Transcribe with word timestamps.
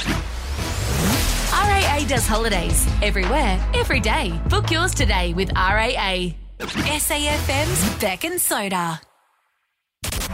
RAA 0.00 2.04
does 2.06 2.26
holidays 2.26 2.86
everywhere, 3.02 3.62
every 3.74 4.00
day. 4.00 4.40
Book 4.48 4.70
yours 4.70 4.94
today 4.94 5.34
with 5.34 5.52
RAA. 5.52 6.32
SAFM's 6.58 8.00
Beck 8.00 8.24
and 8.24 8.40
Soda. 8.40 9.00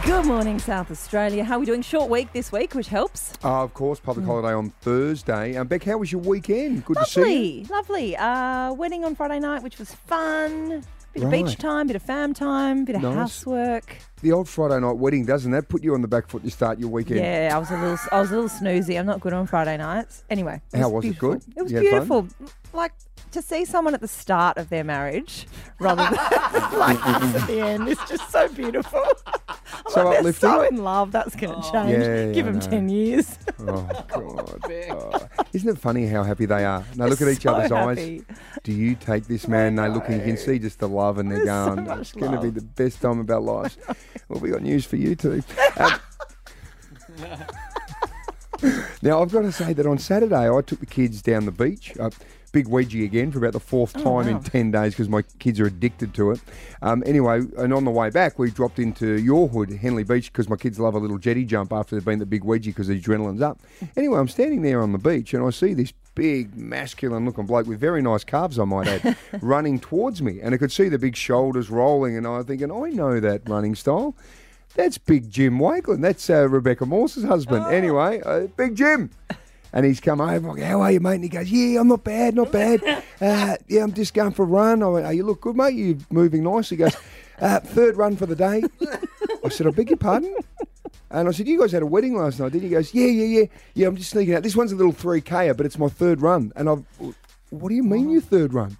Good 0.05 0.25
morning, 0.25 0.59
South 0.59 0.89
Australia. 0.91 1.43
How 1.43 1.55
are 1.55 1.59
we 1.59 1.65
doing? 1.65 1.81
Short 1.81 2.09
week 2.09 2.31
this 2.31 2.53
week, 2.53 2.73
which 2.73 2.87
helps. 2.87 3.33
Uh, 3.43 3.63
of 3.63 3.73
course, 3.73 3.99
public 3.99 4.25
holiday 4.25 4.53
on 4.53 4.69
Thursday. 4.81 5.57
Um, 5.57 5.67
Beck, 5.67 5.83
how 5.83 5.97
was 5.97 6.11
your 6.11 6.21
weekend? 6.21 6.85
Good 6.85 6.97
to 6.97 7.05
see 7.05 7.59
you. 7.59 7.63
Lovely, 7.63 7.67
lovely. 7.69 8.17
Uh, 8.17 8.73
wedding 8.73 9.03
on 9.03 9.15
Friday 9.15 9.39
night, 9.39 9.61
which 9.61 9.77
was 9.77 9.93
fun. 9.93 10.83
Bit 11.13 11.23
of 11.23 11.31
beach 11.31 11.57
time, 11.57 11.87
bit 11.87 11.95
of 11.95 12.03
fam 12.03 12.33
time, 12.33 12.85
bit 12.85 12.95
of 12.95 13.01
Nice. 13.01 13.15
housework. 13.15 13.97
The 14.21 14.31
old 14.31 14.47
Friday 14.47 14.79
night 14.79 14.97
wedding, 14.97 15.25
doesn't 15.25 15.51
that 15.51 15.67
put 15.67 15.83
you 15.83 15.93
on 15.95 16.01
the 16.01 16.07
back 16.07 16.27
foot 16.27 16.43
to 16.43 16.51
start 16.51 16.77
your 16.79 16.89
weekend? 16.89 17.19
Yeah, 17.21 17.51
I 17.53 17.57
was 17.57 17.71
a 17.71 17.77
little, 17.77 17.97
I 18.11 18.19
was 18.21 18.31
a 18.31 18.35
little 18.35 18.49
snoozy. 18.49 18.99
I'm 18.99 19.05
not 19.07 19.19
good 19.19 19.33
on 19.33 19.47
Friday 19.47 19.77
nights. 19.77 20.23
Anyway, 20.29 20.61
How 20.73 20.89
was 20.89 21.05
it? 21.05 21.17
Good? 21.17 21.43
It 21.55 21.63
was 21.63 21.71
You 21.71 21.79
beautiful. 21.81 22.27
Like 22.73 22.91
to 23.31 23.41
see 23.41 23.65
someone 23.65 23.93
at 23.93 24.01
the 24.01 24.07
start 24.07 24.57
of 24.57 24.69
their 24.69 24.83
marriage 24.83 25.47
rather 25.79 26.03
than 26.03 26.13
like 26.79 26.97
us 27.05 27.35
at 27.35 27.47
the 27.47 27.61
end. 27.61 27.87
It's 27.87 28.03
just 28.09 28.29
so 28.31 28.47
beautiful. 28.49 29.03
I'm 29.47 29.55
So 29.89 30.03
like, 30.03 30.09
they're 30.11 30.19
uplifting? 30.19 30.49
so 30.49 30.61
in 30.63 30.77
love. 30.83 31.11
That's 31.11 31.35
going 31.35 31.61
to 31.61 31.71
change. 31.71 31.91
Yeah, 32.03 32.31
Give 32.31 32.47
I 32.47 32.51
them 32.51 32.59
know. 32.59 32.67
ten 32.67 32.89
years. 32.89 33.37
Oh, 33.61 33.87
God. 34.07 34.61
Oh. 34.91 35.43
Isn't 35.51 35.67
it 35.69 35.77
funny 35.77 36.07
how 36.07 36.23
happy 36.23 36.45
they 36.45 36.63
are? 36.63 36.83
And 36.91 37.01
they 37.01 37.09
look 37.09 37.21
at 37.21 37.27
each 37.27 37.41
So 37.43 37.53
other's 37.53 37.71
happy. 37.71 38.23
eyes. 38.29 38.37
Do 38.63 38.71
you 38.71 38.95
take 38.95 39.25
this 39.27 39.49
man? 39.49 39.75
They 39.75 39.89
look 39.89 40.07
and 40.07 40.15
you 40.17 40.21
can 40.23 40.37
see 40.37 40.59
just 40.59 40.79
the 40.79 40.87
love 40.87 41.17
and 41.17 41.29
they're 41.29 41.43
There's 41.43 41.49
so 41.49 41.75
going, 41.75 41.87
much 41.87 41.99
it's 41.99 42.11
going 42.13 42.31
to 42.31 42.37
be 42.39 42.45
love. 42.47 42.55
the 42.55 42.61
best 42.61 43.01
time 43.01 43.19
of 43.19 43.29
our 43.29 43.41
lives. 43.41 43.77
well, 44.29 44.39
we 44.39 44.49
got 44.49 44.61
news 44.61 44.85
for 44.85 44.95
you 44.95 45.13
too. 45.15 45.43
Um, 45.77 45.99
now, 49.01 49.21
I've 49.21 49.31
got 49.31 49.41
to 49.41 49.51
say 49.51 49.73
that 49.73 49.85
on 49.85 49.97
Saturday, 49.97 50.49
I 50.49 50.61
took 50.61 50.79
the 50.79 50.85
kids 50.85 51.21
down 51.21 51.45
the 51.45 51.51
beach. 51.51 51.93
Uh, 51.99 52.09
big 52.51 52.67
wedgie 52.67 53.05
again 53.05 53.31
for 53.31 53.37
about 53.37 53.53
the 53.53 53.59
fourth 53.59 53.93
time 53.93 54.05
Oh, 54.05 54.11
wow. 54.15 54.21
in 54.27 54.39
10 54.43 54.71
days 54.71 54.93
because 54.93 55.07
my 55.09 55.21
kids 55.39 55.59
are 55.59 55.65
addicted 55.67 56.13
to 56.15 56.31
it. 56.31 56.41
Um, 56.81 57.03
anyway, 57.05 57.41
and 57.57 57.73
on 57.73 57.85
the 57.85 57.91
way 57.91 58.09
back, 58.09 58.37
we 58.39 58.51
dropped 58.51 58.79
into 58.79 59.19
your 59.19 59.47
hood, 59.47 59.69
Henley 59.71 60.03
Beach, 60.03 60.31
because 60.31 60.49
my 60.49 60.55
kids 60.55 60.79
love 60.79 60.95
a 60.95 60.99
little 60.99 61.17
jetty 61.17 61.45
jump 61.45 61.71
after 61.71 61.95
they've 61.95 62.05
been 62.05 62.19
the 62.19 62.25
big 62.25 62.43
wedgie 62.43 62.65
because 62.65 62.87
the 62.87 62.99
adrenaline's 62.99 63.41
up. 63.41 63.61
Anyway, 63.95 64.19
I'm 64.19 64.27
standing 64.27 64.61
there 64.61 64.81
on 64.81 64.91
the 64.91 64.97
beach 64.97 65.33
and 65.33 65.45
I 65.45 65.49
see 65.51 65.73
this 65.73 65.93
big, 66.15 66.55
masculine 66.57 67.25
looking 67.25 67.45
bloke 67.45 67.67
with 67.67 67.79
very 67.79 68.01
nice 68.01 68.23
calves, 68.23 68.59
I 68.59 68.65
might 68.65 68.87
add, 68.87 69.15
running 69.41 69.79
towards 69.79 70.21
me. 70.21 70.39
And 70.41 70.53
I 70.53 70.57
could 70.57 70.71
see 70.71 70.89
the 70.89 70.99
big 70.99 71.15
shoulders 71.15 71.69
rolling, 71.69 72.17
and 72.17 72.27
I 72.27 72.37
was 72.37 72.45
thinking, 72.45 72.71
I 72.71 72.89
know 72.89 73.19
that 73.19 73.47
running 73.47 73.75
style. 73.75 74.15
That's 74.75 74.97
Big 74.99 75.29
Jim 75.31 75.57
Wakeland. 75.59 76.01
That's 76.01 76.29
uh, 76.29 76.47
Rebecca 76.47 76.85
Morse's 76.85 77.23
husband. 77.23 77.65
Anyway, 77.73 78.21
uh, 78.25 78.41
Big 78.57 78.75
Jim. 78.75 79.09
And 79.71 79.85
he's 79.85 79.99
come 79.99 80.19
over. 80.19 80.49
I'm 80.49 80.55
like, 80.57 80.63
how 80.63 80.81
are 80.81 80.91
you, 80.91 80.99
mate? 80.99 81.15
And 81.15 81.23
he 81.23 81.29
goes, 81.29 81.49
yeah, 81.51 81.79
I'm 81.79 81.87
not 81.87 82.03
bad, 82.03 82.35
not 82.35 82.51
bad. 82.51 83.03
Uh, 83.21 83.57
yeah, 83.67 83.83
I'm 83.83 83.91
just 83.91 84.13
going 84.13 84.31
for 84.31 84.43
a 84.43 84.45
run. 84.45 84.81
I 84.81 84.87
went, 84.87 85.05
oh, 85.05 85.09
you 85.09 85.23
look 85.25 85.41
good, 85.41 85.57
mate. 85.57 85.73
You're 85.75 85.97
moving 86.09 86.41
nice. 86.41 86.69
He 86.69 86.77
goes, 86.77 86.95
uh, 87.41 87.59
third 87.59 87.97
run 87.97 88.15
for 88.15 88.25
the 88.25 88.35
day. 88.35 88.63
I 89.43 89.49
said, 89.49 89.67
I 89.67 89.71
beg 89.71 89.89
your 89.89 89.97
pardon? 89.97 90.33
And 91.11 91.27
I 91.27 91.31
said, 91.31 91.45
you 91.45 91.59
guys 91.59 91.73
had 91.73 91.81
a 91.81 91.85
wedding 91.85 92.15
last 92.15 92.39
night, 92.39 92.53
didn't 92.53 92.63
you? 92.63 92.69
He 92.69 92.75
goes, 92.75 92.93
yeah, 92.93 93.07
yeah, 93.07 93.39
yeah. 93.41 93.45
Yeah, 93.73 93.87
I'm 93.89 93.97
just 93.97 94.11
sneaking 94.11 94.35
out. 94.35 94.43
This 94.43 94.55
one's 94.55 94.71
a 94.71 94.75
little 94.77 94.93
3K, 94.93 95.57
but 95.57 95.65
it's 95.65 95.77
my 95.77 95.89
third 95.89 96.21
run. 96.21 96.53
And 96.55 96.69
I've, 96.69 96.85
what 97.49 97.67
do 97.67 97.75
you 97.75 97.83
mean 97.83 98.09
your 98.09 98.21
third 98.21 98.53
run? 98.53 98.77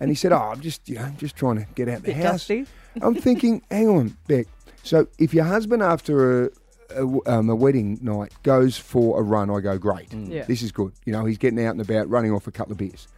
And 0.00 0.10
he 0.10 0.16
said, 0.16 0.32
oh, 0.32 0.38
I'm 0.52 0.60
just, 0.60 0.88
you 0.88 0.96
know, 0.96 1.02
I'm 1.02 1.16
just 1.18 1.36
trying 1.36 1.58
to 1.58 1.66
get 1.76 1.88
out 1.88 2.00
the 2.02 2.08
Bit 2.08 2.16
house. 2.16 2.32
dusty. 2.48 2.66
I'm 3.00 3.14
thinking, 3.14 3.62
hang 3.70 3.88
on, 3.88 4.16
Beck. 4.26 4.48
So 4.82 5.06
if 5.20 5.32
your 5.32 5.44
husband 5.44 5.84
after 5.84 6.46
a, 6.46 6.50
a, 6.96 7.30
um, 7.38 7.48
a 7.50 7.54
wedding 7.54 7.98
night 8.02 8.32
goes 8.42 8.76
for 8.78 9.18
a 9.18 9.22
run, 9.22 9.50
I 9.50 9.60
go, 9.60 9.78
great. 9.78 10.12
Yeah. 10.12 10.44
This 10.44 10.62
is 10.62 10.72
good. 10.72 10.92
You 11.04 11.12
know, 11.12 11.24
he's 11.24 11.38
getting 11.38 11.64
out 11.64 11.70
and 11.72 11.80
about, 11.80 12.08
running 12.08 12.32
off 12.32 12.46
a 12.46 12.52
couple 12.52 12.72
of 12.72 12.78
beers. 12.78 13.08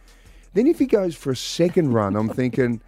Then 0.53 0.67
if 0.67 0.79
he 0.79 0.85
goes 0.85 1.15
for 1.15 1.31
a 1.31 1.35
second 1.35 1.93
run, 1.93 2.15
I'm 2.15 2.29
thinking, 2.41 2.81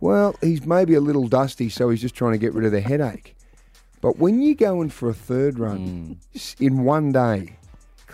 well, 0.00 0.34
he's 0.42 0.66
maybe 0.66 0.94
a 0.94 1.00
little 1.00 1.28
dusty, 1.28 1.68
so 1.68 1.88
he's 1.90 2.00
just 2.00 2.14
trying 2.14 2.32
to 2.32 2.38
get 2.38 2.52
rid 2.54 2.64
of 2.66 2.72
the 2.72 2.80
headache. 2.80 3.34
But 4.02 4.18
when 4.18 4.42
you're 4.42 4.54
going 4.54 4.90
for 4.90 5.08
a 5.08 5.14
third 5.14 5.58
run 5.58 6.18
s- 6.34 6.54
in 6.60 6.84
one 6.84 7.12
day, 7.12 7.56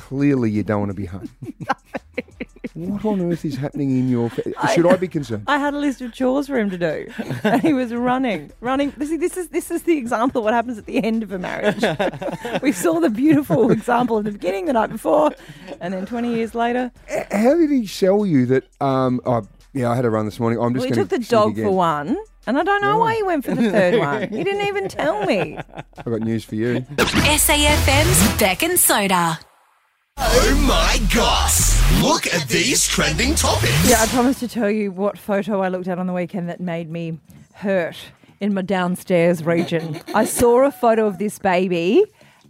clearly 0.08 0.50
you 0.50 0.62
don't 0.64 0.80
want 0.80 0.90
to 0.90 0.94
be 0.94 1.06
home. 1.06 1.30
what 2.74 3.04
on 3.04 3.20
earth 3.32 3.44
is 3.44 3.56
happening 3.56 3.90
in 3.90 4.08
your? 4.08 4.30
Fa- 4.30 4.42
Should 4.74 4.86
I 4.86 4.96
be 4.96 5.06
concerned? 5.08 5.44
I 5.46 5.58
had 5.58 5.74
a 5.74 5.78
list 5.78 6.00
of 6.00 6.12
chores 6.12 6.48
for 6.48 6.58
him 6.58 6.70
to 6.70 6.78
do, 6.78 7.06
and 7.44 7.62
he 7.62 7.72
was 7.72 7.94
running, 7.94 8.50
running. 8.60 8.92
See, 9.04 9.16
this 9.16 9.36
is 9.36 9.48
this 9.48 9.70
is 9.70 9.82
the 9.84 9.96
example 9.96 10.40
of 10.40 10.44
what 10.44 10.54
happens 10.54 10.78
at 10.78 10.86
the 10.86 11.02
end 11.02 11.22
of 11.22 11.30
a 11.32 11.38
marriage. 11.38 11.84
we 12.62 12.72
saw 12.72 12.98
the 12.98 13.10
beautiful 13.10 13.70
example 13.70 14.18
at 14.18 14.24
the 14.24 14.32
beginning, 14.32 14.66
the 14.66 14.72
night 14.72 14.90
before, 14.90 15.30
and 15.80 15.94
then 15.94 16.04
twenty 16.06 16.34
years 16.34 16.54
later, 16.54 16.90
How 17.30 17.54
did 17.56 17.70
he 17.70 17.86
sell 17.86 18.26
you 18.26 18.46
that? 18.46 18.64
Um, 18.80 19.20
oh, 19.24 19.46
yeah, 19.72 19.90
I 19.90 19.94
had 19.96 20.04
a 20.04 20.10
run 20.10 20.24
this 20.24 20.40
morning. 20.40 20.58
I'm 20.60 20.74
just 20.74 20.82
well, 20.82 20.88
he 20.88 20.94
going 20.94 21.08
took 21.08 21.20
the 21.20 21.26
dog 21.26 21.56
for 21.56 21.70
one, 21.70 22.16
and 22.46 22.58
I 22.58 22.64
don't 22.64 22.80
know 22.82 22.98
why 22.98 23.14
he 23.14 23.22
went 23.22 23.44
for 23.44 23.54
the 23.54 23.70
third 23.70 23.98
one. 23.98 24.28
He 24.28 24.42
didn't 24.42 24.66
even 24.66 24.88
tell 24.88 25.24
me. 25.26 25.58
I've 25.96 26.04
got 26.04 26.20
news 26.20 26.44
for 26.44 26.56
you. 26.56 26.80
SAFM's 26.96 28.38
Beck 28.40 28.62
and 28.62 28.78
Soda. 28.78 29.38
Oh 30.18 30.64
my 30.66 30.98
gosh! 31.14 32.02
Look 32.02 32.26
at 32.26 32.48
these 32.48 32.86
trending 32.86 33.34
topics. 33.34 33.88
Yeah, 33.88 34.02
I 34.02 34.06
promised 34.06 34.40
to 34.40 34.48
tell 34.48 34.70
you 34.70 34.90
what 34.90 35.18
photo 35.18 35.60
I 35.60 35.68
looked 35.68 35.88
at 35.88 35.98
on 35.98 36.06
the 36.06 36.12
weekend 36.12 36.48
that 36.48 36.60
made 36.60 36.90
me 36.90 37.18
hurt 37.54 37.96
in 38.40 38.54
my 38.54 38.62
downstairs 38.62 39.44
region. 39.44 40.00
I 40.14 40.24
saw 40.24 40.64
a 40.64 40.70
photo 40.70 41.06
of 41.06 41.18
this 41.18 41.38
baby 41.38 42.04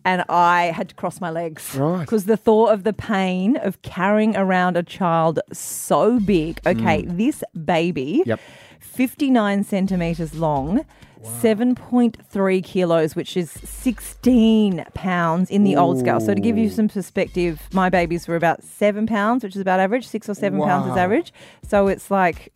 and 0.05 0.25
I 0.28 0.72
had 0.75 0.89
to 0.89 0.95
cross 0.95 1.21
my 1.21 1.31
legs. 1.31 1.75
Right. 1.77 2.01
Because 2.01 2.25
the 2.25 2.37
thought 2.37 2.72
of 2.72 2.84
the 2.84 2.93
pain 2.93 3.56
of 3.56 3.83
carrying 3.83 4.37
around 4.37 4.77
a 4.77 4.83
child 4.83 5.41
so 5.53 6.19
big. 6.19 6.61
Okay, 6.67 7.03
mm. 7.03 7.17
this 7.17 7.45
baby, 7.65 8.22
Yep. 8.27 8.41
59 8.81 9.65
centimetres 9.65 10.34
long. 10.34 10.84
7.3 11.22 12.65
kilos, 12.65 13.15
which 13.15 13.37
is 13.37 13.50
16 13.50 14.84
pounds 14.94 15.50
in 15.50 15.65
the 15.65 15.77
old 15.77 15.99
scale. 15.99 16.21
So, 16.21 16.34
to 16.34 16.41
give 16.41 16.59
you 16.59 16.69
some 16.69 16.88
perspective, 16.88 17.60
my 17.72 17.88
babies 17.88 18.27
were 18.27 18.37
about 18.37 18.62
seven 18.62 19.06
pounds, 19.06 19.44
which 19.44 19.55
is 19.55 19.60
about 19.60 19.81
average, 19.81 20.06
six 20.06 20.28
or 20.28 20.34
seven 20.34 20.60
pounds 20.60 20.91
is 20.91 20.97
average. 20.97 21.33
So, 21.66 21.88
it's 21.88 22.10
like 22.10 22.53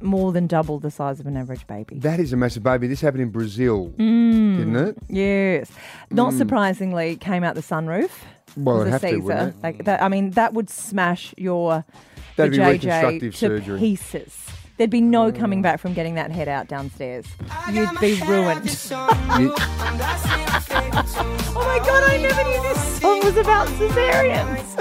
more 0.00 0.32
than 0.32 0.46
double 0.46 0.78
the 0.78 0.90
size 0.90 1.18
of 1.18 1.26
an 1.26 1.36
average 1.36 1.66
baby. 1.66 1.98
That 1.98 2.20
is 2.20 2.32
a 2.32 2.36
massive 2.36 2.62
baby. 2.62 2.86
This 2.86 3.00
happened 3.00 3.22
in 3.22 3.30
Brazil, 3.30 3.92
mm. 3.96 4.58
didn't 4.58 4.76
it? 4.76 4.96
Yes. 5.08 5.70
Not 6.10 6.32
mm. 6.32 6.38
surprisingly, 6.38 7.16
came 7.16 7.42
out 7.42 7.54
the 7.54 7.62
sunroof. 7.62 8.10
Well, 8.56 8.82
a 8.82 8.90
have 8.90 9.00
to, 9.00 9.08
Caesar. 9.08 9.20
wouldn't 9.20 9.56
it? 9.56 9.62
Like 9.62 9.84
that, 9.84 10.02
I 10.02 10.08
mean, 10.08 10.30
that 10.32 10.54
would 10.54 10.70
smash 10.70 11.34
your 11.36 11.84
That'd 12.36 12.52
be 12.52 12.58
JJ 12.58 12.66
reconstructive 12.66 13.32
to 13.32 13.38
surgery. 13.38 13.78
pieces. 13.78 14.43
There'd 14.76 14.90
be 14.90 15.00
no 15.00 15.30
coming 15.30 15.62
back 15.62 15.78
from 15.78 15.94
getting 15.94 16.14
that 16.16 16.30
head 16.32 16.48
out 16.48 16.66
downstairs. 16.68 17.26
You'd 17.72 17.88
be 18.00 18.20
ruined. 18.22 18.64
You- 19.38 19.54
Oh 21.56 21.62
my 21.66 21.78
god, 21.78 22.02
I 22.10 22.18
never 22.20 22.42
knew 22.44 22.62
this 22.62 23.00
song 23.00 23.20
was 23.24 23.36
about 23.36 23.68
cesareans. 23.68 24.78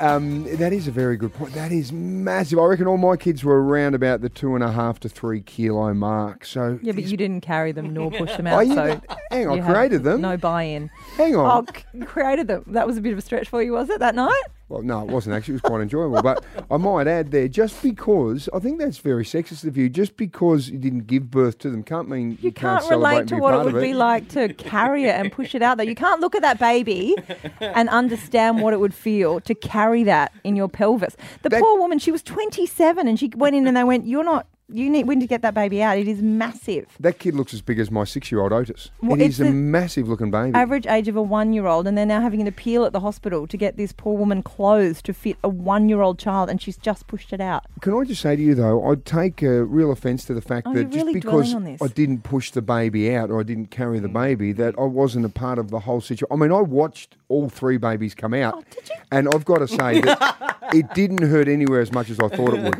um, 0.00 0.44
that 0.58 0.72
is 0.72 0.86
a 0.88 0.90
very 0.90 1.16
good 1.16 1.32
point. 1.34 1.54
That 1.54 1.72
is 1.72 1.92
massive. 1.92 2.58
I 2.58 2.64
reckon 2.64 2.86
all 2.86 2.98
my 2.98 3.16
kids 3.16 3.42
were 3.44 3.62
around 3.62 3.94
about 3.94 4.20
the 4.20 4.28
two 4.28 4.54
and 4.54 4.62
a 4.62 4.70
half 4.70 5.00
to 5.00 5.08
three 5.08 5.40
kilo 5.40 5.92
mark. 5.94 6.44
So 6.44 6.78
Yeah, 6.82 6.92
but 6.92 7.04
you 7.04 7.16
didn't 7.16 7.40
carry 7.42 7.72
them 7.72 7.92
nor 7.94 8.10
push 8.10 8.36
them 8.36 8.46
Oh, 8.46 8.56
out, 8.58 8.66
you- 8.66 8.74
so 8.74 9.00
hang 9.30 9.48
on, 9.48 9.56
you 9.58 9.64
created 9.64 10.02
them. 10.04 10.20
No 10.20 10.36
buy-in. 10.36 10.88
Hang 11.16 11.34
on. 11.36 11.64
Oh, 11.68 11.72
c- 11.74 12.00
created 12.04 12.46
them. 12.48 12.64
That 12.68 12.86
was 12.86 12.96
a 12.96 13.00
bit 13.00 13.12
of 13.12 13.18
a 13.18 13.22
stretch 13.22 13.48
for 13.48 13.62
you, 13.62 13.72
was 13.72 13.88
it 13.90 14.00
that 14.00 14.14
night? 14.14 14.42
Well, 14.68 14.82
no, 14.82 15.02
it 15.02 15.06
wasn't 15.08 15.36
actually. 15.36 15.52
It 15.52 15.62
was 15.62 15.70
quite 15.70 15.80
enjoyable. 15.80 16.20
But 16.22 16.44
I 16.70 16.76
might 16.76 17.06
add 17.06 17.30
there, 17.30 17.46
just 17.46 17.80
because 17.84 18.48
I 18.52 18.58
think 18.58 18.80
that's 18.80 18.98
very 18.98 19.24
sexist 19.24 19.64
of 19.64 19.76
you, 19.76 19.88
just 19.88 20.16
because 20.16 20.68
you 20.70 20.78
didn't 20.78 21.06
give 21.06 21.30
birth 21.30 21.58
to 21.58 21.70
them 21.70 21.84
can't 21.84 22.08
mean 22.08 22.32
you, 22.32 22.38
You 22.40 22.52
can't, 22.52 22.82
celebrate 22.82 23.10
relate 23.10 23.28
to 23.28 23.36
what 23.36 23.54
it 23.54 23.64
would 23.64 23.76
of 23.76 23.80
be 23.80 23.94
like 23.94 24.28
to 24.30 24.52
carry 24.54 25.04
it 25.04 25.14
and 25.14 25.30
push 25.30 25.54
it 25.54 25.62
out 25.62 25.76
there. 25.76 25.86
You 25.86 25.94
can't 25.94 26.20
look 26.20 26.34
at 26.34 26.42
that 26.42 26.58
baby 26.58 27.14
and 27.60 27.88
understand 27.88 28.60
what 28.60 28.72
it 28.74 28.80
would 28.80 28.94
feel 28.94 29.38
to 29.40 29.54
carry 29.54 30.02
that 30.02 30.32
in 30.42 30.56
your 30.56 30.68
pelvis. 30.68 31.16
The 31.42 31.48
That- 31.50 31.62
poor 31.62 31.78
woman, 31.78 32.00
she 32.00 32.10
was 32.10 32.24
27 32.24 33.06
and 33.06 33.20
she 33.20 33.30
went 33.36 33.54
in 33.54 33.68
and 33.68 33.76
they 33.76 33.84
went, 33.84 34.06
You're 34.08 34.24
not, 34.24 34.48
you 34.68 34.90
need, 34.90 35.06
when 35.06 35.18
need 35.18 35.24
to 35.26 35.28
get 35.28 35.42
that 35.42 35.54
baby 35.54 35.82
out. 35.82 35.96
It 35.96 36.08
is 36.08 36.20
massive. 36.20 36.86
That 36.98 37.18
kid 37.18 37.34
looks 37.34 37.54
as 37.54 37.62
big 37.62 37.78
as 37.78 37.90
my 37.90 38.04
six-year-old 38.04 38.52
Otis. 38.52 38.90
Well, 39.00 39.20
it 39.20 39.24
it's 39.26 39.38
is 39.40 39.46
a 39.48 39.50
massive-looking 39.52 40.30
baby. 40.30 40.54
Average 40.56 40.86
age 40.86 41.06
of 41.08 41.16
a 41.16 41.22
one 41.22 41.52
year 41.52 41.66
old, 41.66 41.86
and 41.86 41.96
they're 41.96 42.04
now 42.06 42.20
having 42.20 42.40
an 42.40 42.46
appeal 42.48 42.84
at 42.84 42.92
the 42.92 43.00
hospital 43.00 43.46
to 43.46 43.56
get 43.56 43.76
this 43.76 43.92
poor 43.92 44.16
woman 44.16 44.42
clothes 44.42 45.00
to 45.02 45.12
fit 45.14 45.36
a 45.44 45.48
one 45.48 45.88
year 45.88 46.00
old 46.00 46.18
child, 46.18 46.50
and 46.50 46.60
she's 46.60 46.76
just 46.76 47.06
pushed 47.06 47.32
it 47.32 47.40
out. 47.40 47.64
Can 47.80 47.94
I 47.94 48.04
just 48.04 48.20
say 48.22 48.34
to 48.34 48.42
you 48.42 48.54
though, 48.54 48.90
I'd 48.90 49.04
take 49.04 49.42
uh, 49.42 49.46
real 49.46 49.92
offence 49.92 50.24
to 50.26 50.34
the 50.34 50.40
fact 50.42 50.66
Oh, 50.66 50.74
that 50.74 50.84
just 50.86 50.96
really 50.96 51.12
because 51.14 51.50
dwelling 51.52 51.54
on 51.54 51.64
this. 51.64 51.82
I 51.82 51.86
didn't 51.88 52.22
push 52.22 52.50
the 52.50 52.62
baby 52.62 53.14
out 53.14 53.30
or 53.30 53.40
I 53.40 53.44
didn't 53.44 53.70
carry 53.70 53.98
the 54.00 54.08
baby, 54.08 54.52
that 54.52 54.74
I 54.78 54.84
wasn't 54.84 55.26
a 55.26 55.30
part 55.30 55.58
of 55.58 55.70
the 55.70 55.80
whole 55.80 56.00
situation. 56.00 56.26
I 56.30 56.36
mean, 56.36 56.50
I 56.52 56.60
watched 56.60 57.16
all 57.28 57.48
three 57.48 57.76
babies 57.76 58.14
come 58.14 58.34
out, 58.34 58.54
Oh, 58.56 58.62
did 58.70 58.88
you? 58.88 58.96
and 59.12 59.28
I've 59.32 59.44
got 59.44 59.58
to 59.58 59.68
say 59.68 60.00
that 60.00 60.58
it 60.74 60.92
didn't 60.94 61.22
hurt 61.22 61.48
anywhere 61.48 61.80
as 61.80 61.92
much 61.92 62.10
as 62.10 62.18
I 62.18 62.28
thought 62.28 62.54
it 62.54 62.62
would. 62.62 62.78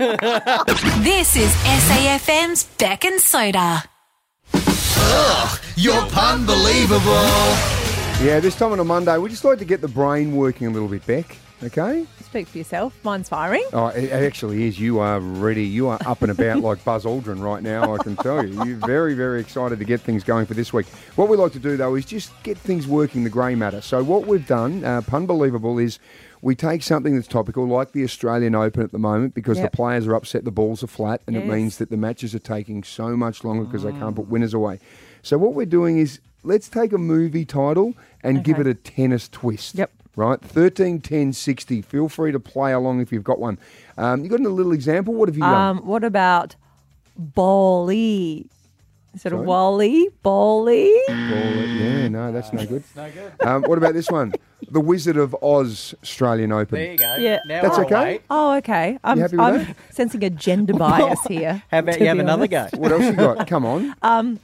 This 1.05 1.37
is 1.37 1.55
SAFM's 1.76 2.64
Beck 2.78 3.05
and 3.05 3.20
Soda. 3.20 3.84
Ugh, 4.55 5.61
you're 5.76 5.93
unbelievable. 5.94 7.12
Yeah, 8.23 8.40
this 8.40 8.56
time 8.56 8.73
on 8.73 8.81
a 8.81 8.84
Monday, 8.84 9.19
we 9.19 9.28
just 9.28 9.44
like 9.44 9.58
to 9.58 9.67
get 9.67 9.82
the 9.82 9.88
brain 9.88 10.34
working 10.34 10.69
a 10.69 10.70
little 10.70 10.88
bit, 10.88 11.05
Beck. 11.06 11.37
Okay? 11.62 12.06
Speak 12.23 12.49
for 12.49 12.58
yourself. 12.58 12.99
Mine's 13.05 13.28
firing. 13.28 13.64
Oh, 13.75 13.88
it 13.88 14.05
it 14.05 14.12
actually 14.12 14.67
is. 14.67 14.81
You 14.81 15.00
are 15.00 15.20
ready. 15.20 15.64
You 15.64 15.88
are 15.88 15.99
up 16.06 16.23
and 16.23 16.31
about 16.31 16.61
like 16.61 16.82
Buzz 16.82 17.05
Aldrin 17.05 17.43
right 17.43 17.62
now, 17.62 17.94
I 17.94 17.99
can 18.02 18.17
tell 18.17 18.46
you. 18.46 18.64
You're 18.64 18.76
very, 18.76 19.14
very 19.14 19.40
excited 19.40 19.79
to 19.79 19.84
get 19.84 20.00
things 20.00 20.25
going 20.25 20.46
for 20.46 20.55
this 20.55 20.72
week. 20.72 20.87
What 21.17 21.29
we 21.29 21.37
like 21.37 21.52
to 21.52 21.58
do, 21.58 21.76
though, 21.76 21.94
is 21.94 22.06
just 22.06 22.32
get 22.43 22.56
things 22.56 22.87
working 22.87 23.25
the 23.25 23.31
grey 23.31 23.55
matter. 23.55 23.82
So, 23.82 24.02
what 24.02 24.26
we've 24.26 24.46
done, 24.46 24.82
uh, 24.84 25.02
Punbelievable, 25.02 25.79
is 25.79 25.99
we 26.46 26.54
take 26.54 26.81
something 26.84 27.16
that's 27.16 27.26
topical, 27.26 27.66
like 27.66 27.90
the 27.90 28.04
Australian 28.04 28.54
Open 28.54 28.81
at 28.81 28.93
the 28.93 29.00
moment, 29.00 29.34
because 29.34 29.58
Yep. 29.58 29.72
the 29.72 29.76
players 29.76 30.06
are 30.06 30.14
upset 30.14 30.44
the 30.44 30.52
balls 30.52 30.81
are 30.84 30.87
flat, 30.87 31.20
and 31.26 31.34
it 31.34 31.44
means 31.44 31.78
that 31.78 31.90
the 31.90 31.96
matches 31.96 32.37
are 32.37 32.38
taking 32.38 32.84
so 32.84 33.16
much 33.16 33.43
longer 33.43 33.64
because 33.64 33.82
they 33.82 33.90
can't 33.90 34.14
put 34.14 34.28
winners 34.28 34.54
away. 34.54 34.78
So, 35.22 35.38
what 35.38 35.54
we're 35.54 35.66
doing 35.66 35.98
is 35.98 36.20
let's 36.44 36.69
take 36.69 36.93
a 36.93 36.98
movie 36.98 37.44
title 37.44 37.94
and 38.22 38.44
give 38.44 38.60
it 38.60 38.69
a 38.69 38.75
tennis 38.75 39.28
twist. 39.28 39.75
Yep. 39.75 39.90
Right, 40.14 40.40
thirteen 40.40 41.00
ten 41.00 41.32
sixty. 41.32 41.82
Feel 41.82 42.08
free 42.08 42.31
to 42.31 42.38
play 42.38 42.72
along 42.72 43.00
if 43.00 43.10
you've 43.10 43.25
got 43.25 43.40
one. 43.40 43.58
Um, 43.98 44.22
you 44.22 44.31
got 44.31 44.38
a 44.38 44.48
little 44.48 44.72
example? 44.72 45.14
What 45.14 45.28
have 45.28 45.37
you 45.37 45.43
done? 45.43 45.78
Um, 45.78 45.84
what 45.84 46.04
about 46.04 46.54
Bali? 47.19 48.46
Instead 49.17 49.31
Sorry? 49.31 49.41
of 49.41 49.47
Wally, 49.47 50.09
Bali. 50.23 50.93
Ball 51.09 51.09
it. 51.09 51.69
Yeah, 51.71 52.09
no, 52.09 52.31
that's 52.33 52.53
no 52.53 52.67
good. 52.67 52.85
no 52.95 53.11
good. 53.11 53.33
Um, 53.41 53.63
what 53.63 53.79
about 53.79 53.95
this 53.95 54.11
one? 54.11 54.35
The 54.71 54.79
Wizard 54.79 55.17
of 55.17 55.35
Oz 55.43 55.95
Australian 56.03 56.53
Open. 56.53 56.79
There 56.79 56.93
you 56.93 56.99
go. 56.99 57.17
Yeah. 57.17 57.39
Now 57.47 57.63
That's 57.63 57.79
we're 57.79 57.85
okay. 57.87 57.95
away. 57.95 58.21
Oh, 58.29 58.57
okay. 58.57 58.99
I'm, 59.03 59.17
You 59.17 59.23
happy 59.23 59.37
with 59.39 59.47
I'm 59.47 59.59
that? 59.65 59.77
sensing 59.91 60.23
a 60.23 60.29
gender 60.29 60.75
bias 60.75 61.19
here. 61.29 61.63
How 61.71 61.79
about 61.79 61.93
to 61.95 62.01
you 62.01 62.07
have 62.09 62.17
be 62.19 62.21
another 62.21 62.43
honest. 62.55 62.75
go? 62.75 62.79
What 62.79 62.93
else 62.93 63.05
you 63.05 63.13
got? 63.15 63.47
Come 63.47 63.65
on. 63.65 63.95
Um, 64.03 64.39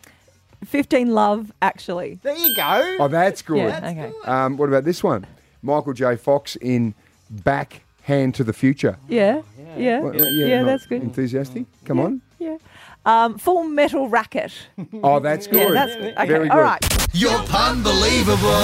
15 0.64 1.12
Love, 1.12 1.52
actually. 1.60 2.18
There 2.22 2.34
you 2.34 2.56
go. 2.56 2.96
Oh, 3.00 3.08
that's 3.08 3.42
good. 3.42 3.58
Yeah, 3.58 3.90
okay. 3.90 4.12
Um, 4.24 4.56
what 4.56 4.70
about 4.70 4.84
this 4.84 5.04
one? 5.04 5.26
Michael 5.60 5.92
J. 5.92 6.16
Fox 6.16 6.56
in 6.56 6.94
Backhand 7.28 8.34
to 8.36 8.44
the 8.44 8.54
Future. 8.54 8.96
Yeah, 9.06 9.42
yeah, 9.76 10.00
Well, 10.00 10.14
yeah, 10.16 10.60
not 10.62 10.66
that's 10.66 10.86
good. 10.86 11.02
Enthusiastic. 11.02 11.66
Come 11.84 12.00
on. 12.00 12.22
Yeah. 12.38 12.56
Um, 13.04 13.36
full 13.38 13.64
Metal 13.64 14.08
Racket. 14.08 14.52
Oh, 15.02 15.18
that's 15.18 15.46
good. 15.46 15.60
Yeah, 15.68 15.70
that's 15.72 15.94
good. 15.96 16.14
Okay, 16.16 16.26
Very 16.26 16.48
good. 16.48 16.56
right. 16.56 17.08
You're 17.14 17.30
unbelievable. 17.52 18.62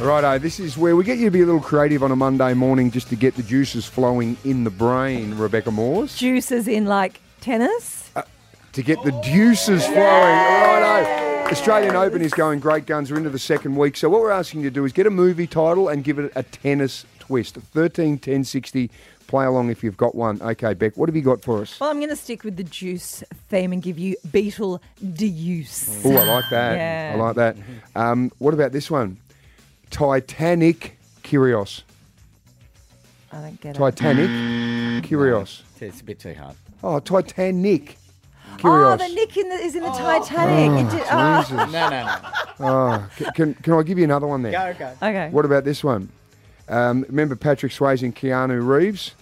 Righto, 0.00 0.38
this 0.38 0.58
is 0.60 0.76
where 0.78 0.96
we 0.96 1.04
get 1.04 1.18
you 1.18 1.26
to 1.26 1.30
be 1.30 1.42
a 1.42 1.46
little 1.46 1.60
creative 1.60 2.02
on 2.02 2.10
a 2.10 2.16
Monday 2.16 2.54
morning 2.54 2.90
just 2.90 3.08
to 3.08 3.16
get 3.16 3.34
the 3.36 3.42
juices 3.42 3.86
flowing 3.86 4.36
in 4.44 4.64
the 4.64 4.70
brain, 4.70 5.36
Rebecca 5.36 5.70
Morse. 5.70 6.16
Juices 6.16 6.66
in 6.68 6.86
like 6.86 7.20
tennis. 7.40 8.10
to 8.72 8.82
get 8.82 9.02
the 9.04 9.12
deuces 9.22 9.84
flowing. 9.86 9.98
Righto. 10.00 11.48
Australian 11.50 11.96
Open 11.96 12.22
is 12.22 12.32
going 12.32 12.60
great 12.60 12.86
guns. 12.86 13.10
We're 13.10 13.18
into 13.18 13.30
the 13.30 13.38
second 13.38 13.76
week. 13.76 13.96
So 13.96 14.08
what 14.08 14.20
we're 14.20 14.30
asking 14.30 14.60
you 14.60 14.70
to 14.70 14.74
do 14.74 14.84
is 14.84 14.92
get 14.92 15.06
a 15.06 15.10
movie 15.10 15.46
title 15.46 15.88
and 15.88 16.02
give 16.04 16.18
it 16.18 16.30
a 16.36 16.42
tennis 16.44 17.04
twist. 17.18 17.56
13, 17.56 18.18
10, 18.18 18.44
60. 18.44 18.90
Play 19.30 19.44
along 19.46 19.70
if 19.70 19.84
you've 19.84 19.96
got 19.96 20.16
one. 20.16 20.42
Okay, 20.42 20.74
Beck, 20.74 20.96
what 20.96 21.08
have 21.08 21.14
you 21.14 21.22
got 21.22 21.40
for 21.40 21.62
us? 21.62 21.78
Well, 21.78 21.88
I'm 21.88 21.98
going 21.98 22.08
to 22.10 22.16
stick 22.16 22.42
with 22.42 22.56
the 22.56 22.64
juice 22.64 23.22
theme 23.48 23.72
and 23.72 23.80
give 23.80 23.96
you 23.96 24.16
Beetle 24.32 24.82
Deuce. 25.14 26.04
Oh, 26.04 26.16
I 26.16 26.24
like 26.24 26.50
that. 26.50 26.76
Yeah. 26.76 27.12
I 27.14 27.16
like 27.16 27.36
that. 27.36 27.56
Um, 27.94 28.32
what 28.38 28.54
about 28.54 28.72
this 28.72 28.90
one? 28.90 29.18
Titanic 29.90 30.98
Kyrgios. 31.22 31.82
I 33.32 33.40
don't 33.40 33.60
get 33.60 33.76
it. 33.76 33.78
Titanic 33.78 35.04
Kyrgios. 35.04 35.62
It's 35.80 36.00
a 36.00 36.04
bit 36.04 36.18
too 36.18 36.34
hard. 36.34 36.56
Oh, 36.82 36.98
Titanic 36.98 37.98
Oh, 38.52 38.56
Kyrgios. 38.56 38.98
the 38.98 39.14
Nick 39.14 39.36
in 39.36 39.48
the, 39.48 39.54
is 39.54 39.76
in 39.76 39.84
the 39.84 39.90
Titanic. 39.90 40.86
It 40.86 40.90
did- 40.90 41.06
oh. 41.08 41.40
Jesus. 41.42 41.56
No, 41.56 41.66
no, 41.66 41.90
no. 41.90 42.16
Oh, 42.62 43.08
c- 43.16 43.26
can, 43.36 43.54
can 43.54 43.74
I 43.74 43.82
give 43.84 43.96
you 43.96 44.02
another 44.04 44.26
one 44.26 44.42
there? 44.42 44.74
Go, 44.74 44.76
go. 45.00 45.06
Okay. 45.06 45.28
What 45.30 45.44
about 45.44 45.62
this 45.64 45.84
one? 45.84 46.08
Um, 46.68 47.06
remember 47.08 47.36
Patrick 47.36 47.70
Swayze 47.72 48.02
and 48.02 48.14
Keanu 48.14 48.66
Reeves? 48.66 49.12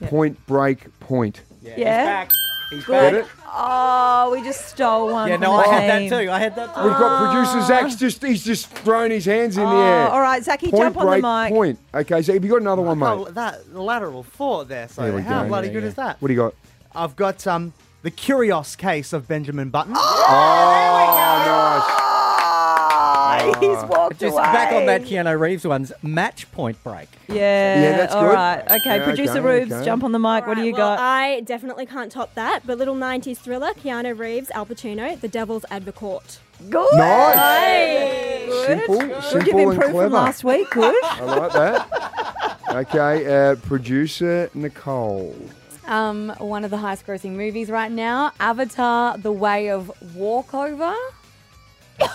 Yeah. 0.00 0.08
Point 0.08 0.46
Break 0.46 0.98
Point. 1.00 1.40
Yeah. 1.62 1.74
Yeah. 1.76 1.98
He's 1.98 2.06
back. 2.06 2.30
He's 2.70 2.84
Get 2.86 3.12
back. 3.12 3.24
it? 3.24 3.30
Oh, 3.58 4.30
we 4.32 4.42
just 4.42 4.66
stole 4.68 5.10
one. 5.12 5.28
Yeah, 5.28 5.36
no, 5.36 5.52
the 5.56 5.62
I 5.68 5.74
had 5.80 6.10
that 6.10 6.20
too. 6.22 6.30
I 6.30 6.38
had 6.38 6.56
that 6.56 6.74
too. 6.74 6.82
We've 6.82 6.92
got 6.92 7.32
producer 7.32 7.66
Zach's 7.66 7.96
just 7.96 8.22
he's 8.22 8.44
just 8.44 8.66
thrown 8.68 9.10
his 9.10 9.24
hands 9.24 9.56
in 9.56 9.62
the 9.64 9.68
Oh, 9.70 9.80
air. 9.80 10.08
all 10.08 10.20
right, 10.20 10.42
Zachy, 10.44 10.70
Point 10.70 10.94
jump 10.94 10.96
on 10.98 11.06
the 11.20 11.26
mic. 11.44 11.52
point. 11.54 11.78
Okay, 11.94 12.22
so 12.22 12.34
have 12.34 12.44
you 12.44 12.50
got 12.50 12.60
another 12.60 12.82
one, 12.82 12.98
mate? 12.98 13.06
Oh, 13.06 13.24
that 13.30 13.72
lateral 13.74 14.24
thought 14.24 14.68
there. 14.68 14.88
So 14.88 15.02
There 15.02 15.12
we 15.14 15.22
how 15.22 15.42
go. 15.42 15.48
bloody 15.48 15.68
Yeah, 15.68 15.74
good 15.74 15.84
is 15.84 15.94
that? 15.94 16.20
What 16.20 16.28
do 16.28 16.34
you 16.34 16.40
got? 16.40 16.54
I've 16.94 17.16
got 17.16 17.46
um 17.46 17.72
the 18.02 18.10
curious 18.10 18.76
case 18.76 19.12
of 19.14 19.26
Benjamin 19.28 19.70
Button. 19.70 19.94
Oh, 19.96 20.26
Oh, 20.28 22.15
he's 23.60 23.84
walked 23.88 24.18
Just 24.20 24.34
away. 24.34 24.42
back 24.42 24.72
on 24.72 24.86
that 24.86 25.02
Keanu 25.02 25.38
Reeves 25.38 25.66
one's 25.66 25.92
match 26.02 26.50
point 26.52 26.82
break. 26.84 27.08
Yeah, 27.28 27.34
Yeah, 27.80 27.96
that's 27.96 28.14
all 28.14 28.22
good. 28.22 28.34
right. 28.34 28.62
Okay, 28.70 28.96
Yeah, 28.98 29.04
producer 29.04 29.32
okay, 29.38 29.40
Rubes, 29.40 29.72
okay. 29.72 29.84
jump 29.84 30.04
on 30.04 30.12
the 30.12 30.18
mic. 30.18 30.46
what 30.46 30.54
do 30.54 30.60
Alright, 30.60 30.66
you 30.66 30.72
well, 30.72 30.96
got? 30.96 31.00
I 31.00 31.40
definitely 31.40 31.86
can't 31.86 32.10
top 32.12 32.34
that. 32.34 32.60
But 32.66 32.78
little 32.78 32.94
90s 32.96 33.38
thriller, 33.38 33.72
Keanu 33.74 34.18
Reeves, 34.18 34.50
Al 34.52 34.66
Pacino, 34.66 35.18
The 35.20 35.28
Devil's 35.28 35.64
Advocate. 35.70 36.38
Good. 36.70 36.88
Nice. 36.94 38.46
Good. 38.46 38.66
Simple, 38.66 38.98
Good. 38.98 39.22
simple 39.24 39.46
You've 39.46 39.48
and 39.58 39.60
improved 39.60 39.82
from 39.82 39.92
clever. 39.92 40.08
last 40.08 40.44
week. 40.44 40.70
Good. 40.70 40.94
I 41.04 41.20
like 41.22 41.52
that. 41.52 42.58
Okay, 42.70 43.50
uh, 43.50 43.54
producer 43.56 44.50
Nicole. 44.54 45.36
Um, 45.86 46.30
one 46.38 46.64
of 46.64 46.70
the 46.72 46.78
highest 46.78 47.06
grossing 47.06 47.32
movies 47.32 47.70
right 47.70 47.92
now, 47.92 48.32
Avatar: 48.40 49.16
The 49.18 49.30
Way 49.30 49.70
of 49.70 49.92
Walkover. 50.16 50.94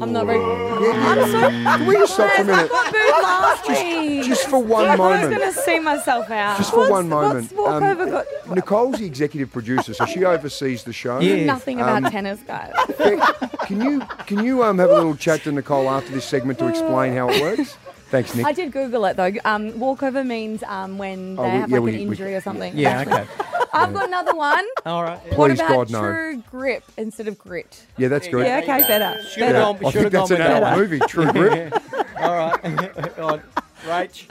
I'm 0.00 0.12
not 0.12 0.26
very. 0.26 0.38
I'm 0.40 1.30
so. 1.30 1.40
Can 1.50 1.86
we 1.86 1.94
just 1.94 2.14
stop 2.14 2.30
for 2.32 2.42
a 2.42 2.44
minute? 2.44 2.70
got 2.70 2.92
booed 2.92 3.22
last 3.22 3.68
week. 3.68 4.24
Just 4.24 4.48
for 4.48 4.62
one 4.62 4.86
I 4.86 4.90
was 4.90 4.98
moment. 4.98 5.36
going 5.38 5.52
to 5.52 5.58
see 5.60 5.78
myself 5.80 6.30
out. 6.30 6.56
Just 6.58 6.70
for 6.72 6.88
one 6.90 7.08
moment. 7.08 7.52
What's 7.52 7.70
walkover 7.82 8.02
Um, 8.04 8.10
got? 8.10 8.26
Nicole's 8.54 8.98
the 8.98 9.06
executive 9.06 9.50
producer, 9.52 9.94
so 9.94 10.06
she 10.06 10.24
oversees 10.24 10.84
the 10.84 10.92
show. 10.92 11.18
Yeah. 11.20 11.44
Nothing 11.44 11.80
about 11.80 12.04
Um, 12.04 12.10
tennis, 12.10 12.40
guys. 12.46 12.72
Beck, 12.98 13.20
Can 13.66 13.80
you 13.80 14.00
can 14.26 14.44
you 14.44 14.62
um, 14.64 14.78
have 14.78 14.90
a 14.90 14.94
little 14.94 15.16
chat 15.16 15.42
to 15.44 15.52
Nicole 15.52 15.88
after 15.88 16.12
this 16.12 16.24
segment 16.24 16.58
to 16.60 16.68
explain 16.68 17.14
how 17.14 17.28
it 17.30 17.40
works? 17.42 17.76
Thanks, 18.10 18.34
Nick. 18.34 18.46
I 18.46 18.52
did 18.52 18.72
Google 18.72 19.04
it 19.04 19.16
though. 19.16 19.32
Um, 19.44 19.78
walkover 19.78 20.24
means 20.24 20.62
um, 20.62 20.96
when 20.98 21.36
they 21.36 21.42
Oh, 21.42 21.44
we- 21.44 21.50
have 21.50 21.70
yeah, 21.70 21.76
like 21.76 21.84
we- 21.84 21.90
an 21.90 21.96
we- 21.96 22.02
injury 22.06 22.34
or 22.34 22.40
something. 22.40 22.76
Yeah, 22.76 23.02
okay. 23.06 23.26
I've 23.72 23.92
got 23.92 24.08
another 24.08 24.34
one. 24.34 24.64
All 24.86 25.02
right. 25.02 25.18
what 25.36 25.50
Please, 25.50 25.60
about 25.60 25.68
God, 25.68 25.90
no. 25.90 26.00
true 26.00 26.42
grip 26.50 26.84
instead 26.96 27.28
of 27.28 27.38
grit? 27.38 27.84
Yeah, 27.98 28.08
that's 28.08 28.26
good. 28.26 28.46
Yeah, 28.46 28.58
okay, 28.60 28.80
better. 28.88 29.22
Should 29.22 29.40
better. 29.40 29.58
have 29.58 29.68
I 29.68 29.72
gone, 29.72 29.78
think 29.78 29.92
should 29.92 30.02
have 30.04 30.12
that's 30.12 30.30
gone 30.30 30.40
an 30.40 30.46
with 30.46 30.56
adult 30.56 30.62
that. 30.62 30.78
movie. 30.78 30.98
True 31.06 31.32
Grit. 31.32 31.72
All 32.20 32.34
right. 32.34 32.64
On. 33.18 33.42
Rach. 33.84 34.24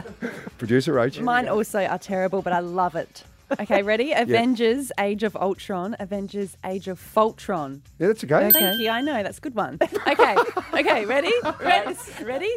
Producer 0.58 0.94
Rach. 0.94 1.22
Mine 1.22 1.48
also 1.48 1.86
are 1.86 2.00
terrible, 2.00 2.42
but 2.42 2.52
I 2.54 2.60
love 2.60 2.96
it. 2.96 3.24
Okay, 3.60 3.82
ready? 3.82 4.12
Avengers 4.16 4.92
Age 5.00 5.24
of 5.24 5.36
Ultron, 5.38 5.96
Avengers 6.00 6.58
Age 6.66 6.88
of 6.88 7.00
Fultron. 7.00 7.82
Yeah, 8.00 8.08
that's 8.08 8.24
okay. 8.24 8.50
Thank 8.52 8.80
you, 8.80 8.90
I 8.90 9.02
know, 9.02 9.24
that's 9.24 9.38
a 9.38 9.42
good 9.42 9.56
one. 9.56 9.78
Okay, 9.82 10.36
okay, 10.74 11.06
ready? 11.06 11.32
Ready? 11.62 11.96
ready? 12.24 12.50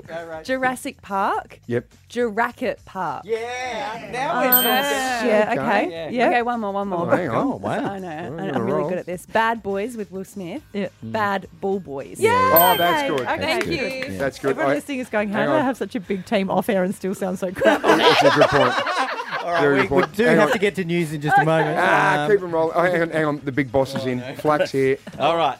Jurassic 0.44 1.00
Park, 1.02 1.60
Yep. 1.66 1.92
Jurassic 2.08 2.84
Park. 2.84 3.22
Yeah. 3.24 4.08
Now 4.12 4.40
we're 4.40 4.48
Um, 4.48 4.52
talking. 4.54 5.28
yeah, 5.28 5.48
Okay. 5.52 5.60
okay. 5.60 5.90
Yeah. 5.90 6.08
Yeah. 6.10 6.26
Okay, 6.28 6.42
one 6.42 6.60
more, 6.60 6.72
one 6.72 6.88
more. 6.88 7.06
Oh, 7.12 7.16
hang 7.16 7.28
on. 7.28 7.36
Oh, 7.36 7.56
wow. 7.56 7.70
I 7.92 7.98
know, 7.98 8.08
We're 8.08 8.38
I- 8.38 8.42
on 8.42 8.50
a 8.50 8.52
I'm 8.54 8.62
really 8.64 8.88
good 8.88 8.98
at 8.98 9.06
this. 9.06 9.26
Bad 9.26 9.62
Boys 9.62 9.96
with 9.96 10.10
Will 10.10 10.24
Smith. 10.24 10.62
Yeah. 10.72 10.88
Bad 11.02 11.46
Bull 11.60 11.78
Boys. 11.80 12.18
Yeah. 12.18 12.30
Oh, 12.34 12.74
that's 12.76 13.08
good. 13.08 13.20
okay, 13.20 13.24
That's 13.24 13.42
thank 13.44 13.64
good. 13.64 14.10
you. 14.12 14.18
That's 14.18 14.38
good. 14.38 14.50
Everyone 14.50 14.72
I- 14.72 14.74
listening 14.74 14.98
is 15.00 15.08
going, 15.08 15.28
how 15.30 15.38
hang 15.40 15.48
do 15.48 15.52
I 15.52 15.58
on. 15.60 15.64
have 15.64 15.76
such 15.76 15.94
a 15.94 16.00
big 16.00 16.26
team 16.26 16.50
off 16.50 16.68
air 16.68 16.82
and 16.84 16.94
still 16.94 17.14
sound 17.14 17.38
so 17.38 17.52
crap? 17.52 17.82
That's 17.82 18.22
a 18.22 18.30
good 18.38 18.48
point. 18.48 19.10
All 19.44 19.52
right. 19.52 19.90
We, 19.90 19.96
we 19.96 20.06
do 20.14 20.24
Hang 20.24 20.36
have 20.38 20.48
on. 20.48 20.52
to 20.52 20.58
get 20.58 20.74
to 20.76 20.84
news 20.84 21.12
in 21.12 21.20
just 21.20 21.36
a 21.38 21.44
moment. 21.44 21.78
Ah, 21.80 22.24
Um, 22.24 22.30
keep 22.30 22.40
them 22.40 22.50
rolling. 22.52 22.72
Oh, 22.76 22.82
hang 22.82 23.02
on, 23.02 23.10
hang 23.10 23.24
on. 23.24 23.40
The 23.44 23.52
big 23.52 23.70
boss 23.72 23.94
is 23.94 24.06
in. 24.06 24.20
Flax 24.36 24.70
here. 24.70 24.98
All 25.18 25.36
right. 25.36 25.56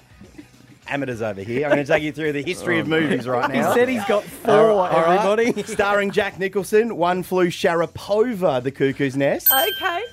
Amateurs 0.88 1.22
over 1.22 1.40
here. 1.40 1.66
I'm 1.66 1.72
going 1.74 1.84
to 1.86 1.92
take 1.92 2.02
you 2.02 2.10
through 2.10 2.32
the 2.32 2.42
history 2.42 2.80
of 2.80 2.88
movies 2.88 3.28
right 3.28 3.48
now. 3.52 3.68
he 3.72 3.74
said 3.78 3.88
he's 3.88 4.04
got 4.06 4.24
four, 4.24 4.54
All 4.72 4.78
right, 4.78 4.92
all 4.92 5.02
right. 5.04 5.38
everybody. 5.38 5.62
Starring 5.72 6.10
Jack 6.10 6.38
Nicholson, 6.40 6.96
one 6.96 7.22
flew 7.22 7.46
Sharapova, 7.46 8.60
the 8.60 8.72
cuckoo's 8.72 9.16
nest. 9.16 9.52
okay. 9.52 10.04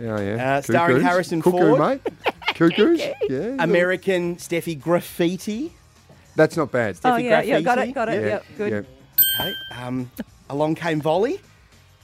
Yeah, 0.00 0.20
yeah. 0.20 0.54
Uh, 0.56 0.60
starring 0.62 0.96
Cuckoos. 0.96 1.02
Harrison 1.08 1.40
Cuckoo, 1.42 1.76
Ford. 1.76 1.78
mate. 1.78 2.00
Cuckoos. 2.54 3.00
Yeah. 3.28 3.56
American 3.62 4.36
Steffi 4.36 4.80
Graffiti. 4.80 5.72
That's 6.34 6.56
not 6.56 6.72
bad. 6.72 6.96
Oh, 7.04 7.10
Steffi 7.10 7.24
yeah, 7.24 7.42
yeah, 7.42 7.60
got 7.60 7.78
it, 7.78 7.92
got 7.94 8.08
it. 8.08 8.20
Yeah, 8.20 8.26
Yep, 8.28 8.44
good. 8.56 8.72
yeah. 8.72 9.40
Okay. 9.46 9.54
Um, 9.80 10.10
Along 10.50 10.74
Came 10.74 11.00
Volley 11.00 11.40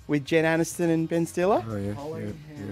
with 0.07 0.25
Jen 0.25 0.45
Aniston 0.45 0.91
and 0.93 1.09
Ben 1.09 1.27
Stiller. 1.27 1.65
Oh, 1.67 1.77
yeah. 1.77 1.93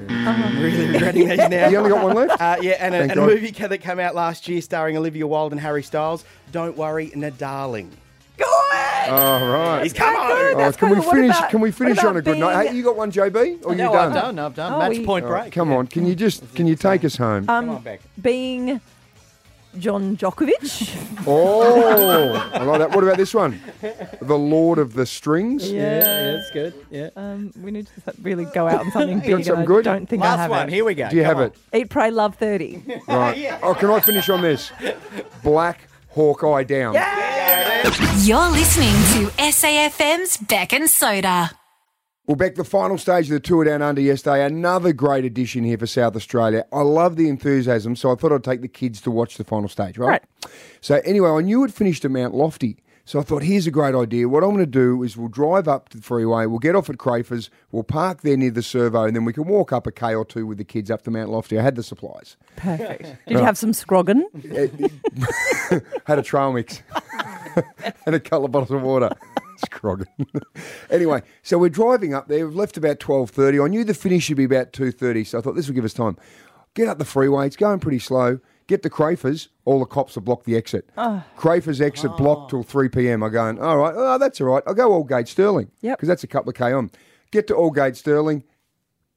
yeah. 0.08 0.28
I'm 0.28 0.62
really 0.62 0.86
regretting 0.92 1.28
these 1.28 1.38
now. 1.48 1.68
You 1.68 1.78
only 1.78 1.90
got 1.90 2.04
one 2.04 2.14
left? 2.14 2.40
Uh, 2.40 2.56
yeah, 2.60 2.72
and 2.80 2.94
a, 2.94 2.98
and 3.02 3.12
a 3.12 3.26
movie 3.26 3.50
that 3.50 3.78
came 3.78 3.98
out 3.98 4.14
last 4.14 4.48
year 4.48 4.60
starring 4.60 4.96
Olivia 4.96 5.26
Wilde 5.26 5.52
and 5.52 5.60
Harry 5.60 5.82
Styles. 5.82 6.24
Don't 6.50 6.76
worry, 6.76 7.10
Darling. 7.38 7.90
Good. 8.36 8.46
Oh, 9.08 9.48
right. 9.52 9.82
He's 9.82 9.92
come 9.92 10.14
on. 10.14 10.30
Oh, 10.60 10.72
can 10.72 10.90
we 10.90 11.00
finish? 11.02 11.36
about- 11.36 11.50
can 11.50 11.60
we 11.60 11.70
finish 11.70 11.98
on 12.04 12.16
a 12.16 12.22
good 12.22 12.38
note? 12.38 12.52
being- 12.58 12.68
Hey, 12.72 12.76
you 12.76 12.82
got 12.84 12.96
one, 12.96 13.10
JB? 13.10 13.64
Or 13.64 13.72
you 13.72 13.78
No, 13.78 13.92
done? 13.92 14.08
I've 14.08 14.14
done. 14.14 14.38
I've 14.38 14.54
done. 14.54 14.72
Oh, 14.74 14.78
Match 14.78 14.98
we- 14.98 15.04
point 15.04 15.24
All 15.24 15.32
right, 15.32 15.42
break. 15.44 15.52
come 15.54 15.72
on. 15.72 15.86
Can 15.86 16.06
you 16.06 16.14
just 16.14 16.54
can 16.54 16.66
you 16.66 16.76
take 16.76 17.04
us 17.04 17.16
home? 17.16 17.46
Come 17.46 17.68
on, 17.70 17.82
Beck. 17.82 18.00
Being 18.20 18.80
John 19.78 20.16
Djokovic. 20.16 21.24
Oh, 21.26 22.32
I 22.54 22.62
like 22.64 22.78
that. 22.80 22.90
What 22.90 23.04
about 23.04 23.16
this 23.16 23.32
one? 23.34 23.60
The 24.20 24.36
Lord 24.38 24.78
of 24.78 24.92
the 24.94 25.06
Strings. 25.06 25.70
Yeah, 25.70 25.80
yeah, 25.98 26.36
it's 26.38 26.50
good. 26.50 26.74
Yeah. 26.90 27.08
Um, 27.16 27.52
we 27.60 27.70
need 27.70 27.86
to 27.86 28.12
really 28.22 28.44
go 28.46 28.68
out 28.68 28.80
on 28.80 28.90
something 28.92 29.22
You 29.24 29.30
got 29.30 29.36
big. 29.38 29.46
something 29.46 29.64
good? 29.64 29.86
I 29.86 29.94
don't 29.94 30.06
think 30.08 30.22
I 30.22 30.26
Last 30.30 30.38
have 30.38 30.50
one. 30.50 30.68
it. 30.68 30.72
Here 30.72 30.84
we 30.84 30.94
go. 30.94 31.08
Do 31.08 31.16
you 31.16 31.22
Come 31.22 31.28
have 31.36 31.38
on. 31.38 31.44
it? 31.72 31.80
Eat, 31.82 31.88
pray, 31.90 32.10
love 32.10 32.34
thirty. 32.36 32.82
Right. 33.08 33.58
Oh, 33.62 33.74
can 33.74 33.90
I 33.90 34.00
finish 34.00 34.28
on 34.28 34.42
this? 34.42 34.72
Black 35.42 35.88
Hawkeye 36.10 36.64
down. 36.64 36.94
You're 38.18 38.50
listening 38.50 38.92
to 39.28 39.32
SAFM's 39.38 40.36
Beck 40.36 40.72
and 40.72 40.88
Soda. 40.88 41.50
Well, 42.26 42.36
Beck, 42.36 42.54
the 42.54 42.62
final 42.62 42.98
stage 42.98 43.26
of 43.26 43.32
the 43.32 43.40
tour 43.40 43.64
down 43.64 43.82
under 43.82 44.00
yesterday, 44.00 44.44
another 44.44 44.92
great 44.92 45.24
addition 45.24 45.64
here 45.64 45.76
for 45.76 45.88
South 45.88 46.14
Australia. 46.14 46.64
I 46.72 46.82
love 46.82 47.16
the 47.16 47.28
enthusiasm, 47.28 47.96
so 47.96 48.12
I 48.12 48.14
thought 48.14 48.30
I'd 48.30 48.44
take 48.44 48.60
the 48.60 48.68
kids 48.68 49.00
to 49.00 49.10
watch 49.10 49.38
the 49.38 49.44
final 49.44 49.68
stage, 49.68 49.98
right? 49.98 50.22
So, 50.80 51.00
anyway, 51.04 51.30
I 51.30 51.40
knew 51.40 51.64
it 51.64 51.72
finished 51.72 52.04
at 52.04 52.12
Mount 52.12 52.32
Lofty. 52.32 52.76
So 53.04 53.18
I 53.18 53.22
thought, 53.22 53.42
here's 53.42 53.66
a 53.66 53.72
great 53.72 53.96
idea. 53.96 54.28
What 54.28 54.44
I'm 54.44 54.50
going 54.50 54.60
to 54.60 54.66
do 54.66 55.02
is 55.02 55.16
we'll 55.16 55.26
drive 55.26 55.66
up 55.66 55.88
to 55.88 55.96
the 55.96 56.02
freeway, 56.04 56.46
we'll 56.46 56.60
get 56.60 56.76
off 56.76 56.88
at 56.88 56.98
Crafers, 56.98 57.48
we'll 57.72 57.82
park 57.82 58.20
there 58.22 58.36
near 58.36 58.52
the 58.52 58.62
servo, 58.62 59.02
and 59.02 59.16
then 59.16 59.24
we 59.24 59.32
can 59.32 59.44
walk 59.46 59.72
up 59.72 59.88
a 59.88 59.90
K 59.90 60.14
or 60.14 60.24
two 60.24 60.46
with 60.46 60.58
the 60.58 60.64
kids 60.64 60.92
up 60.92 61.02
to 61.02 61.10
Mount 61.10 61.28
Lofty. 61.28 61.58
I 61.58 61.62
had 61.62 61.74
the 61.74 61.82
supplies. 61.82 62.36
Perfect. 62.54 63.02
Did 63.26 63.38
you 63.38 63.44
have 63.44 63.58
some 63.58 63.72
scroggin? 63.72 64.22
had 66.06 66.20
a 66.20 66.22
trail 66.22 66.52
mix 66.52 66.84
and 68.06 68.14
a 68.14 68.20
couple 68.20 68.44
of 68.44 68.52
bottles 68.52 68.70
of 68.70 68.82
water. 68.82 69.10
Anyway, 70.90 71.22
so 71.42 71.58
we're 71.58 71.70
driving 71.70 72.12
up 72.12 72.28
there. 72.28 72.46
We've 72.46 72.54
left 72.54 72.76
about 72.76 73.00
twelve 73.00 73.30
thirty. 73.30 73.58
I 73.58 73.66
knew 73.66 73.82
the 73.82 73.94
finish 73.94 74.24
should 74.24 74.36
be 74.36 74.44
about 74.44 74.72
two 74.72 74.92
thirty, 74.92 75.24
so 75.24 75.38
I 75.38 75.40
thought 75.40 75.54
this 75.54 75.66
will 75.66 75.74
give 75.74 75.84
us 75.84 75.94
time. 75.94 76.18
Get 76.74 76.88
up 76.88 76.98
the 76.98 77.04
freeway. 77.04 77.46
It's 77.46 77.56
going 77.56 77.80
pretty 77.80 77.98
slow. 77.98 78.40
Get 78.66 78.82
to 78.82 78.90
Crafers. 78.90 79.48
All 79.64 79.80
the 79.80 79.86
cops 79.86 80.14
have 80.14 80.24
blocked 80.24 80.44
the 80.44 80.56
exit. 80.56 80.88
Ah. 80.96 81.24
Crafers 81.36 81.80
exit 81.80 82.10
ah. 82.12 82.16
blocked 82.16 82.50
till 82.50 82.62
three 82.62 82.88
p.m. 82.88 83.22
I'm 83.22 83.32
going. 83.32 83.58
All 83.58 83.78
right. 83.78 83.94
Oh, 83.96 84.18
that's 84.18 84.40
all 84.40 84.48
right. 84.48 84.62
I'll 84.66 84.74
go 84.74 84.90
Aldgate 84.90 85.28
Stirling. 85.28 85.70
Yep. 85.80 85.98
Because 85.98 86.08
that's 86.08 86.24
a 86.24 86.28
couple 86.28 86.50
of 86.50 86.56
k 86.56 86.72
on. 86.72 86.90
Get 87.30 87.46
to 87.48 87.54
Aldgate 87.54 87.96
Stirling. 87.96 88.44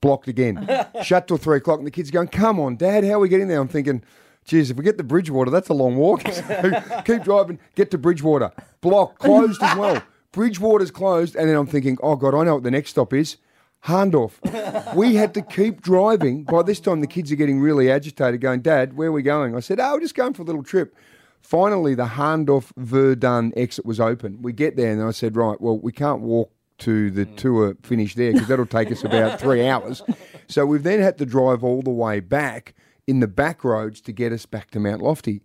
Blocked 0.01 0.27
again. 0.27 0.67
Shut 1.03 1.27
till 1.27 1.37
three 1.37 1.57
o'clock, 1.57 1.79
and 1.79 1.87
the 1.87 1.91
kids 1.91 2.09
are 2.09 2.13
going, 2.13 2.27
"Come 2.27 2.59
on, 2.59 2.75
Dad, 2.75 3.03
how 3.03 3.13
are 3.13 3.19
we 3.19 3.29
getting 3.29 3.47
there?" 3.47 3.59
I'm 3.59 3.67
thinking. 3.67 4.03
Geez, 4.45 4.69
if 4.69 4.77
we 4.77 4.83
get 4.83 4.99
to 4.99 5.03
Bridgewater, 5.03 5.49
that's 5.49 5.69
a 5.69 5.73
long 5.73 5.95
walk. 5.95 6.21
So 6.31 7.01
keep 7.03 7.23
driving, 7.23 7.59
get 7.73 7.89
to 7.91 7.97
Bridgewater. 7.97 8.51
Block, 8.81 9.17
closed 9.17 9.61
as 9.63 9.75
well. 9.75 10.03
Bridgewater's 10.35 10.91
closed, 10.91 11.33
and 11.37 11.47
then 11.47 11.55
I'm 11.55 11.65
thinking, 11.65 11.97
oh 12.03 12.17
God, 12.17 12.35
I 12.35 12.43
know 12.43 12.55
what 12.55 12.63
the 12.63 12.71
next 12.71 12.89
stop 12.89 13.13
is. 13.13 13.37
Hahndorf. 13.85 14.33
we 14.95 15.15
had 15.15 15.33
to 15.35 15.41
keep 15.41 15.81
driving. 15.81 16.43
By 16.43 16.61
this 16.61 16.81
time, 16.81 16.99
the 16.99 17.07
kids 17.07 17.31
are 17.31 17.37
getting 17.37 17.61
really 17.61 17.89
agitated, 17.89 18.41
going, 18.41 18.59
Dad, 18.59 18.97
where 18.97 19.07
are 19.07 19.13
we 19.13 19.21
going? 19.21 19.55
I 19.55 19.61
said, 19.61 19.79
oh, 19.79 19.93
we're 19.93 20.01
just 20.01 20.13
going 20.13 20.33
for 20.33 20.41
a 20.41 20.45
little 20.45 20.61
trip. 20.61 20.93
Finally, 21.39 21.95
the 21.95 22.05
Hahndorf 22.05 22.73
Verdun 22.75 23.53
exit 23.55 23.85
was 23.85 24.01
open. 24.01 24.41
We 24.41 24.51
get 24.51 24.75
there, 24.75 24.91
and 24.91 25.01
I 25.01 25.11
said, 25.11 25.37
right, 25.37 25.59
well, 25.61 25.77
we 25.77 25.93
can't 25.93 26.19
walk 26.19 26.51
to 26.79 27.09
the 27.11 27.23
hmm. 27.23 27.35
tour 27.35 27.77
finish 27.83 28.15
there 28.15 28.33
because 28.33 28.49
that'll 28.49 28.65
take 28.65 28.91
us 28.91 29.05
about 29.05 29.39
three 29.39 29.65
hours. 29.65 30.01
So 30.49 30.65
we've 30.65 30.83
then 30.83 30.99
had 30.99 31.17
to 31.19 31.25
drive 31.25 31.63
all 31.63 31.81
the 31.81 31.91
way 31.91 32.19
back 32.19 32.75
in 33.07 33.21
the 33.21 33.27
back 33.27 33.63
roads 33.63 34.01
to 34.01 34.11
get 34.11 34.33
us 34.33 34.45
back 34.45 34.71
to 34.71 34.81
Mount 34.81 35.01
Lofty. 35.01 35.41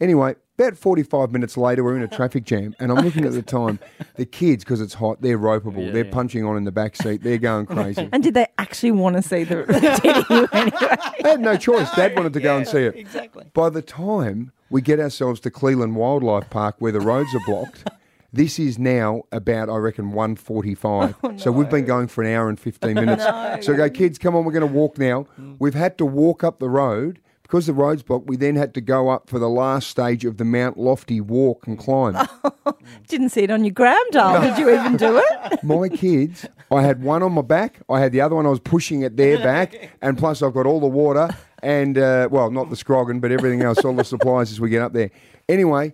Anyway, 0.00 0.34
about 0.58 0.76
45 0.76 1.32
minutes 1.32 1.56
later, 1.56 1.82
we're 1.84 1.96
in 1.96 2.02
a 2.02 2.08
traffic 2.08 2.44
jam, 2.44 2.74
and 2.78 2.90
I'm 2.90 3.04
looking 3.04 3.24
at 3.24 3.32
the 3.32 3.42
time. 3.42 3.78
The 4.16 4.26
kids, 4.26 4.64
because 4.64 4.80
it's 4.80 4.94
hot, 4.94 5.20
they're 5.22 5.38
ropeable. 5.38 5.92
they're 5.92 6.04
punching 6.04 6.44
on 6.44 6.56
in 6.56 6.64
the 6.64 6.72
back 6.72 6.96
seat. 6.96 7.22
They're 7.22 7.38
going 7.38 7.66
crazy. 7.66 8.08
And 8.12 8.22
did 8.22 8.34
they 8.34 8.46
actually 8.58 8.92
want 8.92 9.16
to 9.16 9.22
see 9.22 9.44
the 9.44 9.64
video 9.64 10.46
anyway? 10.52 10.96
They 11.22 11.30
had 11.30 11.40
no 11.40 11.56
choice. 11.56 11.90
Dad 11.94 12.16
wanted 12.16 12.32
to 12.34 12.40
go 12.40 12.56
and 12.56 12.66
see 12.66 12.78
it. 12.84 12.94
Exactly. 12.96 13.44
By 13.52 13.70
the 13.70 13.82
time 13.82 14.52
we 14.70 14.80
get 14.82 15.00
ourselves 15.00 15.40
to 15.40 15.50
Cleland 15.50 15.96
Wildlife 15.96 16.50
Park, 16.50 16.76
where 16.78 16.92
the 16.92 17.00
roads 17.00 17.34
are 17.34 17.44
blocked, 17.46 17.88
this 18.32 18.58
is 18.58 18.78
now 18.80 19.22
about, 19.30 19.68
I 19.68 19.76
reckon, 19.76 20.10
145. 20.12 21.40
So 21.40 21.52
we've 21.52 21.70
been 21.70 21.84
going 21.84 22.08
for 22.08 22.22
an 22.24 22.32
hour 22.34 22.48
and 22.48 22.58
15 22.58 22.94
minutes. 22.94 23.24
So 23.64 23.72
I 23.72 23.76
go, 23.76 23.90
kids, 23.90 24.18
come 24.18 24.34
on, 24.34 24.44
we're 24.44 24.52
going 24.52 24.66
to 24.68 24.72
walk 24.72 24.98
now. 24.98 25.26
Mm. 25.40 25.56
We've 25.60 25.74
had 25.74 25.96
to 25.98 26.04
walk 26.04 26.42
up 26.42 26.58
the 26.58 26.68
road. 26.68 27.20
Because 27.54 27.66
the 27.66 27.72
road's 27.72 28.02
blocked, 28.02 28.26
we 28.26 28.36
then 28.36 28.56
had 28.56 28.74
to 28.74 28.80
go 28.80 29.10
up 29.10 29.30
for 29.30 29.38
the 29.38 29.48
last 29.48 29.88
stage 29.88 30.24
of 30.24 30.38
the 30.38 30.44
Mount 30.44 30.76
Lofty 30.76 31.20
walk 31.20 31.68
and 31.68 31.78
climb. 31.78 32.18
Didn't 33.06 33.28
see 33.28 33.44
it 33.44 33.50
on 33.52 33.62
your 33.62 33.70
gram 33.70 33.96
doll. 34.10 34.40
Did 34.40 34.58
you 34.58 34.74
even 34.74 34.96
do 34.96 35.22
it? 35.24 35.62
my 35.62 35.88
kids, 35.88 36.46
I 36.72 36.82
had 36.82 37.04
one 37.04 37.22
on 37.22 37.30
my 37.30 37.42
back, 37.42 37.78
I 37.88 38.00
had 38.00 38.10
the 38.10 38.22
other 38.22 38.34
one 38.34 38.44
I 38.44 38.48
was 38.48 38.58
pushing 38.58 39.04
at 39.04 39.16
their 39.16 39.38
back, 39.38 39.92
and 40.02 40.18
plus 40.18 40.42
I've 40.42 40.52
got 40.52 40.66
all 40.66 40.80
the 40.80 40.88
water 40.88 41.28
and, 41.62 41.96
uh, 41.96 42.26
well, 42.28 42.50
not 42.50 42.70
the 42.70 42.76
scroggin, 42.76 43.20
but 43.20 43.30
everything 43.30 43.62
else, 43.62 43.84
all 43.84 43.94
the 43.94 44.02
supplies 44.02 44.50
as 44.50 44.58
we 44.58 44.68
get 44.68 44.82
up 44.82 44.92
there. 44.92 45.12
Anyway, 45.48 45.92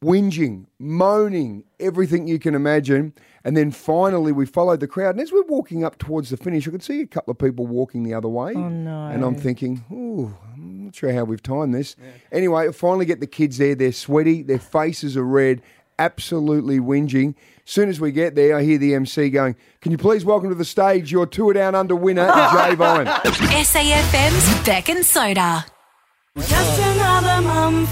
whinging, 0.00 0.66
moaning, 0.78 1.64
everything 1.80 2.28
you 2.28 2.38
can 2.38 2.54
imagine. 2.54 3.14
And 3.42 3.56
then 3.56 3.72
finally 3.72 4.30
we 4.30 4.46
followed 4.46 4.78
the 4.78 4.86
crowd. 4.86 5.16
And 5.16 5.20
as 5.20 5.32
we're 5.32 5.42
walking 5.42 5.84
up 5.84 5.98
towards 5.98 6.30
the 6.30 6.36
finish, 6.36 6.68
I 6.68 6.70
could 6.70 6.84
see 6.84 7.00
a 7.00 7.06
couple 7.06 7.32
of 7.32 7.38
people 7.38 7.66
walking 7.66 8.04
the 8.04 8.14
other 8.14 8.28
way. 8.28 8.54
Oh, 8.54 8.68
no. 8.68 9.08
And 9.08 9.24
I'm 9.24 9.34
thinking, 9.34 9.84
ooh, 9.90 10.34
I'm 10.84 10.88
not 10.88 10.96
sure 10.96 11.14
how 11.14 11.24
we've 11.24 11.42
timed 11.42 11.74
this. 11.74 11.96
Anyway, 12.30 12.68
I 12.68 12.72
finally 12.72 13.06
get 13.06 13.18
the 13.20 13.26
kids 13.26 13.56
there. 13.56 13.74
They're 13.74 13.90
sweaty, 13.90 14.42
their 14.42 14.58
faces 14.58 15.16
are 15.16 15.24
red, 15.24 15.62
absolutely 15.98 16.78
whinging. 16.78 17.36
Soon 17.64 17.88
as 17.88 17.98
we 17.98 18.12
get 18.12 18.34
there, 18.34 18.54
I 18.54 18.62
hear 18.62 18.76
the 18.76 18.92
MC 18.92 19.30
going, 19.30 19.56
Can 19.80 19.92
you 19.92 19.96
please 19.96 20.26
welcome 20.26 20.50
to 20.50 20.54
the 20.54 20.62
stage 20.62 21.10
your 21.10 21.26
Tour 21.26 21.54
Down 21.54 21.74
Under 21.74 21.96
winner, 21.96 22.26
Jay 22.52 22.74
Vine? 22.74 23.06
SAFM's 23.06 24.66
Beck 24.66 24.90
and 24.90 25.06
Soda. 25.06 25.64
Just 26.36 26.78
another 26.82 27.40
mum 27.40 27.84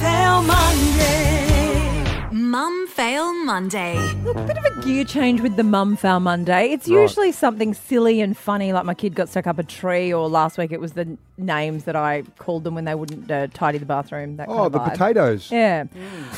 Monday. 0.46 1.41
Mum 2.52 2.86
Fail 2.86 3.32
Monday. 3.46 3.96
Look, 4.24 4.36
a 4.36 4.42
bit 4.46 4.58
of 4.58 4.64
a 4.66 4.82
gear 4.82 5.04
change 5.06 5.40
with 5.40 5.56
the 5.56 5.62
Mum 5.62 5.96
Fail 5.96 6.20
Monday. 6.20 6.66
It's 6.70 6.86
Right. 6.86 7.00
usually 7.00 7.32
something 7.32 7.72
silly 7.72 8.20
and 8.20 8.36
funny, 8.36 8.74
like 8.74 8.84
my 8.84 8.92
kid 8.92 9.14
got 9.14 9.30
stuck 9.30 9.46
up 9.46 9.58
a 9.58 9.62
tree, 9.62 10.12
or 10.12 10.28
last 10.28 10.58
week 10.58 10.70
it 10.70 10.78
was 10.78 10.92
the 10.92 11.16
names 11.38 11.84
that 11.84 11.96
I 11.96 12.24
called 12.38 12.64
them 12.64 12.74
when 12.74 12.84
they 12.84 12.94
wouldn't 12.94 13.30
uh, 13.30 13.46
tidy 13.54 13.78
the 13.78 13.86
bathroom. 13.86 14.36
That 14.36 14.48
kind 14.48 14.60
Oh, 14.60 14.64
of 14.66 14.72
the 14.72 14.80
vibe. 14.80 14.90
potatoes. 14.92 15.50
Yeah. 15.50 15.84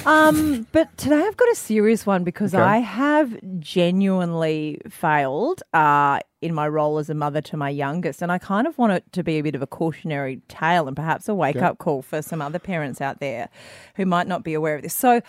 Um, 0.07 0.69
but 0.71 0.97
today 0.97 1.17
I've 1.21 1.37
got 1.37 1.51
a 1.51 1.57
serious 1.57 2.07
one 2.07 2.23
because 2.23 2.55
Okay. 2.55 2.63
I 2.63 2.77
have 2.79 3.37
genuinely 3.59 4.81
failed 4.89 5.65
uh, 5.73 6.21
in 6.41 6.55
my 6.55 6.69
role 6.69 6.99
as 6.99 7.11
a 7.11 7.15
mother 7.15 7.41
to 7.41 7.57
my 7.57 7.71
youngest. 7.71 8.23
And 8.23 8.31
I 8.31 8.39
kind 8.39 8.69
of 8.69 8.79
want 8.79 8.93
it 8.93 9.03
to 9.15 9.25
be 9.25 9.39
a 9.41 9.43
bit 9.43 9.57
of 9.57 9.63
a 9.63 9.67
cautionary 9.67 10.43
tale 10.47 10.87
and 10.87 10.95
perhaps 10.95 11.29
a 11.29 11.35
wake 11.35 11.57
up 11.61 11.79
call 11.79 12.03
for 12.03 12.23
some 12.23 12.41
other 12.41 12.61
parents 12.61 13.01
out 13.01 13.19
there 13.19 13.49
who 13.97 14.07
might 14.07 14.29
not 14.29 14.45
be 14.45 14.55
aware 14.55 14.77
of 14.77 14.83
this. 14.83 14.95
So, 14.95 15.21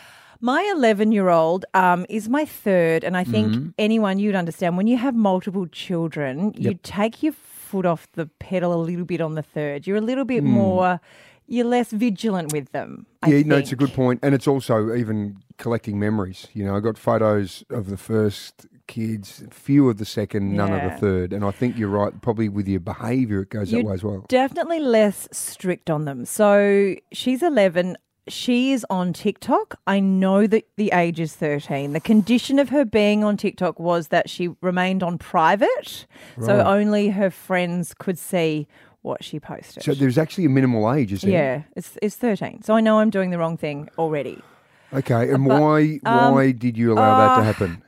my 0.46 0.62
11 0.76 1.12
year 1.12 1.30
old 1.30 1.66
um, 1.74 2.06
is 2.08 2.30
my 2.30 2.46
third. 2.46 3.04
And 3.04 3.18
I 3.18 3.24
think 3.24 3.48
Mm-hmm. 3.54 3.70
anyone 3.78 4.20
you'd 4.20 4.36
understand 4.44 4.78
when 4.78 4.88
you 4.88 4.98
have 4.98 5.16
multiple 5.16 5.66
children, 5.68 6.54
you 6.56 6.74
take 6.84 7.24
your 7.24 7.34
foot 7.34 7.86
off 7.86 8.08
the 8.14 8.28
pedal 8.40 8.72
a 8.74 8.82
little 8.90 9.06
bit 9.06 9.22
on 9.22 9.34
the 9.36 9.42
third. 9.56 9.88
You're 9.88 9.98
a 9.98 10.08
little 10.12 10.26
bit 10.26 10.44
more. 10.44 11.00
You're 11.48 11.66
less 11.78 11.92
vigilant 11.92 12.52
with 12.54 12.72
them. 12.72 13.06
I 13.22 13.28
yeah, 13.30 13.44
no, 13.46 13.58
it's 13.58 13.68
a 13.72 13.76
think. 13.76 13.80
good 13.80 13.94
point, 13.94 14.20
and 14.24 14.34
it's 14.34 14.48
also 14.48 14.96
even 14.96 15.38
collecting 15.58 16.00
memories. 16.00 16.48
You 16.54 16.64
know, 16.66 16.76
I 16.76 16.80
got 16.80 16.98
photos 16.98 17.64
of 17.70 17.84
the 17.94 17.98
first 17.98 18.66
kids, 18.88 19.44
few 19.52 19.88
of 19.90 19.98
the 19.98 20.06
second, 20.06 20.56
none 20.56 20.74
of 20.74 20.82
the 20.84 20.98
third, 20.98 21.34
and 21.34 21.44
I 21.46 21.52
think 21.52 21.78
you're 21.78 21.90
right. 21.90 22.14
Probably 22.22 22.50
with 22.50 22.68
your 22.68 22.80
behaviour, 22.80 23.42
it 23.42 23.50
goes 23.50 23.70
that 23.70 23.78
You're 23.78 23.86
way 23.86 23.94
as 23.94 24.04
well. 24.04 24.26
Definitely 24.28 24.80
less 24.80 25.28
strict 25.32 25.90
on 25.90 26.06
them. 26.06 26.26
So 26.26 26.96
she's 27.12 27.44
11. 27.44 27.96
She 28.28 28.72
is 28.72 28.86
on 28.90 29.14
TikTok. 29.14 29.80
I 29.86 30.00
know 30.00 30.48
that 30.48 30.68
the 30.78 30.92
age 30.94 31.20
is 31.20 31.36
13. 31.36 31.94
The 31.94 32.00
condition 32.00 32.58
of 32.58 32.70
her 32.70 32.84
being 32.84 33.24
on 33.24 33.38
TikTok 33.38 33.80
was 33.80 34.08
that 34.08 34.30
she 34.30 34.50
remained 34.62 35.04
on 35.04 35.18
private. 35.20 36.08
So 36.42 36.62
only 36.62 37.10
her 37.10 37.30
friends 37.30 37.94
could 37.94 38.18
see 38.18 38.68
what 39.04 39.24
she 39.24 39.40
posted. 39.40 39.84
So 39.84 39.94
there's 39.94 40.18
actually 40.18 40.46
a 40.46 40.50
minimal 40.50 40.92
age, 40.92 41.14
is 41.14 41.22
there? 41.22 41.32
yeah, 41.32 41.64
it's, 41.76 41.98
it's 42.02 42.16
13. 42.16 42.64
So 42.64 42.74
I 42.74 42.82
know 42.82 43.00
I'm 43.00 43.12
doing 43.12 43.30
the 43.30 43.38
wrong 43.38 43.56
thing 43.56 43.90
already. 44.00 44.42
Okay, 44.92 45.30
and 45.30 45.48
But, 45.48 45.62
why 45.62 46.00
um, 46.06 46.34
why 46.34 46.52
did 46.52 46.78
you 46.78 46.94
allow 46.94 47.18
that 47.18 47.36
to 47.36 47.42
uh, 47.42 47.44
happen? 47.44 47.84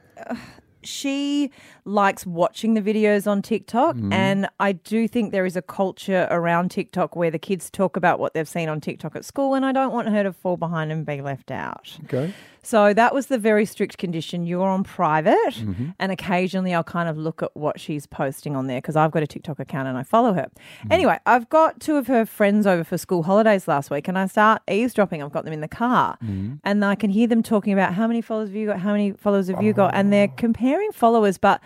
she 0.83 1.51
likes 1.87 2.25
watching 2.25 2.73
the 2.73 2.81
videos 2.81 3.25
on 3.25 3.41
TikTok. 3.41 3.95
Mm-hmm. 3.95 4.13
And 4.13 4.49
I 4.59 4.73
do 4.73 5.07
think 5.07 5.31
there 5.31 5.45
is 5.45 5.55
a 5.55 5.61
culture 5.61 6.27
around 6.29 6.69
TikTok 6.69 7.15
where 7.15 7.31
the 7.31 7.39
kids 7.39 7.69
talk 7.69 7.95
about 7.97 8.19
what 8.19 8.33
they've 8.33 8.47
seen 8.47 8.69
on 8.69 8.81
TikTok 8.81 9.15
at 9.15 9.25
school. 9.25 9.53
And 9.53 9.65
I 9.65 9.71
don't 9.71 9.91
want 9.93 10.09
her 10.09 10.23
to 10.23 10.33
fall 10.33 10.57
behind 10.57 10.91
and 10.91 11.05
be 11.05 11.21
left 11.21 11.49
out. 11.51 11.97
Okay. 12.05 12.33
So 12.63 12.93
that 12.93 13.13
was 13.13 13.27
the 13.27 13.37
very 13.37 13.65
strict 13.65 13.97
condition. 13.97 14.45
You're 14.45 14.67
on 14.67 14.83
private, 14.83 15.37
Mm-hmm. 15.53 15.91
and 15.99 16.11
occasionally 16.11 16.73
I'll 16.73 16.83
kind 16.83 17.07
of 17.07 17.17
look 17.17 17.41
at 17.41 17.55
what 17.55 17.79
she's 17.79 18.05
posting 18.05 18.57
on 18.57 18.67
there 18.67 18.79
because 18.81 18.97
I've 18.97 19.11
got 19.11 19.23
a 19.23 19.27
TikTok 19.27 19.59
account 19.59 19.87
and 19.87 19.97
I 19.97 20.03
follow 20.03 20.33
her. 20.33 20.47
Mm-hmm. 20.51 20.91
Anyway, 20.91 21.17
I've 21.25 21.47
got 21.47 21.79
two 21.79 21.95
of 21.95 22.07
her 22.07 22.25
friends 22.25 22.67
over 22.67 22.83
for 22.83 22.97
school 22.97 23.23
holidays 23.23 23.69
last 23.69 23.89
week, 23.89 24.09
and 24.09 24.17
I 24.19 24.27
start 24.27 24.61
eavesdropping. 24.69 25.23
I've 25.23 25.31
got 25.31 25.45
them 25.45 25.53
in 25.53 25.61
the 25.61 25.69
car, 25.69 26.17
Mm-hmm. 26.21 26.55
and 26.65 26.83
I 26.83 26.95
can 26.95 27.09
hear 27.09 27.27
them 27.27 27.41
talking 27.41 27.71
about 27.71 27.93
how 27.93 28.05
many 28.05 28.21
followers 28.21 28.49
have 28.49 28.55
you 28.57 28.67
got, 28.67 28.79
how 28.81 28.91
many 28.91 29.13
followers 29.13 29.47
have 29.47 29.63
you 29.63 29.71
got, 29.71 29.93
and 29.95 30.11
they're 30.11 30.27
comparing 30.27 30.91
followers, 30.91 31.37
but. 31.37 31.61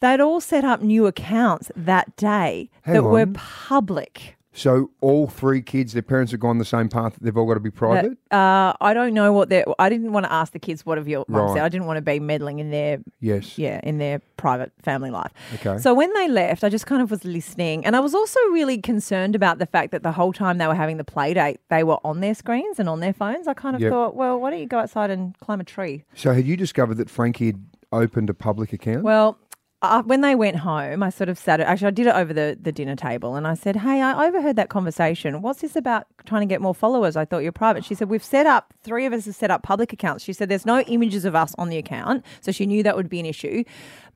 They'd 0.00 0.20
all 0.20 0.40
set 0.40 0.64
up 0.64 0.82
new 0.82 1.06
accounts 1.06 1.70
that 1.76 2.16
day 2.16 2.70
Hang 2.82 2.94
that 2.94 3.02
were 3.04 3.26
public. 3.26 4.34
So 4.52 4.90
all 5.02 5.26
three 5.26 5.60
kids, 5.60 5.92
their 5.92 6.00
parents 6.00 6.32
have 6.32 6.40
gone 6.40 6.56
the 6.56 6.64
same 6.64 6.88
path. 6.88 7.12
that 7.12 7.22
They've 7.22 7.36
all 7.36 7.44
got 7.46 7.54
to 7.54 7.60
be 7.60 7.70
private. 7.70 8.16
Uh, 8.30 8.72
I 8.80 8.94
don't 8.94 9.12
know 9.12 9.30
what 9.30 9.50
they're. 9.50 9.66
I 9.78 9.90
didn't 9.90 10.14
want 10.14 10.24
to 10.24 10.32
ask 10.32 10.54
the 10.54 10.58
kids 10.58 10.86
what 10.86 10.96
have 10.96 11.06
your 11.06 11.26
mum 11.28 11.42
Right. 11.48 11.54
said. 11.56 11.62
I 11.62 11.68
didn't 11.68 11.86
want 11.86 11.98
to 11.98 12.00
be 12.00 12.18
meddling 12.20 12.58
in 12.58 12.70
their 12.70 12.98
yes. 13.20 13.58
yeah 13.58 13.80
in 13.82 13.98
their 13.98 14.20
private 14.38 14.72
family 14.82 15.10
life. 15.10 15.30
Okay. 15.56 15.76
So 15.76 15.92
when 15.92 16.10
they 16.14 16.26
left, 16.28 16.64
I 16.64 16.70
just 16.70 16.86
kind 16.86 17.02
of 17.02 17.10
was 17.10 17.22
listening, 17.22 17.84
and 17.84 17.94
I 17.94 18.00
was 18.00 18.14
also 18.14 18.40
really 18.50 18.78
concerned 18.78 19.34
about 19.34 19.58
the 19.58 19.66
fact 19.66 19.90
that 19.92 20.02
the 20.02 20.12
whole 20.12 20.32
time 20.32 20.56
they 20.56 20.66
were 20.66 20.74
having 20.74 20.96
the 20.96 21.04
play 21.04 21.34
date, 21.34 21.60
they 21.68 21.84
were 21.84 21.98
on 22.02 22.20
their 22.20 22.34
screens 22.34 22.78
and 22.80 22.88
on 22.88 23.00
their 23.00 23.12
phones. 23.12 23.46
I 23.46 23.52
kind 23.52 23.76
of 23.76 23.82
Yep. 23.82 23.90
thought, 23.92 24.16
well, 24.16 24.40
why 24.40 24.48
don't 24.50 24.60
you 24.60 24.66
go 24.66 24.78
outside 24.78 25.10
and 25.10 25.38
climb 25.38 25.60
a 25.60 25.64
tree? 25.64 26.04
So 26.14 26.32
had 26.32 26.46
you 26.46 26.56
discovered 26.56 26.94
that 26.94 27.10
Frankie 27.10 27.46
had 27.48 27.62
opened 27.92 28.30
a 28.30 28.34
public 28.34 28.72
account? 28.72 29.02
Well, 29.02 29.36
uh, 29.90 30.02
when 30.02 30.20
they 30.20 30.34
went 30.34 30.56
home, 30.56 31.02
I 31.02 31.10
sort 31.10 31.28
of 31.28 31.38
sat. 31.38 31.60
Actually, 31.60 31.88
I 31.88 31.90
did 31.90 32.06
it 32.06 32.14
over 32.14 32.32
the, 32.32 32.58
the 32.60 32.72
dinner 32.72 32.96
table, 32.96 33.34
and 33.36 33.46
I 33.46 33.54
said, 33.54 33.76
"Hey, 33.76 34.00
I 34.00 34.26
overheard 34.26 34.56
that 34.56 34.68
conversation. 34.68 35.42
What's 35.42 35.60
this 35.60 35.76
about? 35.76 36.06
Trying 36.24 36.42
to 36.42 36.46
get 36.46 36.60
more 36.60 36.74
followers? 36.74 37.16
I 37.16 37.24
thought 37.24 37.38
you're 37.38 37.52
private." 37.52 37.84
She 37.84 37.94
said, 37.94 38.08
"We've 38.08 38.24
set 38.24 38.46
up 38.46 38.74
three 38.82 39.06
of 39.06 39.12
us 39.12 39.26
have 39.26 39.34
set 39.34 39.50
up 39.50 39.62
public 39.62 39.92
accounts." 39.92 40.24
She 40.24 40.32
said, 40.32 40.48
"There's 40.48 40.66
no 40.66 40.80
images 40.80 41.24
of 41.24 41.34
us 41.34 41.54
on 41.58 41.68
the 41.68 41.78
account, 41.78 42.24
so 42.40 42.52
she 42.52 42.66
knew 42.66 42.82
that 42.82 42.96
would 42.96 43.08
be 43.08 43.20
an 43.20 43.26
issue, 43.26 43.64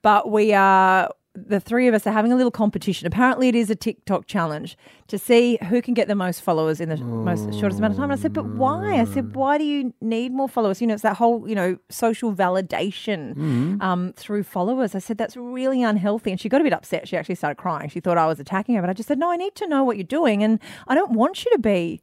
but 0.03 0.31
we 0.31 0.53
are." 0.53 1.11
The 1.35 1.61
three 1.61 1.87
of 1.87 1.95
us 1.95 2.07
are 2.07 2.13
having 2.13 2.33
a 2.33 2.37
little 2.37 2.51
competition. 2.51 3.07
Apparently, 3.07 3.49
it 3.49 3.55
is 3.55 3.71
a 3.71 3.77
TikTok 3.77 4.27
challenge 4.27 4.77
to 5.07 5.17
see 5.17 5.59
who 5.69 5.81
can 5.81 5.95
get 5.95 6.09
the 6.09 6.17
most 6.17 6.43
followers 6.43 6.81
in 6.81 6.89
the 6.89 6.97
most 6.97 7.45
shortest 7.59 7.79
amount 7.79 7.93
of 7.93 7.99
time. 7.99 8.11
And 8.11 8.19
I 8.19 8.23
said, 8.23 8.33
"But 8.33 8.47
why?" 8.47 9.01
I 9.01 9.05
said, 9.05 9.37
"Why 9.37 9.57
do 9.57 9.65
you 9.65 9.95
need 10.01 10.33
more 10.33 10.49
followers? 10.49 10.81
You 10.81 10.89
know, 10.89 10.95
it's 10.95 11.05
that 11.05 11.17
whole 11.17 11.49
you 11.49 11.55
know 11.55 11.79
social 11.89 12.35
validation 12.35 13.81
um, 13.81 14.13
through 14.17 14.43
followers. 14.43 14.95
I 14.95 14.99
said, 14.99 15.19
that's 15.19 15.37
really 15.37 15.83
unhealthy. 15.83 16.31
And 16.31 16.41
she 16.41 16.49
got 16.49 16.61
a 16.61 16.65
bit 16.65 16.73
upset. 16.73 17.09
She 17.09 17.17
actually 17.17 17.35
started 17.35 17.57
crying. 17.57 17.89
She 17.89 18.01
thought 18.01 18.19
I 18.19 18.27
was 18.27 18.41
attacking 18.41 18.75
her. 18.75 18.81
But 18.81 18.91
I 18.91 18.93
just 18.93 19.09
said, 19.09 19.19
no, 19.19 19.31
I 19.31 19.37
need 19.37 19.55
to 19.57 19.67
know 19.67 19.85
what 19.85 19.97
you're 19.97 20.05
doing. 20.05 20.43
And 20.43 20.59
I 20.89 20.95
don't 20.95 21.13
want 21.13 21.45
you 21.45 21.51
to 21.53 21.59
be 21.59 22.01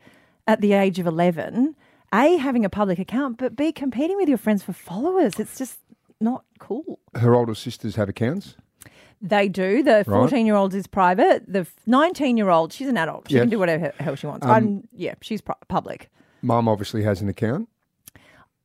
at 0.47 0.61
the 0.61 0.73
age 0.73 0.99
of 0.99 1.07
11, 1.07 1.75
A, 2.13 2.37
having 2.37 2.63
a 2.63 2.69
public 2.69 2.99
account, 2.99 3.37
but 3.37 3.55
B, 3.55 3.71
competing 3.71 4.15
with 4.17 4.29
your 4.29 4.37
friends 4.37 4.63
for 4.63 4.73
followers. 4.73 5.39
It's 5.39 5.57
just 5.57 5.79
not 6.21 6.45
cool. 6.59 6.99
Her 7.15 7.35
older 7.35 7.53
sisters 7.55 7.95
have 7.95 8.09
accounts. 8.09 8.55
They 9.21 9.47
do. 9.49 9.81
The 9.83 10.03
14 10.05 10.45
year 10.45 10.55
old 10.55 10.73
is 10.73 10.85
private. 10.87 11.43
The 11.51 11.65
19 11.85 12.37
year 12.37 12.49
old, 12.49 12.71
she's 12.73 12.87
an 12.87 12.97
adult. 12.97 13.27
She 13.29 13.35
Yes. 13.35 13.41
can 13.43 13.49
do 13.49 13.59
whatever 13.59 13.91
the 13.97 14.03
hell 14.03 14.15
she 14.15 14.27
wants. 14.27 14.45
Um, 14.45 14.51
I'm, 14.51 14.87
yeah, 14.93 15.15
she's 15.21 15.41
public. 15.67 16.09
Mum 16.41 16.67
obviously 16.67 17.03
has 17.03 17.21
an 17.21 17.29
account. 17.29 17.67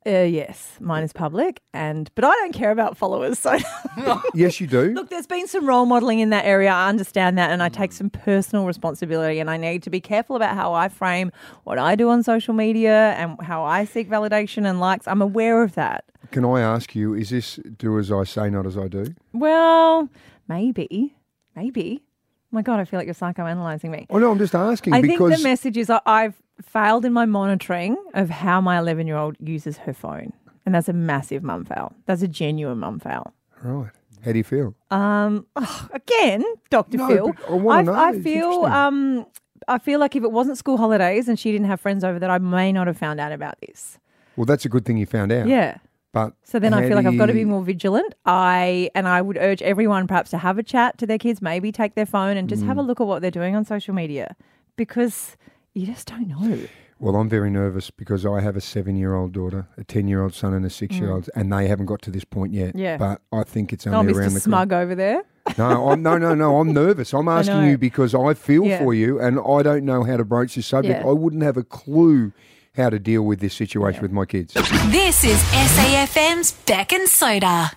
Uh, 0.04 0.22
yes, 0.22 0.76
mine 0.80 1.04
is 1.04 1.12
public, 1.12 1.60
and 1.72 2.10
but 2.16 2.24
I 2.24 2.30
don't 2.30 2.52
care 2.52 2.72
about 2.72 2.96
followers. 2.96 3.38
So 3.38 3.56
Yes, 4.34 4.60
you 4.60 4.66
do. 4.66 4.90
Look, 4.92 5.10
there's 5.10 5.28
been 5.28 5.46
some 5.46 5.64
role 5.64 5.86
modeling 5.86 6.18
in 6.18 6.30
that 6.30 6.44
area. 6.44 6.70
I 6.72 6.88
understand 6.88 7.38
that, 7.38 7.50
and 7.52 7.62
I 7.62 7.68
take 7.68 7.92
some 7.92 8.10
personal 8.10 8.66
responsibility, 8.66 9.38
and 9.38 9.48
I 9.48 9.56
need 9.56 9.84
to 9.84 9.90
be 9.90 10.00
careful 10.00 10.34
about 10.34 10.56
how 10.56 10.72
I 10.74 10.88
frame 10.88 11.30
what 11.62 11.78
I 11.78 11.94
do 11.94 12.08
on 12.10 12.24
social 12.24 12.52
media 12.52 13.12
and 13.12 13.40
how 13.42 13.62
I 13.62 13.84
seek 13.84 14.10
validation 14.10 14.68
and 14.68 14.80
likes. 14.80 15.06
I'm 15.06 15.22
aware 15.22 15.62
of 15.62 15.76
that. 15.76 16.04
Can 16.32 16.44
I 16.44 16.60
ask 16.60 16.96
you, 16.96 17.14
is 17.14 17.30
this 17.30 17.60
do 17.78 17.96
as 17.96 18.10
I 18.10 18.24
say, 18.24 18.50
not 18.50 18.66
as 18.66 18.76
I 18.76 18.88
do? 18.88 19.14
Well, 19.32 20.08
maybe, 20.48 21.16
maybe. 21.56 22.02
My 22.50 22.60
God, 22.62 22.80
I 22.80 22.84
feel 22.84 22.98
like 23.00 23.06
you're 23.06 23.14
psychoanalyzing 23.14 23.90
me. 23.90 24.06
Oh 24.10 24.18
no, 24.18 24.30
I'm 24.30 24.38
just 24.38 24.54
asking 24.54 24.92
I 24.94 25.00
because 25.00 25.30
think 25.30 25.36
the 25.38 25.42
message 25.48 25.76
is 25.78 25.88
I- 25.88 26.00
I've 26.04 26.34
failed 26.60 27.04
in 27.04 27.12
my 27.12 27.24
monitoring 27.24 27.96
of 28.14 28.28
how 28.30 28.60
my 28.60 28.78
11 28.78 29.06
year 29.06 29.16
old 29.16 29.36
uses 29.40 29.78
her 29.78 29.94
phone, 29.94 30.32
and 30.66 30.74
that's 30.74 30.88
a 30.88 30.92
massive 30.92 31.42
mum 31.42 31.64
fail. 31.64 31.94
That's 32.06 32.22
a 32.22 32.28
genuine 32.28 32.78
mum 32.78 32.98
fail. 33.00 33.32
right. 33.62 33.90
How 34.24 34.30
do 34.30 34.38
you 34.38 34.44
feel? 34.44 34.76
Um, 34.92 35.46
ugh, 35.56 35.90
again, 35.92 36.44
Doctor 36.70 36.96
No, 36.96 37.08
Phil. 37.08 37.34
I 37.70 37.82
know. 37.82 37.92
I 37.92 38.12
feel 38.20 38.66
um, 38.66 39.26
I 39.66 39.78
feel 39.78 39.98
like 39.98 40.14
if 40.14 40.22
it 40.22 40.30
wasn't 40.30 40.58
school 40.58 40.76
holidays 40.76 41.26
and 41.28 41.36
she 41.36 41.50
didn't 41.50 41.66
have 41.66 41.80
friends 41.80 42.04
over, 42.04 42.20
that 42.20 42.30
I 42.30 42.38
may 42.38 42.70
not 42.70 42.86
have 42.86 42.96
found 42.96 43.18
out 43.18 43.32
about 43.32 43.56
this. 43.66 43.98
Well, 44.36 44.44
that's 44.44 44.64
a 44.64 44.68
good 44.68 44.84
thing 44.84 44.96
you 44.96 45.06
found 45.06 45.32
out. 45.32 45.48
Yeah. 45.48 45.78
But 46.12 46.34
So 46.44 46.58
then 46.58 46.74
I 46.74 46.86
feel 46.86 46.96
like 46.96 47.06
I've 47.06 47.16
got 47.16 47.26
to 47.26 47.32
be 47.32 47.44
more 47.46 47.62
vigilant. 47.62 48.14
I 48.26 48.90
and 48.94 49.08
I 49.08 49.22
would 49.22 49.38
urge 49.38 49.62
everyone 49.62 50.06
perhaps 50.06 50.30
to 50.30 50.38
have 50.38 50.58
a 50.58 50.62
chat 50.62 50.98
to 50.98 51.06
their 51.06 51.18
kids, 51.18 51.40
maybe 51.40 51.72
take 51.72 51.94
their 51.94 52.06
phone 52.06 52.36
and 52.36 52.48
just 52.48 52.62
have 52.64 52.76
Mm. 52.76 52.80
a 52.80 52.82
look 52.82 53.00
at 53.00 53.06
what 53.06 53.22
they're 53.22 53.30
doing 53.30 53.56
on 53.56 53.64
social 53.64 53.94
media 53.94 54.36
because 54.76 55.36
you 55.74 55.86
just 55.86 56.08
don't 56.08 56.28
know. 56.28 56.58
Well, 56.98 57.16
I'm 57.16 57.28
very 57.28 57.50
nervous 57.50 57.90
because 57.90 58.24
I 58.24 58.40
have 58.42 58.56
a 58.56 58.60
seven-year-old 58.60 59.32
daughter, 59.32 59.66
a 59.76 59.82
ten-year-old 59.84 60.34
son, 60.34 60.54
and 60.54 60.64
a 60.64 60.70
six-year-old, 60.70 61.28
and 61.34 61.52
they 61.52 61.66
haven't 61.66 61.86
got 61.86 62.00
to 62.02 62.10
this 62.12 62.24
point 62.24 62.52
yet. 62.52 62.74
Mm. 62.76 62.80
Yeah. 62.80 62.96
But 62.98 63.22
I 63.32 63.42
think 63.42 63.72
it's 63.72 63.86
Oh, 63.86 63.92
only 63.92 64.12
Mr. 64.12 64.18
around 64.18 64.34
the 64.34 64.40
Smug 64.40 64.72
over 64.72 64.94
there. 64.94 65.22
No, 65.58 65.88
I'm, 65.90 66.02
no, 66.02 66.16
no, 66.18 66.34
no. 66.34 66.58
I'm 66.60 66.72
nervous. 66.72 67.12
I'm 67.12 67.26
asking 67.38 67.64
you 67.64 67.78
because 67.78 68.14
I 68.14 68.34
feel 68.34 68.64
Yeah. 68.66 68.78
for 68.78 68.94
you, 68.94 69.18
and 69.18 69.40
I 69.40 69.62
don't 69.62 69.84
know 69.84 70.04
how 70.04 70.16
to 70.18 70.24
broach 70.24 70.54
this 70.54 70.66
subject. 70.66 71.00
Yeah. 71.02 71.10
I 71.10 71.12
wouldn't 71.12 71.42
have 71.42 71.56
a 71.56 71.64
clue 71.64 72.32
how 72.74 72.88
to 72.88 72.98
deal 72.98 73.22
with 73.22 73.40
this 73.40 73.54
situation 73.54 74.00
with 74.00 74.12
my 74.12 74.24
kids. 74.24 74.54
This 74.54 75.24
is 75.24 75.38
SAFM's 75.42 76.52
Beck 76.66 76.92
and 76.92 77.06
Soda. 77.06 77.70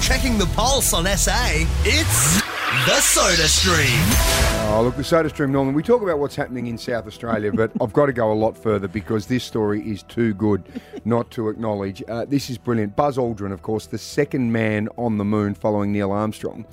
Checking 0.00 0.38
the 0.38 0.48
pulse 0.54 0.94
on 0.94 1.04
SA, 1.04 1.66
it's 1.84 2.40
the 2.86 2.98
Soda 3.00 3.46
Stream. 3.46 4.70
Oh, 4.70 4.82
look, 4.82 4.96
the 4.96 5.04
Soda 5.04 5.28
Stream, 5.28 5.52
Norman, 5.52 5.74
we 5.74 5.82
talk 5.82 6.00
about 6.00 6.18
what's 6.18 6.34
happening 6.34 6.66
in 6.66 6.78
South 6.78 7.06
Australia, 7.06 7.52
but 7.52 7.70
I've 7.78 7.92
got 7.92 8.06
to 8.06 8.12
go 8.14 8.32
a 8.32 8.34
lot 8.34 8.56
further 8.56 8.88
because 8.88 9.26
this 9.26 9.44
story 9.44 9.86
is 9.86 10.02
too 10.02 10.32
good 10.34 10.62
not 11.04 11.30
to 11.32 11.50
acknowledge. 11.50 12.02
Uh, 12.08 12.24
this 12.24 12.48
is 12.48 12.56
brilliant. 12.56 12.96
Buzz 12.96 13.18
Aldrin, 13.18 13.52
of 13.52 13.60
course, 13.60 13.86
the 13.86 13.98
second 13.98 14.50
man 14.50 14.88
on 14.96 15.18
the 15.18 15.26
moon 15.26 15.52
following 15.54 15.92
Neil 15.92 16.10
Armstrong, 16.10 16.64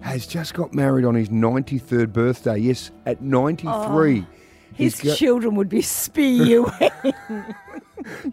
has 0.00 0.26
just 0.26 0.52
got 0.52 0.74
married 0.74 1.06
on 1.06 1.14
his 1.14 1.30
93rd 1.30 2.12
birthday. 2.12 2.58
Yes, 2.58 2.90
at 3.06 3.22
93. 3.22 4.26
His 4.76 5.00
He's 5.00 5.16
children 5.16 5.54
would 5.56 5.68
be 5.68 5.82
spewing. 5.82 6.70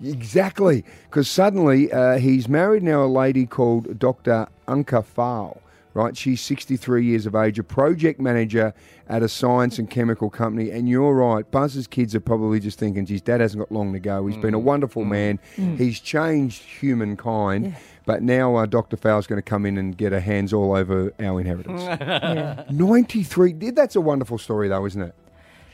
Exactly, 0.03 0.85
because 1.05 1.27
suddenly 1.27 1.91
uh, 1.91 2.17
he's 2.17 2.47
married 2.47 2.83
now 2.83 3.03
a 3.03 3.07
lady 3.07 3.45
called 3.45 3.97
Dr. 3.97 4.47
Anca 4.67 5.03
Faur. 5.03 5.59
Right, 5.95 6.17
she's 6.17 6.41
63 6.41 7.05
years 7.05 7.27
of 7.27 7.35
age, 7.35 7.59
a 7.59 7.63
project 7.63 8.19
manager 8.19 8.73
at 9.07 9.21
a 9.21 9.29
science 9.29 9.77
and 9.77 9.87
chemical 9.87 10.27
company. 10.31 10.71
And 10.71 10.89
you're 10.89 11.13
right, 11.13 11.49
Buzz's 11.51 11.85
kids 11.85 12.15
are 12.15 12.19
probably 12.19 12.59
just 12.59 12.79
thinking, 12.79 13.05
geez, 13.05 13.21
dad 13.21 13.41
hasn't 13.41 13.59
got 13.59 13.71
long 13.71 13.93
to 13.93 13.99
go. 13.99 14.25
He's 14.25 14.37
been 14.37 14.55
a 14.55 14.59
wonderful 14.59 15.05
man. 15.05 15.39
Mm. 15.55 15.77
He's 15.77 15.99
changed 15.99 16.63
humankind. 16.63 17.75
But 18.07 18.23
now 18.23 18.55
uh, 18.55 18.65
Dr. 18.65 18.97
Faur's 18.97 19.27
going 19.27 19.37
to 19.37 19.47
come 19.47 19.67
in 19.67 19.77
and 19.77 19.95
get 19.95 20.11
her 20.13 20.19
hands 20.19 20.51
all 20.51 20.75
over 20.75 21.13
our 21.19 21.39
inheritance. 21.39 21.83
93, 22.71 23.53
that's 23.53 23.95
a 23.95 24.01
wonderful 24.01 24.39
story, 24.39 24.69
though, 24.69 24.85
isn't 24.87 25.01
it? 25.01 25.15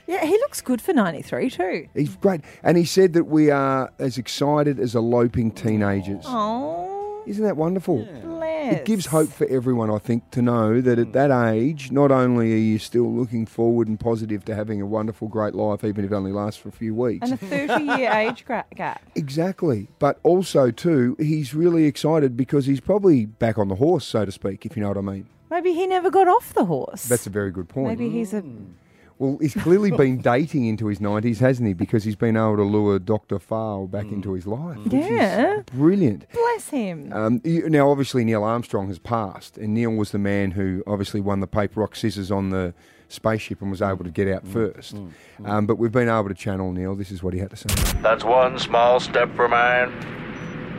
Yeah, 0.09 0.25
he 0.25 0.31
looks 0.31 0.59
good 0.59 0.81
for 0.81 0.91
93 0.91 1.49
too. 1.51 1.87
He's 1.93 2.15
great. 2.15 2.41
And 2.63 2.77
he 2.77 2.85
said 2.85 3.13
that 3.13 3.25
we 3.25 3.51
are 3.51 3.93
as 3.99 4.17
excited 4.17 4.79
as 4.79 4.95
eloping 4.95 5.51
teenagers. 5.51 6.23
Oh, 6.27 7.23
Isn't 7.27 7.43
that 7.43 7.57
wonderful? 7.57 8.07
bless. 8.23 8.81
It 8.81 8.85
gives 8.85 9.05
hope 9.07 9.29
for 9.29 9.47
everyone, 9.47 9.91
I 9.91 9.99
think, 9.99 10.31
to 10.31 10.41
know 10.41 10.81
that 10.81 10.97
at 10.97 11.07
hmm. 11.07 11.11
that 11.11 11.31
age, 11.53 11.91
not 11.91 12.11
only 12.11 12.53
are 12.53 12.57
you 12.57 12.79
still 12.79 13.13
looking 13.13 13.45
forward 13.45 13.87
and 13.87 13.99
positive 13.99 14.43
to 14.45 14.55
having 14.55 14.81
a 14.81 14.85
wonderful, 14.85 15.27
great 15.27 15.53
life, 15.53 15.83
even 15.83 16.05
if 16.05 16.11
it 16.11 16.15
only 16.15 16.31
lasts 16.31 16.59
for 16.59 16.69
a 16.69 16.71
few 16.71 16.95
weeks. 16.95 17.29
And 17.29 17.33
a 17.33 17.45
30 17.67 17.83
year 17.83 18.11
age 18.13 18.45
gra- 18.45 18.65
gap. 18.75 19.01
exactly. 19.15 19.89
But 19.99 20.19
also, 20.23 20.71
too, 20.71 21.15
he's 21.19 21.53
really 21.53 21.85
excited 21.85 22.35
because 22.35 22.65
he's 22.65 22.81
probably 22.81 23.25
back 23.25 23.57
on 23.57 23.67
the 23.67 23.75
horse, 23.75 24.05
so 24.05 24.25
to 24.25 24.31
speak, 24.31 24.65
if 24.65 24.75
you 24.75 24.81
know 24.81 24.89
what 24.89 24.97
I 24.97 25.01
mean. 25.01 25.27
Maybe 25.51 25.73
he 25.73 25.87
never 25.87 26.09
got 26.11 26.27
off 26.27 26.53
the 26.53 26.65
horse. 26.65 27.05
That's 27.05 27.27
a 27.27 27.31
very 27.31 27.51
good 27.51 27.69
point. 27.69 27.87
Maybe 27.87 28.09
he's 28.09 28.33
a. 28.33 28.41
Hmm. 28.41 28.71
Well, 29.19 29.37
he's 29.41 29.53
clearly 29.53 29.91
been 29.91 30.17
dating 30.21 30.65
into 30.65 30.87
his 30.87 30.99
90s, 30.99 31.37
hasn't 31.39 31.67
he? 31.67 31.73
Because 31.73 32.05
he's 32.05 32.15
been 32.15 32.35
able 32.37 32.55
to 32.55 32.63
lure 32.63 32.97
Dr. 32.99 33.37
Faur 33.37 33.87
back 33.87 34.05
into 34.05 34.33
his 34.33 34.47
life. 34.47 34.77
which 34.85 34.93
is 34.93 35.05
Yeah. 35.09 35.61
brilliant. 35.73 36.25
Bless 36.33 36.69
him. 36.69 37.11
Um, 37.13 37.41
you- 37.43 37.69
now, 37.69 37.91
obviously, 37.91 38.23
Neil 38.23 38.43
Armstrong 38.43 38.87
has 38.87 38.97
passed, 38.97 39.57
and 39.57 39.73
Neil 39.73 39.91
was 39.91 40.11
the 40.11 40.17
man 40.19 40.51
who 40.51 40.81
obviously 40.87 41.19
won 41.21 41.41
the 41.41 41.47
paper, 41.47 41.81
rock, 41.81 41.95
scissors 41.97 42.31
on 42.31 42.49
the 42.49 42.73
spaceship 43.09 43.61
and 43.61 43.69
was 43.71 43.81
able 43.81 44.03
to 44.05 44.11
get 44.11 44.27
out 44.27 44.47
first. 44.47 44.95
Um, 45.43 45.65
but 45.65 45.77
we've 45.77 45.91
been 45.91 46.07
able 46.09 46.29
to 46.29 46.33
channel 46.35 46.71
Neil. 46.71 46.95
This 46.95 47.11
is 47.11 47.21
what 47.21 47.33
he 47.33 47.39
had 47.39 47.49
to 47.49 47.55
say. 47.57 47.67
That's 48.01 48.23
one 48.23 48.57
small 48.59 48.99
step 48.99 49.35
for 49.35 49.47
man, 49.49 49.89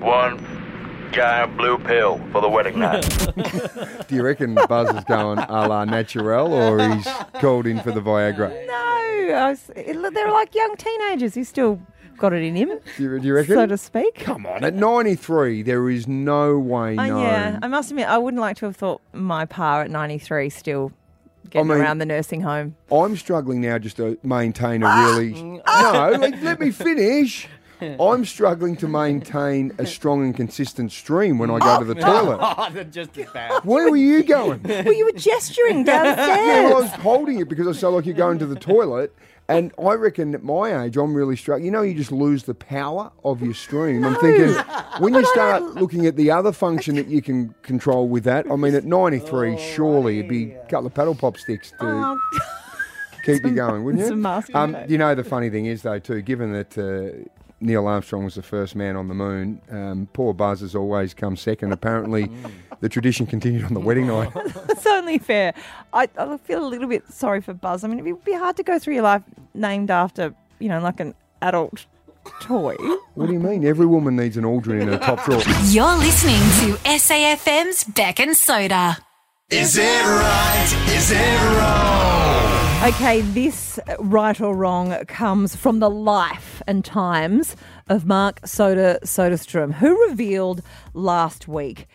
one 0.01 0.39
giant 1.13 1.57
blue 1.57 1.79
pill 1.79 2.21
for 2.33 2.41
the 2.41 2.49
wedding 2.49 2.79
night. 2.79 3.03
Do 4.09 4.15
you 4.15 4.23
reckon 4.23 4.55
Buzz 4.69 4.95
is 4.97 5.05
going 5.05 5.39
a 5.39 5.69
la 5.69 5.85
naturel, 5.85 6.53
or 6.53 6.79
he's 6.95 7.07
called 7.35 7.67
in 7.67 7.81
for 7.81 7.93
the 7.93 8.01
Viagra? 8.01 8.49
No, 8.67 9.35
I 9.37 9.51
was, 9.51 9.71
it- 9.77 10.15
they're 10.15 10.31
like 10.31 10.55
young 10.55 10.77
teenagers. 10.77 11.35
He's 11.35 11.49
still 11.49 11.81
got 12.17 12.33
it 12.35 12.43
in 12.43 12.55
him, 12.55 12.69
Do 12.99 13.03
you, 13.03 13.19
do 13.19 13.27
you 13.27 13.35
reckon? 13.35 13.55
so 13.55 13.67
to 13.67 13.79
speak. 13.79 14.15
Come 14.17 14.45
on, 14.45 14.63
at 14.63 14.75
93, 14.75 15.63
there 15.63 15.89
is 15.89 16.07
no 16.07 16.59
way 16.59 16.97
Uh, 16.97 17.07
known. 17.07 17.23
yeah, 17.23 17.59
I 17.63 17.67
must 17.69 17.91
admit, 17.91 18.09
I 18.09 18.19
wouldn't 18.19 18.41
like 18.43 18.57
to 18.59 18.67
have 18.67 18.77
thought 18.77 19.01
my 19.15 19.47
pa 19.47 19.81
at 19.81 19.91
93 19.91 20.51
still 20.51 20.93
getting 21.49 21.69
mean- 21.69 21.79
around 21.79 21.97
the 21.99 22.05
nursing 22.07 22.43
home. 22.43 22.77
I'm 22.93 23.17
struggling 23.17 23.63
now 23.63 23.79
just 23.79 23.97
to 23.97 24.19
maintain 24.23 24.83
a 24.83 24.87
really. 24.87 25.33
no, 25.67 26.17
let, 26.21 26.43
let 26.43 26.61
me 26.61 26.71
finish. 26.71 27.49
I'm 28.01 28.25
struggling 28.25 28.77
to 28.77 28.89
maintain 28.89 29.73
a 29.79 29.87
strong 29.87 30.25
and 30.25 30.35
consistent 30.35 30.93
stream 30.93 31.39
when 31.39 31.51
I 31.51 31.59
go 31.59 31.79
to 31.79 31.85
the 31.85 31.95
toilet. 32.01 32.39
Oh, 32.59 32.69
they're 32.73 32.85
just 32.85 33.17
as 33.19 33.31
bad. 33.31 33.65
Where 33.65 33.91
were 33.91 33.97
you 33.97 34.23
going? 34.23 34.63
well, 34.63 34.93
you 34.93 35.05
were 35.07 35.19
gesturing 35.19 35.85
downstairs. 35.85 36.29
Yeah, 36.29 36.65
well, 36.69 36.77
I 36.79 36.81
was 36.81 36.91
holding 36.93 37.41
it 37.41 37.49
because 37.49 37.67
I 37.67 37.79
felt 37.81 37.95
like 37.95 38.07
you're 38.07 38.15
going 38.15 38.39
to 38.41 38.47
the 38.47 38.57
toilet. 38.57 39.15
And 39.49 39.73
I 39.85 39.95
reckon 39.95 40.33
at 40.37 40.45
my 40.45 40.85
age, 40.85 40.97
I'm 40.97 41.13
really 41.13 41.35
struck. 41.35 41.61
You 41.61 41.73
know, 41.73 41.83
you 41.83 41.93
just 41.95 42.13
lose 42.13 42.45
the 42.45 42.55
power 42.55 43.11
of 43.25 43.43
your 43.43 43.55
stream. 43.55 44.05
I'm 44.05 44.15
thinking 44.17 44.55
when 45.01 45.13
you 45.13 45.25
start 45.27 45.63
looking 45.75 46.07
at 46.07 46.15
the 46.15 46.31
other 46.31 46.53
function 46.53 46.95
that 46.95 47.09
you 47.09 47.21
can 47.21 47.53
control 47.63 48.07
with 48.09 48.23
that. 48.25 48.49
I 48.49 48.55
mean, 48.55 48.77
at 48.77 48.85
93, 48.85 49.59
surely 49.59 50.19
it'd 50.21 50.29
be 50.29 50.53
a 50.53 50.65
couple 50.67 50.87
of 50.87 50.95
paddle 50.95 51.17
pop 51.17 51.37
sticks 51.37 51.71
to 51.73 51.77
Oh, 51.83 52.19
keep 53.25 53.43
you 53.45 53.51
going, 53.51 53.83
wouldn't 53.85 54.03
you? 54.03 54.09
some 54.09 54.23
masking 54.23 54.55
um, 54.55 54.77
you 54.89 54.99
know, 54.99 55.15
the 55.17 55.25
funny 55.25 55.51
thing 55.51 55.67
is, 55.67 55.83
though, 55.83 55.99
too, 55.99 56.23
given 56.23 56.53
that 56.53 56.79
uh, 56.79 57.29
Neil 57.61 57.87
Armstrong 57.87 58.25
was 58.25 58.35
the 58.35 58.43
first 58.43 58.75
man 58.75 58.97
on 58.97 59.09
the 59.09 59.15
moon, 59.15 59.61
um, 59.71 60.09
poor 60.13 60.33
Buzz 60.33 60.61
has 60.61 60.75
always 60.75 61.13
come 61.13 61.37
second. 61.37 61.73
Apparently, 61.73 62.31
the 62.81 62.89
tradition 62.89 63.27
continued 63.27 63.65
on 63.65 63.75
the 63.75 63.81
wedding 63.81 64.07
night. 64.07 64.31
It's 64.71 64.87
only 64.87 65.19
fair. 65.19 65.53
I, 65.93 66.09
I 66.17 66.37
feel 66.39 66.65
a 66.65 66.67
little 66.67 66.89
bit 66.89 67.11
sorry 67.13 67.43
for 67.43 67.53
Buzz. 67.53 67.85
I 67.85 67.89
mean, 67.89 67.99
it 67.99 68.03
would 68.03 68.25
be 68.25 68.33
hard 68.33 68.57
to 68.57 68.63
go 68.63 68.79
through 68.79 68.95
your 68.95 69.03
life 69.03 69.23
named 69.55 69.91
after, 69.91 70.35
you 70.59 70.69
know, 70.69 70.81
like 70.81 71.01
an 71.01 71.15
adult 71.43 71.85
toy. 72.41 72.77
What 73.15 73.27
do 73.27 73.33
you 73.33 73.41
mean? 73.41 73.67
Every 73.67 73.87
woman 73.87 74.17
needs 74.17 74.37
an 74.37 74.45
Aldrin 74.45 74.81
in 74.81 74.89
her 74.89 74.99
top 74.99 75.25
drawer. 75.25 75.43
You're 75.65 75.97
listening 75.97 76.41
to 76.75 76.79
SAFM's 76.85 77.85
Beck 77.85 78.21
and 78.21 78.37
Soda. 78.37 78.99
Is 79.51 79.77
it 79.77 80.05
right? 80.05 80.87
Is 80.89 81.11
it 81.11 81.59
wrong? 81.59 82.60
Okay, 82.83 83.21
this 83.21 83.79
right 83.99 84.41
or 84.41 84.57
wrong 84.57 85.05
comes 85.05 85.55
from 85.55 85.81
the 85.81 85.91
life 85.91 86.63
and 86.67 86.83
times 86.83 87.55
of 87.91 88.07
Mark 88.07 88.41
Soda 88.47 88.99
Soderstrom, 89.05 89.75
who 89.75 90.09
revealed 90.09 90.63
last 90.95 91.47
week 91.47 91.87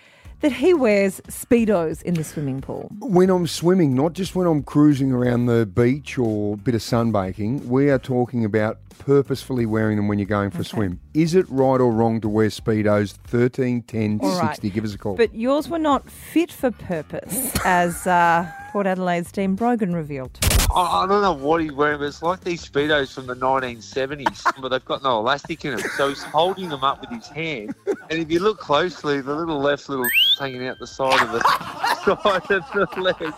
that 0.42 0.52
he 0.52 0.76
wears 0.76 1.22
Speedos 1.22 2.04
in 2.04 2.14
the 2.14 2.24
swimming 2.24 2.62
pool. 2.62 2.92
When 3.00 3.32
I'm 3.32 3.48
swimming, 3.48 3.96
not 3.96 4.14
just 4.14 4.36
when 4.36 4.46
I'm 4.46 4.62
cruising 4.62 5.12
around 5.12 5.48
the 5.48 5.66
beach 5.66 6.20
or 6.20 6.54
a 6.54 6.58
bit 6.58 6.76
of 6.76 6.82
sunbaking, 6.82 7.66
we 7.66 7.90
are 7.90 7.98
talking 7.98 8.46
about 8.46 8.78
purposefully 9.00 9.66
wearing 9.66 9.98
them 9.98 10.08
when 10.08 10.20
you're 10.20 10.28
going 10.28 10.52
for 10.52 10.62
a 10.62 10.66
swim. 10.66 11.00
Is 11.16 11.34
it 11.34 11.48
right 11.50 11.82
or 11.82 11.92
wrong 11.92 12.22
to 12.22 12.30
wear 12.30 12.50
Speedos? 12.50 13.14
13, 13.14 13.82
10, 13.82 14.20
All 14.22 14.40
right. 14.40 14.50
60. 14.50 14.70
Give 14.70 14.84
us 14.84 14.94
a 14.94 15.00
call. 15.00 15.16
But 15.16 15.34
yours 15.34 15.68
were 15.68 15.80
not 15.80 16.08
fit 16.12 16.52
for 16.52 16.70
purpose, 16.70 17.52
as 17.66 18.06
uh, 18.06 18.48
Port 18.72 18.86
Adelaide's 18.86 19.32
Dean 19.32 19.56
Brogan 19.56 19.96
revealed. 19.96 20.38
I, 20.76 21.04
I 21.04 21.08
don't 21.08 21.22
know 21.22 21.34
what 21.34 21.62
he's 21.62 21.72
wearing, 21.72 22.00
but 22.00 22.06
it's 22.06 22.22
like 22.22 22.42
these 22.42 22.68
speedos 22.68 23.14
from 23.14 23.28
the 23.28 23.36
1970s, 23.36 24.44
but 24.62 24.70
they've 24.70 24.84
got 24.86 25.04
no 25.04 25.20
elastic 25.20 25.64
in 25.64 25.78
them. 25.78 25.90
So 25.96 26.10
he's 26.10 26.22
holding 26.24 26.70
them 26.70 26.84
up 26.84 27.00
with 27.02 27.10
his 27.12 27.28
hand, 27.28 27.74
and 27.88 28.20
if 28.20 28.30
you 28.30 28.40
look 28.40 28.60
closely, 28.60 29.22
the 29.22 29.34
little 29.34 29.60
left 29.60 29.88
little 29.88 30.06
hanging 30.38 30.68
out 30.68 30.78
the 30.80 30.88
side 30.88 31.22
of 31.22 31.32
the 31.32 31.40
side 32.06 32.52
of 32.52 32.72
the 32.72 33.02
leg. 33.02 33.34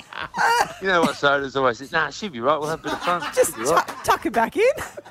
You 0.82 0.88
know 0.88 1.02
what 1.02 1.15
sodas 1.15 1.56
always 1.56 1.78
say? 1.78 1.88
Nah, 1.91 2.10
she'll 2.10 2.30
be 2.30 2.39
right. 2.39 2.60
We'll 2.60 2.69
have 2.69 2.80
a 2.80 2.84
bit 2.84 2.93
of 2.93 3.02
fun. 3.02 3.21
Just 3.36 3.56
right. 3.58 3.88
tuck 4.04 4.26
it 4.26 4.34
back 4.34 4.58
in. 4.58 4.69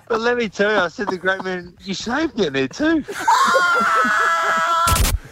But 0.08 0.20
let 0.20 0.36
me 0.36 0.48
tell 0.48 0.70
you, 0.70 0.78
I 0.78 0.88
said 0.88 1.08
to 1.08 1.12
the 1.12 1.18
great 1.18 1.42
man, 1.44 1.76
you 1.82 1.94
shaved 1.94 2.36
getting 2.36 2.52
there 2.52 2.68
too. 2.68 3.04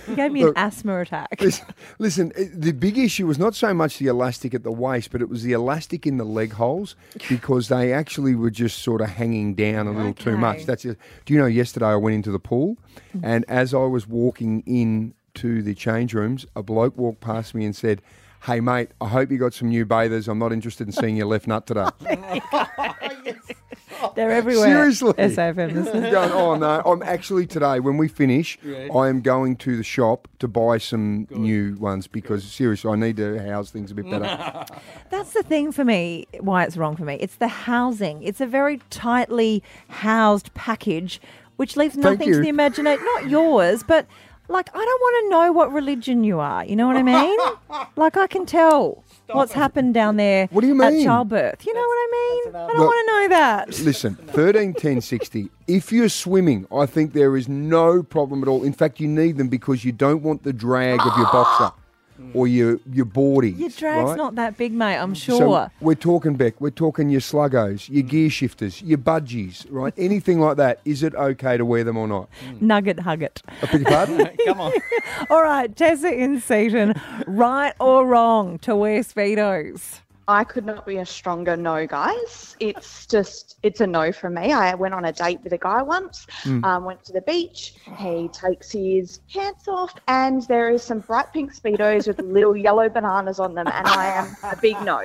He 0.06 0.14
gave 0.14 0.32
me 0.32 0.44
Look, 0.44 0.56
an 0.56 0.64
asthma 0.64 1.00
attack. 1.00 1.40
Listen, 1.40 1.66
listen, 1.98 2.32
eh, 2.36 2.46
the 2.52 2.72
big 2.72 2.98
issue 2.98 3.26
was 3.26 3.38
not 3.38 3.54
so 3.54 3.72
much 3.74 3.98
the 3.98 4.06
elastic 4.06 4.54
at 4.54 4.62
the 4.62 4.72
waist, 4.72 5.10
but 5.10 5.20
it 5.20 5.28
was 5.28 5.42
the 5.42 5.52
elastic 5.52 6.06
in 6.06 6.16
the 6.16 6.24
leg 6.24 6.52
holes 6.52 6.96
because 7.28 7.68
they 7.68 7.92
actually 7.92 8.34
were 8.34 8.50
just 8.50 8.80
sort 8.80 9.00
of 9.00 9.10
hanging 9.10 9.54
down 9.54 9.86
a 9.86 9.92
little 9.92 10.14
too 10.14 10.36
much. 10.36 10.64
That's 10.64 10.84
it. 10.84 10.98
Do 11.24 11.34
you 11.34 11.40
know? 11.40 11.46
Yesterday 11.46 11.86
I 11.86 11.96
went 11.96 12.14
into 12.14 12.30
the 12.30 12.38
pool, 12.38 12.76
and 13.22 13.44
as 13.48 13.74
I 13.74 13.78
was 13.78 14.06
walking 14.06 14.62
in 14.66 15.14
to 15.34 15.62
the 15.62 15.74
change 15.74 16.14
rooms, 16.14 16.46
a 16.54 16.62
bloke 16.62 16.96
walked 16.96 17.20
past 17.20 17.54
me 17.54 17.64
and 17.64 17.74
said. 17.74 18.02
Hey 18.44 18.61
mate, 18.61 18.90
I 19.00 19.09
hope 19.09 19.30
you 19.30 19.38
got 19.38 19.54
some 19.54 19.70
new 19.70 19.87
bathers. 19.87 20.28
I'm 20.28 20.38
not 20.38 20.52
interested 20.52 20.87
in 20.87 20.92
seeing 20.92 21.16
your 21.16 21.26
left 21.26 21.46
nut 21.46 21.66
today. 21.66 21.88
They're 24.14 24.30
everywhere. 24.30 24.66
Seriously. 24.66 25.14
SAFM 25.14 25.57
You're 25.72 25.83
listeners. 25.83 26.12
going, 26.12 26.33
oh 26.33 26.54
no, 26.54 26.83
I'm 26.85 27.02
actually 27.02 27.46
today 27.46 27.80
when 27.80 27.96
we 27.96 28.07
finish, 28.07 28.59
I 28.94 29.09
am 29.09 29.22
going 29.22 29.57
to 29.57 29.78
the 29.78 29.83
shop 29.83 30.28
to 30.40 30.48
buy 30.48 30.76
some 30.76 31.26
new 31.30 31.76
ones 31.76 32.07
because 32.07 32.44
seriously, 32.44 32.92
I 32.92 32.96
need 32.96 33.16
to 33.16 33.42
house 33.42 33.70
things 33.70 33.90
a 33.90 33.94
bit 33.94 34.11
better. 34.11 34.66
That's 35.11 35.33
the 35.33 35.42
thing 35.42 35.72
for 35.72 35.87
me, 35.87 36.26
why 36.40 36.64
it's 36.64 36.76
wrong 36.76 36.96
for 36.96 37.07
me. 37.07 37.14
It's 37.14 37.37
the 37.37 37.48
housing. 37.48 38.22
It's 38.22 38.42
a 38.42 38.46
very 38.46 38.83
tightly 38.90 39.62
housed 39.88 40.52
package, 40.52 41.18
which 41.57 41.78
leaves 41.78 41.96
nothing 41.96 42.30
to 42.30 42.37
you. 42.37 42.42
the 42.42 42.48
imagination. 42.48 43.02
Not 43.14 43.30
yours, 43.30 43.83
but 43.83 44.07
like, 44.48 44.68
I 44.74 44.78
don't 44.78 45.00
want 45.00 45.24
to 45.24 45.30
know 45.30 45.52
what 45.52 45.72
religion 45.72 46.22
you 46.24 46.38
are. 46.40 46.64
You 46.64 46.76
know 46.76 46.87
what 46.87 46.96
I 46.96 47.02
mean? 47.02 47.38
like, 47.96 48.16
I 48.16 48.26
can 48.26 48.44
tell 48.46 49.02
what's 49.33 49.52
happened 49.52 49.94
down 49.94 50.16
there 50.16 50.48
What 50.50 50.61
do 50.61 50.66
you 50.66 50.74
mean? 50.74 50.83
at 50.87 50.92
mean? 50.92 51.04
childbirth. 51.04 51.64
You 51.66 51.72
know 51.74 51.80
what 51.80 51.94
I 51.96 52.09
mean? 52.12 52.54
I 52.54 52.59
don't 52.66 52.76
Look- 52.78 52.88
want 52.88 53.09
to 53.09 53.12
know 53.12 53.28
that. 53.28 53.68
Listen, 53.80 54.14
13, 54.16 54.74
10, 54.74 55.00
60. 55.00 55.50
If 55.66 55.92
you're 55.92 56.09
swimming, 56.11 56.66
I 56.74 56.87
think 56.87 57.12
there 57.14 57.37
is 57.37 57.48
no 57.48 58.02
problem 58.02 58.42
at 58.42 58.48
all. 58.48 58.64
In 58.64 58.72
fact, 58.74 59.00
you 59.00 59.09
need 59.09 59.38
them 59.38 59.48
because 59.48 59.85
you 59.85 59.92
don't 59.92 60.22
want 60.22 60.42
the 60.42 60.52
drag 60.52 61.00
of 61.00 61.16
your 61.16 61.26
boxer 61.33 61.72
Mm. 62.20 62.31
or 62.35 62.46
your 62.46 62.79
your 62.92 63.07
boardies. 63.07 63.59
Your 63.59 63.70
drag's 63.70 64.11
right? 64.11 64.16
not 64.16 64.37
that 64.37 64.57
big, 64.57 64.72
mate, 64.72 64.98
I'm 64.98 65.16
So 65.16 65.37
sure. 65.37 65.70
we're 65.81 65.96
talking 65.96 66.37
Beck. 66.37 66.61
We're 66.61 66.70
talking 66.70 67.09
your 67.09 67.20
sluggos, 67.20 67.88
your 67.88 68.05
mm. 68.05 68.09
gear 68.09 68.31
shifters, 68.31 68.81
your 68.83 68.98
budgies, 68.98 69.66
right? 69.68 69.92
Anything 69.96 70.40
like 70.40 70.57
that. 70.59 70.81
Is 70.85 71.03
it 71.03 71.14
okay 71.16 71.57
to 71.57 71.64
wear 71.64 71.83
them 71.83 71.96
or 71.96 72.07
not? 72.07 72.29
Mm. 72.48 72.62
Nugget 72.62 73.00
hug 73.00 73.22
it. 73.22 73.42
I 73.62 73.66
beg 73.66 73.81
your 73.81 73.90
pardon? 73.90 74.31
Come 74.46 74.61
on. 74.61 74.72
All 75.31 75.42
right, 75.42 75.74
Tessa 75.74 76.12
in 76.12 76.40
Seaton, 76.40 76.94
right 77.27 77.74
or 77.81 78.07
wrong 78.07 78.59
to 78.61 78.77
wear 78.77 79.00
Speedos? 79.00 80.00
I 80.26 80.44
could 80.44 80.64
not 80.64 80.87
be 80.87 80.96
a 80.96 81.06
stronger 81.06 81.56
no, 81.56 81.87
guys. 81.87 82.56
It's 82.58 83.06
just, 83.06 83.58
it's 83.62 83.80
a 83.80 83.87
no 83.87 84.10
from 84.10 84.34
me. 84.34 84.52
I 84.52 84.74
went 84.74 84.94
on 84.94 85.04
a 85.04 85.12
date 85.12 85.40
with 85.44 85.52
a 85.52 85.58
guy 85.58 85.82
once, 85.82 86.26
Mm. 86.44 86.64
um, 86.64 86.84
went 86.84 87.04
to 87.04 87.12
the 87.12 87.20
beach. 87.20 87.74
He 87.98 88.28
takes 88.28 88.72
his 88.72 89.18
pants 89.32 89.68
off, 89.68 89.94
and 90.08 90.42
there 90.42 90.70
is 90.70 90.82
some 90.82 91.00
bright 91.00 91.32
pink 91.32 91.54
Speedos 91.54 92.06
with 92.06 92.18
little 92.20 92.56
yellow 92.56 92.88
bananas 92.88 93.38
on 93.38 93.54
them, 93.54 93.66
and 93.66 93.87
I 93.87 94.06
am 94.06 94.37
a 94.44 94.56
big 94.56 94.80
no. 94.82 95.00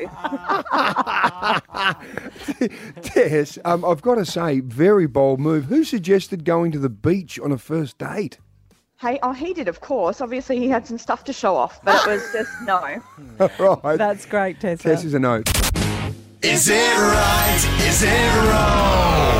Tess, 3.02 3.58
um, 3.66 3.84
I've 3.84 4.02
got 4.02 4.16
to 4.16 4.26
say, 4.26 4.62
very 4.62 5.08
bold 5.08 5.40
move. 5.40 5.66
Who 5.66 5.84
suggested 5.84 6.46
going 6.46 6.72
to 6.72 6.80
the 6.80 6.90
beach 6.90 7.40
on 7.40 7.52
a 7.52 7.58
first 7.58 7.98
date? 7.98 8.40
Hey, 9.00 9.18
oh, 9.24 9.32
he 9.32 9.54
did, 9.54 9.70
of 9.70 9.80
course. 9.80 10.20
Obviously, 10.20 10.60
he 10.60 10.68
had 10.68 10.86
some 10.86 10.98
stuff 10.98 11.24
to 11.24 11.32
show 11.32 11.56
off, 11.56 11.82
but 11.86 12.06
it 12.06 12.12
was 12.12 12.34
just 12.34 12.52
no. 12.64 13.02
right. 13.82 13.98
That's 13.98 14.26
great, 14.26 14.60
Tessa. 14.60 14.84
Tess 14.84 15.06
is 15.06 15.14
a 15.14 15.20
note. 15.20 15.48
Is 16.42 16.68
it 16.68 16.98
right? 16.98 17.78
Is 17.80 18.04
it 18.04 18.36
wrong? 18.36 19.40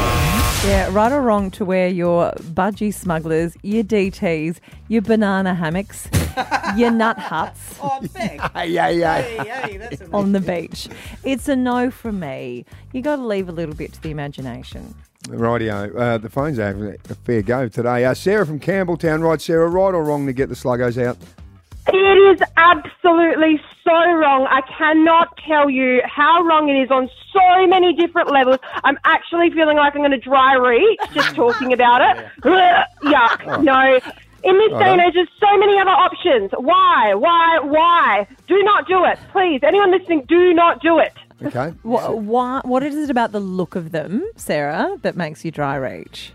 Yeah, 0.66 0.88
right 0.94 1.12
or 1.12 1.20
wrong 1.20 1.52
to 1.52 1.66
wear 1.66 1.90
your 1.90 2.32
budgie 2.54 2.94
smugglers, 2.94 3.58
your 3.62 3.84
DTs, 3.84 4.60
your 4.88 5.02
banana 5.02 5.54
hammocks, 5.54 6.08
your 6.78 6.92
nut 6.92 7.20
huts 7.20 7.78
Oh, 7.82 8.00
Beck. 8.14 8.40
yeah, 8.66 8.88
yeah. 8.88 9.22
Hey, 9.22 9.38
hey, 9.50 9.78
that's 9.78 10.00
a 10.00 10.12
on 10.14 10.32
the 10.32 10.40
beach. 10.40 10.88
It's 11.26 11.50
a 11.50 11.56
no 11.58 11.92
from 11.92 12.22
me. 12.22 12.64
You 12.94 13.02
got 13.02 13.18
to 13.18 13.26
leave 13.26 13.50
a 13.50 13.54
little 13.54 13.76
bit 13.76 13.92
to 13.92 14.02
the 14.02 14.10
imagination. 14.10 14.96
Rightio. 15.28 15.96
Uh, 15.96 16.18
the 16.18 16.30
phones 16.30 16.58
are 16.60 16.68
having 16.68 16.98
a 17.10 17.16
fair 17.16 17.42
go 17.42 17.68
today. 17.68 18.06
Uh, 18.06 18.14
Sarah 18.14 18.46
from 18.46 18.60
Campbelltown. 18.60 19.22
Right, 19.22 19.42
Sarah, 19.42 19.68
right 19.68 19.94
or 19.94 20.04
wrong 20.04 20.26
to 20.26 20.34
get 20.34 20.50
the 20.50 20.56
sluggos 20.56 21.02
out? 21.04 21.18
It 21.88 21.96
is 22.40 22.42
absolutely 22.58 23.60
so 23.84 23.92
wrong. 23.92 24.48
I 24.50 24.62
cannot 24.78 25.38
tell 25.46 25.70
you 25.70 26.02
how 26.06 26.44
wrong 26.44 26.70
it 26.70 26.82
is 26.82 26.92
on 26.92 27.10
so 27.34 27.68
many 27.68 27.94
different 27.94 28.32
levels. 28.32 28.60
I'm 28.84 28.98
actually 29.06 29.50
feeling 29.52 29.78
like 29.78 29.96
I'm 29.96 30.02
going 30.02 30.12
to 30.12 30.18
dry 30.18 30.54
reach 30.54 31.00
just 31.14 31.36
talking 31.36 31.74
about 31.74 32.02
it. 32.02 32.26
Ugh, 32.44 32.86
Yuck. 33.04 33.48
Oh. 33.48 33.62
No. 33.62 34.00
In 34.42 34.58
this 34.58 34.72
day 34.80 34.92
and 34.94 35.02
age, 35.02 35.14
there's 35.16 35.28
so 35.38 35.58
many 35.58 35.78
other 35.80 35.90
options. 35.90 36.52
Why? 36.58 37.14
Why? 37.14 37.60
Why? 37.60 38.28
Do 38.48 38.64
not 38.64 38.88
do 38.88 39.04
it. 39.04 39.20
Please, 39.34 39.60
anyone 39.64 39.92
listening, 39.92 40.26
do 40.30 40.54
not 40.54 40.82
do 40.82 41.00
it. 41.00 41.12
Okay. 41.44 41.74
What, 41.84 42.18
why, 42.20 42.62
what 42.64 42.84
is 42.84 42.96
it 42.96 43.10
about 43.10 43.32
the 43.32 43.40
look 43.40 43.76
of 43.76 43.92
them, 43.92 44.24
Sarah, 44.36 44.98
that 45.02 45.16
makes 45.16 45.46
you 45.46 45.52
dry 45.52 45.76
reach? 45.76 46.34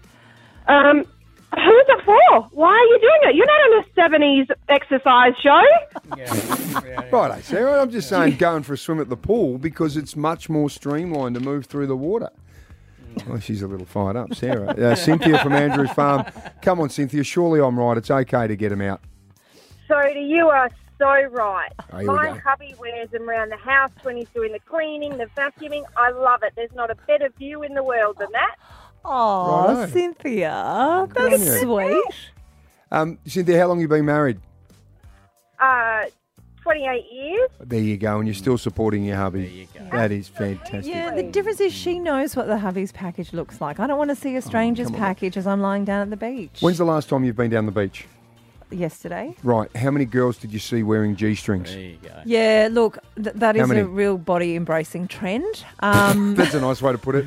Um, 0.67 0.99
who's 0.99 1.85
it 1.89 2.05
for? 2.05 2.49
Why 2.53 2.71
are 2.73 2.85
you 2.85 2.99
doing 3.01 3.31
it? 3.31 3.37
You're 3.37 3.47
not 3.47 3.61
on 3.69 3.85
a 3.85 4.19
70s 4.19 4.51
exercise 4.69 5.35
show. 5.43 5.63
Righto, 7.13 7.41
Sarah. 7.43 7.83
I'm 7.83 7.91
just 7.91 8.09
saying 8.09 8.37
going 8.39 8.63
for 8.63 8.73
a 8.75 8.79
swim 8.79 9.01
at 9.01 9.09
the 9.09 9.17
pool 9.17 9.59
because 9.59 9.97
it's 9.97 10.17
much 10.17 10.49
more 10.49 10.71
streamlined 10.71 11.35
to 11.35 11.41
move 11.41 11.67
through 11.67 11.87
the 11.87 11.97
water. 11.97 12.31
Well, 13.29 13.39
she's 13.39 13.63
a 13.63 13.69
little 13.69 13.87
fired 13.87 14.17
up, 14.17 14.35
Sarah. 14.35 14.71
Uh, 14.71 14.95
Cynthia 14.97 15.39
from 15.39 15.53
Andrews 15.53 15.91
Farm. 15.93 16.25
Come 16.63 16.81
on, 16.81 16.91
Cynthia. 16.91 17.23
Surely 17.23 17.61
I'm 17.61 17.79
right. 17.79 17.97
It's 17.97 18.11
okay 18.11 18.49
to 18.49 18.57
get 18.57 18.71
them 18.71 18.81
out. 18.81 19.01
Soda, 19.87 20.19
you 20.19 20.49
are 20.49 20.71
so 20.99 21.07
right. 21.31 21.71
Oh, 21.93 21.99
here 21.99 22.01
we 22.01 22.05
My 22.07 22.29
go. 22.33 22.41
hubby 22.45 22.75
wears 22.79 23.11
them 23.11 23.29
around 23.29 23.51
the 23.51 23.57
house 23.57 23.91
when 24.03 24.17
he's 24.17 24.29
doing 24.31 24.53
the 24.53 24.61
cleaning, 24.61 25.17
the 25.19 25.27
vacuuming. 25.37 25.83
I 25.97 26.11
love 26.11 26.43
it. 26.43 26.53
There's 26.57 26.75
not 26.75 26.91
a 26.91 26.95
better 27.07 27.29
view 27.39 27.63
in 27.63 27.75
the 27.75 27.83
world 27.83 28.17
than 28.19 28.29
that. 28.33 28.57
Oh, 29.05 29.75
Righto. 29.75 29.93
Cynthia, 29.93 31.07
Good 31.11 31.23
on 31.23 31.31
that's 31.31 31.45
you. 31.45 31.61
sweet. 31.61 32.15
Um, 32.91 33.19
Cynthia, 33.27 33.59
how 33.59 33.67
long 33.67 33.81
you 33.81 33.89
been 33.89 34.05
married? 34.07 34.41
Uh, 35.59 36.05
28 36.63 37.05
years. 37.13 37.51
There 37.61 37.81
you 37.81 37.97
go, 37.99 38.19
and 38.19 38.27
you're 38.27 38.35
still 38.35 38.57
supporting 38.57 39.05
your 39.05 39.17
hubby. 39.17 39.41
There 39.43 39.51
you 39.51 39.67
go. 39.91 39.97
That 39.97 40.11
is 40.13 40.29
fantastic. 40.29 40.87
Yeah, 40.95 41.15
the 41.15 41.23
difference 41.23 41.61
is 41.61 41.73
she 41.75 41.99
knows 41.99 42.35
what 42.37 42.47
the 42.47 42.57
hubby's 42.59 42.93
package 42.93 43.33
looks 43.35 43.61
like. 43.61 43.79
I 43.81 43.87
don't 43.87 43.99
want 43.99 44.11
to 44.11 44.17
see 44.17 44.37
a 44.37 44.43
stranger's 44.43 44.91
Oh, 44.91 44.95
package 44.95 45.37
as 45.37 45.47
I'm 45.47 45.61
lying 45.61 45.85
down 45.85 46.01
at 46.01 46.11
the 46.11 46.17
beach. 46.17 46.59
When's 46.61 46.79
the 46.79 46.85
last 46.87 47.09
time 47.11 47.25
you've 47.25 47.37
been 47.37 47.51
down 47.51 47.67
the 47.67 47.73
beach? 47.73 48.07
Yesterday. 48.75 49.35
Right. 49.43 49.75
How 49.77 49.91
many 49.91 50.05
girls 50.05 50.37
did 50.39 50.53
you 50.53 50.59
see 50.59 50.83
wearing 50.83 51.17
G 51.17 51.35
strings? 51.35 51.71
There 51.71 51.81
you 51.81 51.99
go. 52.03 52.11
Yeah, 52.25 52.69
look, 52.71 52.99
th- 53.17 53.35
that 53.37 53.57
How 53.57 53.63
is 53.63 53.69
many? 53.69 53.81
a 53.81 53.87
real 53.87 54.19
body 54.19 54.57
embracing 54.57 55.09
trend. 55.09 55.65
Um, 55.81 56.35
That's 56.37 56.55
a 56.55 56.61
nice 56.61 56.81
way 56.83 56.93
to 56.93 56.99
put 56.99 57.15
it. 57.17 57.27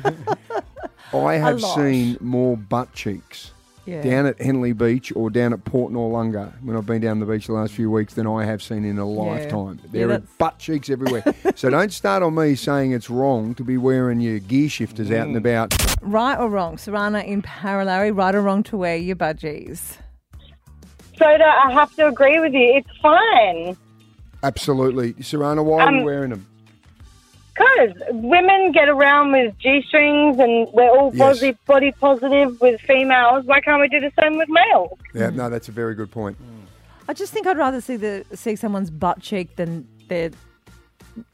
I 1.14 1.34
have 1.34 1.60
lot. 1.60 1.74
seen 1.76 2.16
more 2.20 2.56
butt 2.56 2.92
cheeks 2.92 3.52
Yeah. 3.86 4.02
down 4.02 4.26
at 4.26 4.40
Henley 4.40 4.72
Beach 4.72 5.10
or 5.16 5.30
down 5.30 5.52
at 5.54 5.64
Port 5.64 5.92
Noarlunga 5.92 6.52
when 6.62 6.76
I've 6.76 6.84
been 6.86 7.00
down 7.00 7.20
the 7.20 7.24
beach 7.26 7.46
the 7.46 7.54
last 7.54 7.72
few 7.72 7.90
weeks 7.90 8.12
than 8.14 8.26
I 8.26 8.44
have 8.44 8.62
seen 8.62 8.84
in 8.84 8.98
a 8.98 9.06
lifetime. 9.08 9.80
Yeah, 9.84 9.88
There 9.92 10.04
are 10.06 10.08
that's- 10.18 10.30
butt 10.38 10.58
cheeks 10.58 10.90
everywhere. 10.90 11.22
so 11.54 11.70
don't 11.70 11.92
start 11.92 12.22
on 12.22 12.34
me 12.34 12.54
saying 12.56 12.92
it's 12.92 13.08
wrong 13.08 13.54
to 13.54 13.64
be 13.64 13.78
wearing 13.78 14.20
your 14.20 14.38
gear 14.40 14.68
shifters 14.68 15.10
out 15.10 15.26
and 15.28 15.36
about. 15.36 15.72
right 16.02 16.36
or 16.38 16.50
wrong, 16.50 16.76
Sarana 16.76 17.24
in 17.24 17.40
Paralowie, 17.42 18.14
right 18.14 18.34
or 18.34 18.42
wrong 18.42 18.62
to 18.64 18.76
wear 18.76 18.96
your 18.96 19.16
budgies? 19.16 19.96
Soda, 21.18 21.44
I 21.44 21.72
have 21.72 21.94
to 21.96 22.06
agree 22.08 22.38
with 22.40 22.52
you. 22.54 22.74
It's 22.76 22.96
fine. 23.02 23.76
Absolutely. 24.42 25.14
Serrana, 25.14 25.64
why 25.64 25.84
are 25.84 25.92
you 25.92 25.98
Um, 25.98 26.04
wearing 26.04 26.30
them? 26.30 26.46
Because 27.54 27.90
women 28.10 28.70
get 28.70 28.88
around 28.88 29.32
with 29.32 29.58
G 29.58 29.82
strings 29.88 30.38
and 30.38 30.68
we're 30.72 30.88
all 30.90 31.10
Yes. 31.12 31.40
body, 31.40 31.56
body 31.66 31.92
positive 31.92 32.60
with 32.60 32.80
females. 32.82 33.44
Why 33.46 33.60
can't 33.60 33.80
we 33.80 33.88
do 33.88 33.98
the 33.98 34.12
same 34.20 34.38
with 34.38 34.48
males? 34.48 34.96
Yeah, 35.12 35.30
no, 35.30 35.50
that's 35.50 35.68
a 35.68 35.72
very 35.72 35.96
good 35.96 36.10
point. 36.12 36.36
I 37.08 37.14
just 37.14 37.32
think 37.32 37.48
I'd 37.48 37.58
rather 37.58 37.80
see 37.80 37.96
the 37.96 38.24
see 38.34 38.54
someone's 38.54 38.90
butt 38.90 39.20
cheek 39.20 39.56
than 39.56 39.88
their 40.08 40.30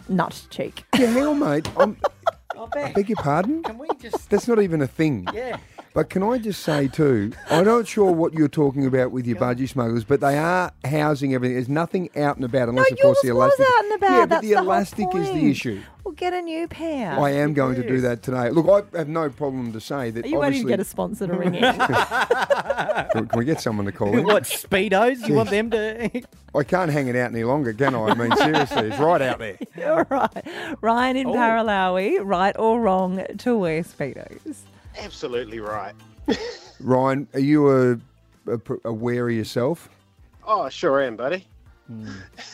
nut 0.08 0.40
cheek. 0.48 0.84
Yeah, 0.98 1.08
hang 1.08 1.26
on, 1.26 1.38
mate. 1.40 1.68
I'm, 1.76 1.96
I 2.74 2.92
beg 2.92 3.08
your 3.10 3.16
pardon? 3.16 3.62
Can 3.64 3.76
we 3.76 3.88
just? 4.00 4.30
That's 4.30 4.48
not 4.48 4.62
even 4.62 4.80
a 4.80 4.86
thing. 4.86 5.26
Yeah. 5.34 5.58
But 5.94 6.10
can 6.10 6.24
I 6.24 6.38
just 6.38 6.60
say 6.62 6.88
too, 6.88 7.32
I'm 7.48 7.64
not 7.64 7.86
sure 7.86 8.10
what 8.10 8.34
you're 8.34 8.48
talking 8.48 8.84
about 8.84 9.12
with 9.12 9.26
your 9.28 9.36
budgie 9.36 9.68
smugglers, 9.68 10.02
but 10.02 10.20
they 10.20 10.36
are 10.36 10.72
housing 10.84 11.34
everything. 11.34 11.54
There's 11.54 11.68
nothing 11.68 12.10
out 12.16 12.34
and 12.34 12.44
about 12.44 12.68
unless, 12.68 12.90
of 12.90 12.98
course, 13.00 13.20
the 13.22 13.28
yours 13.28 13.36
was 13.36 13.54
elastic. 13.60 13.66
out 13.78 13.84
and 13.84 13.92
about. 13.94 14.10
Yeah, 14.10 14.20
but 14.22 14.28
That's 14.30 14.42
the 14.42 14.48
the 14.48 14.54
whole 14.56 14.64
elastic 14.66 15.06
is 15.14 15.26
the 15.28 15.32
point. 15.32 15.44
issue. 15.44 15.82
We'll 16.04 16.14
get 16.14 16.34
a 16.34 16.42
new 16.42 16.66
pair. 16.66 17.12
I 17.12 17.30
am 17.30 17.54
going 17.54 17.76
to 17.76 17.86
do 17.86 18.00
that 18.00 18.24
today. 18.24 18.50
Look, 18.50 18.68
I 18.94 18.98
have 18.98 19.08
no 19.08 19.30
problem 19.30 19.72
to 19.72 19.80
say 19.80 20.10
that. 20.10 20.24
Are 20.24 20.28
you 20.28 20.38
waiting 20.40 20.66
to 20.66 20.68
obviously- 20.68 20.68
get 20.72 20.80
a 20.80 20.84
sponsor 20.84 21.28
to 21.28 21.32
ring 21.38 21.54
in? 21.54 21.62
Can, 21.62 23.28
can 23.28 23.38
we 23.38 23.44
get 23.44 23.60
someone 23.60 23.86
to 23.86 23.92
call 23.92 24.18
in? 24.18 24.24
What 24.24 24.42
speedos? 24.42 25.26
You 25.28 25.34
want 25.34 25.50
them 25.50 25.70
to? 25.70 26.10
I 26.56 26.64
can't 26.64 26.90
hang 26.90 27.06
it 27.06 27.14
out 27.14 27.30
any 27.30 27.44
longer, 27.44 27.72
can 27.72 27.94
I? 27.94 28.06
I 28.08 28.14
mean, 28.14 28.36
seriously, 28.36 28.88
it's 28.88 28.98
right 28.98 29.22
out 29.22 29.38
there. 29.38 29.58
All 29.86 30.04
right. 30.10 30.76
Ryan 30.80 31.16
in 31.16 31.26
Oh. 31.28 31.34
Paralowie, 31.34 32.18
right 32.20 32.54
or 32.58 32.80
wrong 32.80 33.24
to 33.38 33.56
wear 33.56 33.82
Speedos? 33.84 34.56
Absolutely 34.98 35.60
right. 35.60 35.94
Ryan, 36.80 37.28
are 37.34 37.40
you 37.40 37.70
a, 37.70 37.92
a, 38.50 38.60
aware 38.84 39.28
of 39.28 39.34
yourself? 39.34 39.88
Oh, 40.46 40.68
sure 40.68 41.02
am, 41.02 41.16
buddy. 41.16 41.46
Hmm. 41.86 42.10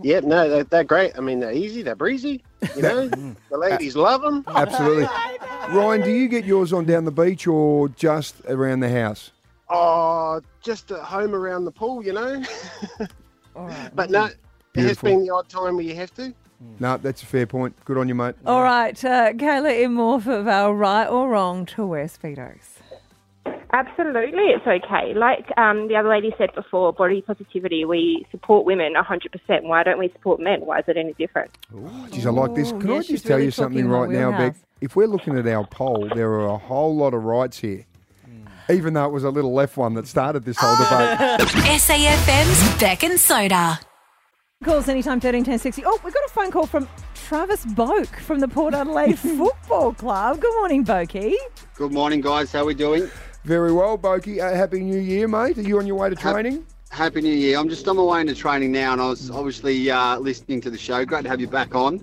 Yeah, 0.00 0.20
no, 0.20 0.48
they're, 0.48 0.64
they're 0.64 0.84
great. 0.84 1.12
I 1.18 1.20
mean, 1.20 1.40
they're 1.40 1.52
easy, 1.52 1.82
they're 1.82 1.94
breezy. 1.94 2.42
You 2.74 2.82
know, 2.82 3.08
the 3.08 3.58
ladies 3.58 3.96
love 3.96 4.22
them. 4.22 4.44
Absolutely. 4.48 5.04
Ryan, 5.68 6.00
do 6.00 6.10
you 6.10 6.28
get 6.28 6.44
yours 6.44 6.72
on 6.72 6.84
down 6.86 7.04
the 7.04 7.12
beach 7.12 7.46
or 7.46 7.88
just 7.90 8.36
around 8.48 8.80
the 8.80 8.88
house? 8.88 9.32
Oh, 9.68 10.40
just 10.62 10.90
at 10.90 11.00
home 11.00 11.34
around 11.34 11.64
the 11.64 11.70
pool, 11.70 12.04
you 12.04 12.12
know. 12.12 12.42
but 13.94 14.10
no, 14.10 14.30
there 14.74 14.88
has 14.88 14.98
been 14.98 15.24
the 15.24 15.30
odd 15.30 15.48
time 15.48 15.76
where 15.76 15.84
you 15.84 15.94
have 15.94 16.14
to. 16.14 16.32
No, 16.80 16.96
that's 16.96 17.22
a 17.22 17.26
fair 17.26 17.46
point. 17.46 17.76
Good 17.84 17.96
on 17.98 18.08
you, 18.08 18.14
mate. 18.14 18.34
All 18.44 18.62
right. 18.62 19.02
Uh, 19.04 19.32
Kayla 19.32 19.82
in 19.84 19.94
Morphettville, 19.94 20.78
right 20.78 21.06
or 21.06 21.28
wrong 21.28 21.64
to 21.66 21.86
wear 21.86 22.06
Speedos? 22.06 22.78
Absolutely, 23.74 24.42
it's 24.48 24.66
okay. 24.66 25.14
Like 25.14 25.46
um, 25.56 25.88
the 25.88 25.96
other 25.96 26.10
lady 26.10 26.34
said 26.36 26.50
before, 26.54 26.92
body 26.92 27.22
positivity, 27.22 27.86
we 27.86 28.26
support 28.30 28.66
women 28.66 28.92
100%. 28.94 29.62
Why 29.62 29.82
don't 29.82 29.98
we 29.98 30.10
support 30.10 30.40
men? 30.40 30.60
Why 30.66 30.80
is 30.80 30.84
it 30.88 30.98
any 30.98 31.14
different? 31.14 31.50
Geez, 32.10 32.26
I 32.26 32.30
like 32.30 32.54
this. 32.54 32.70
Ooh, 32.70 32.78
Can 32.78 32.90
yeah, 32.90 32.96
I 32.96 33.00
she's 33.00 33.08
just 33.08 33.26
tell 33.26 33.36
really 33.36 33.46
you 33.46 33.50
talking 33.52 33.64
something 33.64 33.88
my 33.88 33.98
right 34.00 34.10
now, 34.10 34.30
Beck? 34.32 34.40
wheelhouse. 34.40 34.56
If 34.82 34.96
we're 34.96 35.06
looking 35.06 35.38
at 35.38 35.46
our 35.46 35.66
poll, 35.66 36.10
there 36.14 36.30
are 36.32 36.46
a 36.48 36.58
whole 36.58 36.94
lot 36.94 37.14
of 37.14 37.24
rights 37.24 37.58
here. 37.58 37.86
Even 38.68 38.94
though 38.94 39.06
it 39.06 39.12
was 39.12 39.24
a 39.24 39.30
little 39.30 39.54
left 39.54 39.76
one 39.76 39.94
that 39.94 40.06
started 40.06 40.44
this 40.44 40.56
whole 40.58 40.76
debate. 40.76 41.48
SAFM's 41.80 42.80
Beck 42.80 43.02
and 43.04 43.18
Soda. 43.18 43.80
Calls 44.62 44.88
anytime 44.88 45.18
13 45.20 45.42
10 45.44 45.58
60. 45.58 45.82
Oh, 45.84 45.98
we've 46.04 46.14
got 46.14 46.24
a 46.24 46.28
phone 46.30 46.50
call 46.52 46.66
from 46.66 46.88
Travis 47.14 47.64
Boak 47.66 48.06
from 48.20 48.38
the 48.38 48.46
Port 48.46 48.74
Adelaide 48.74 49.18
Football 49.18 49.92
Club. 49.94 50.40
Good 50.40 50.54
morning, 50.56 50.84
Bokie. 50.84 51.34
Good 51.74 51.92
morning, 51.92 52.20
guys. 52.20 52.52
How 52.52 52.60
are 52.60 52.66
we 52.66 52.74
doing? 52.74 53.10
Very 53.44 53.72
well, 53.72 53.98
Boki. 53.98 54.40
Uh, 54.40 54.54
Happy 54.54 54.80
New 54.80 55.00
Year, 55.00 55.26
mate. 55.26 55.58
Are 55.58 55.62
you 55.62 55.78
on 55.78 55.86
your 55.86 55.96
way 55.96 56.10
to 56.10 56.20
Hap- 56.20 56.34
training? 56.34 56.64
Happy 56.90 57.22
New 57.22 57.34
Year. 57.34 57.58
I'm 57.58 57.68
just 57.68 57.88
on 57.88 57.96
my 57.96 58.02
way 58.04 58.20
into 58.20 58.34
training 58.36 58.70
now, 58.70 58.92
and 58.92 59.00
I 59.00 59.08
was 59.08 59.30
obviously 59.30 59.90
uh, 59.90 60.18
listening 60.18 60.60
to 60.60 60.70
the 60.70 60.78
show. 60.78 61.04
Great 61.04 61.24
to 61.24 61.28
have 61.28 61.40
you 61.40 61.48
back 61.48 61.74
on. 61.74 61.94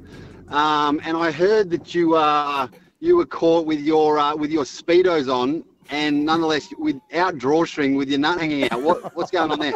Um, 0.50 1.00
and 1.06 1.16
I 1.16 1.32
heard 1.32 1.70
that 1.70 1.96
you 1.96 2.16
uh, 2.16 2.68
you 3.00 3.16
were 3.16 3.26
caught 3.26 3.66
with 3.68 3.80
your 3.80 4.20
uh, 4.20 4.36
with 4.36 4.52
your 4.52 4.64
speedos 4.66 5.34
on, 5.34 5.64
and 5.90 6.26
nonetheless 6.26 6.70
without 6.78 7.38
drawstring 7.38 7.96
with 7.96 8.10
your 8.10 8.20
nut 8.20 8.40
hanging 8.40 8.70
out. 8.70 8.82
What, 8.82 9.16
what's 9.16 9.32
going 9.32 9.52
on 9.52 9.60
there? 9.60 9.74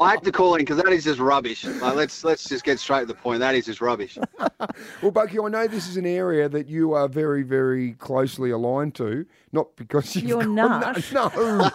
I 0.00 0.10
have 0.10 0.22
to 0.22 0.32
call 0.32 0.54
in 0.56 0.60
because 0.62 0.76
that 0.78 0.88
is 0.92 1.04
just 1.04 1.20
rubbish. 1.20 1.64
Like, 1.64 1.94
let's 1.94 2.24
let's 2.24 2.48
just 2.48 2.64
get 2.64 2.78
straight 2.80 3.00
to 3.00 3.06
the 3.06 3.14
point. 3.14 3.40
That 3.40 3.54
is 3.54 3.66
just 3.66 3.80
rubbish. 3.80 4.18
Well, 5.02 5.10
Bucky, 5.10 5.40
I 5.40 5.48
know 5.48 5.66
this 5.66 5.88
is 5.88 5.96
an 5.96 6.06
area 6.06 6.48
that 6.48 6.68
you 6.68 6.92
are 6.92 7.08
very, 7.08 7.42
very 7.42 7.94
closely 7.94 8.50
aligned 8.50 8.94
to. 8.94 9.26
Not 9.50 9.74
because 9.74 10.14
you've 10.14 10.24
You're 10.28 10.44
got- 10.44 10.94
not. 10.94 11.12
No, 11.12 11.70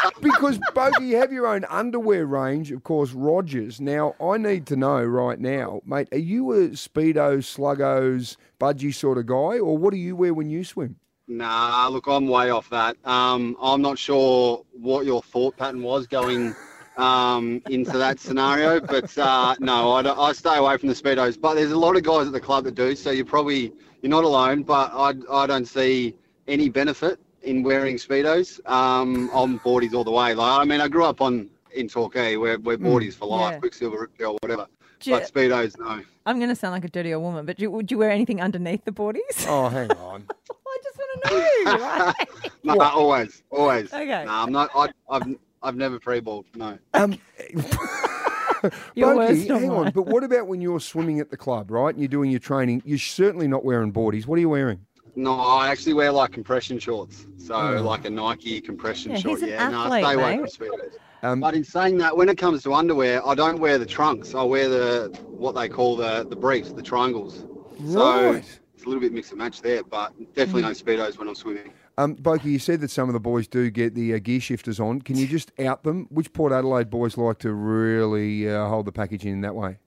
because 0.20 0.58
Bucky, 0.74 1.04
you 1.06 1.16
have 1.18 1.32
your 1.32 1.46
own 1.46 1.64
underwear 1.66 2.26
range, 2.26 2.72
of 2.72 2.82
course, 2.82 3.12
Rogers. 3.12 3.80
Now, 3.80 4.16
I 4.20 4.38
need 4.38 4.66
to 4.66 4.76
know 4.76 5.02
right 5.04 5.38
now, 5.38 5.82
mate, 5.86 6.08
are 6.10 6.18
you 6.18 6.50
a 6.52 6.68
Speedo, 6.70 7.38
Sluggos, 7.38 8.36
Budgie 8.60 8.92
sort 8.92 9.18
of 9.18 9.26
guy, 9.26 9.60
or 9.60 9.78
what 9.78 9.92
do 9.92 9.98
you 9.98 10.16
wear 10.16 10.34
when 10.34 10.50
you 10.50 10.64
swim? 10.64 10.96
Nah, 11.28 11.88
look, 11.88 12.06
I'm 12.08 12.26
way 12.26 12.50
off 12.50 12.68
that. 12.70 12.96
Um, 13.06 13.56
I'm 13.60 13.80
not 13.80 13.98
sure 13.98 14.64
what 14.72 15.06
your 15.06 15.22
thought 15.22 15.56
pattern 15.56 15.82
was 15.82 16.06
going 16.06 16.54
um, 16.96 17.62
into 17.70 17.96
that 17.96 18.18
scenario, 18.20 18.80
but 18.80 19.16
uh, 19.16 19.54
no, 19.60 19.92
I, 19.92 20.28
I 20.28 20.32
stay 20.32 20.56
away 20.56 20.76
from 20.78 20.88
the 20.88 20.94
speedos. 20.94 21.40
But 21.40 21.54
there's 21.54 21.70
a 21.70 21.78
lot 21.78 21.96
of 21.96 22.02
guys 22.02 22.26
at 22.26 22.32
the 22.32 22.40
club 22.40 22.64
that 22.64 22.74
do, 22.74 22.94
so 22.96 23.10
you're 23.10 23.24
probably 23.24 23.72
you're 24.02 24.10
not 24.10 24.24
alone. 24.24 24.62
But 24.62 24.90
I, 24.92 25.14
I 25.30 25.46
don't 25.46 25.66
see 25.66 26.14
any 26.48 26.68
benefit 26.68 27.20
in 27.42 27.62
wearing 27.62 27.96
speedos. 27.96 28.58
Um, 28.68 29.30
I'm 29.32 29.60
boardies 29.60 29.94
all 29.94 30.04
the 30.04 30.10
way. 30.10 30.34
Like 30.34 30.60
I 30.60 30.64
mean, 30.64 30.80
I 30.80 30.88
grew 30.88 31.04
up 31.04 31.20
on 31.20 31.48
in 31.74 31.88
Torquay, 31.88 32.36
where 32.36 32.58
we're 32.58 32.76
boardies 32.78 33.14
for 33.14 33.26
life, 33.26 33.52
Yeah. 33.54 33.60
Quiksilver, 33.60 34.08
Riptail, 34.08 34.36
whatever. 34.42 34.66
But 35.06 35.22
speedos, 35.32 35.78
no. 35.78 36.02
I'm 36.26 36.38
going 36.38 36.48
to 36.48 36.56
sound 36.56 36.72
like 36.72 36.84
a 36.84 36.88
dirty 36.88 37.12
old 37.14 37.22
woman, 37.24 37.44
but 37.46 37.56
do, 37.56 37.70
would 37.70 37.90
you 37.90 37.98
wear 37.98 38.10
anything 38.10 38.40
underneath 38.40 38.84
the 38.84 38.92
boardies? 38.92 39.46
Oh, 39.48 39.68
hang 39.68 39.90
on. 39.92 40.24
no, 42.64 42.74
No, 42.74 42.80
always, 42.80 43.42
always. 43.50 43.92
Okay. 43.92 44.24
No, 44.24 44.30
I'm 44.32 44.52
not. 44.52 44.70
I, 44.74 44.88
I've 45.10 45.22
I've 45.62 45.76
never 45.76 45.98
pre-balled. 46.00 46.46
No. 46.54 46.78
Um, 46.94 47.18
You're 48.94 49.14
Bucky, 49.16 49.34
worse 49.34 49.46
hang 49.48 49.70
on, 49.70 49.84
mine. 49.84 49.92
but 49.92 50.02
what 50.06 50.22
about 50.22 50.46
when 50.46 50.60
you're 50.60 50.78
swimming 50.80 51.18
at 51.20 51.30
the 51.30 51.36
club, 51.36 51.70
right, 51.70 51.88
and 51.92 51.98
you're 51.98 52.08
doing 52.08 52.30
your 52.30 52.38
training? 52.40 52.80
You're 52.84 52.98
certainly 52.98 53.48
not 53.48 53.64
wearing 53.64 53.92
boardies. 53.92 54.26
What 54.26 54.36
are 54.36 54.40
you 54.40 54.48
wearing? 54.48 54.84
No, 55.16 55.34
I 55.40 55.68
actually 55.68 55.94
wear 55.94 56.12
like 56.12 56.30
compression 56.32 56.78
shorts. 56.78 57.26
So 57.38 57.54
Oh. 57.54 57.82
like 57.82 58.04
a 58.04 58.10
Nike 58.10 58.60
compression 58.60 59.10
Yeah, 59.12 59.18
short. 59.18 59.40
he's 59.40 59.42
an 59.42 59.48
yeah, 59.50 59.68
no, 59.68 59.84
athlete, 59.84 60.04
I 60.04 60.12
stay 60.12 60.20
away 60.20 60.36
mate. 60.36 60.52
from 60.52 60.66
speedos. 60.68 60.92
Um, 61.22 61.40
but 61.40 61.54
in 61.54 61.62
saying 61.64 61.98
that, 61.98 62.16
when 62.16 62.28
it 62.28 62.36
comes 62.36 62.62
to 62.64 62.74
underwear, 62.74 63.26
I 63.26 63.34
don't 63.34 63.58
wear 63.60 63.78
the 63.78 63.86
trunks. 63.86 64.34
I 64.34 64.42
wear 64.42 64.68
the 64.68 65.16
what 65.28 65.54
they 65.54 65.68
call 65.68 65.96
the 65.96 66.26
the 66.28 66.36
briefs, 66.36 66.72
the 66.72 66.82
triangles. 66.82 67.44
Right. 67.78 67.92
So 67.92 68.32
it's 68.74 68.84
a 68.84 68.86
little 68.86 69.00
bit 69.00 69.12
mix 69.12 69.30
and 69.30 69.38
match 69.38 69.62
there, 69.62 69.84
but 69.84 70.12
definitely 70.34 70.62
no 70.62 70.70
speedos 70.70 71.18
when 71.18 71.28
I'm 71.28 71.34
swimming. 71.34 71.72
Um, 71.98 72.16
Boki, 72.16 72.46
you 72.46 72.58
said 72.58 72.80
that 72.80 72.90
some 72.90 73.08
of 73.08 73.12
the 73.12 73.20
boys 73.20 73.46
do 73.46 73.70
get 73.70 73.94
the 73.94 74.14
uh, 74.14 74.18
gear 74.18 74.40
shifters 74.40 74.80
on. 74.80 75.02
Can 75.02 75.16
you 75.16 75.26
just 75.26 75.52
out 75.60 75.84
them? 75.84 76.06
Which 76.10 76.32
Port 76.32 76.52
Adelaide 76.52 76.90
boys 76.90 77.16
like 77.16 77.38
to 77.40 77.52
really 77.52 78.48
uh, 78.48 78.66
hold 78.66 78.86
the 78.86 78.92
package 78.92 79.24
in 79.24 79.42
that 79.42 79.54
way? 79.54 79.78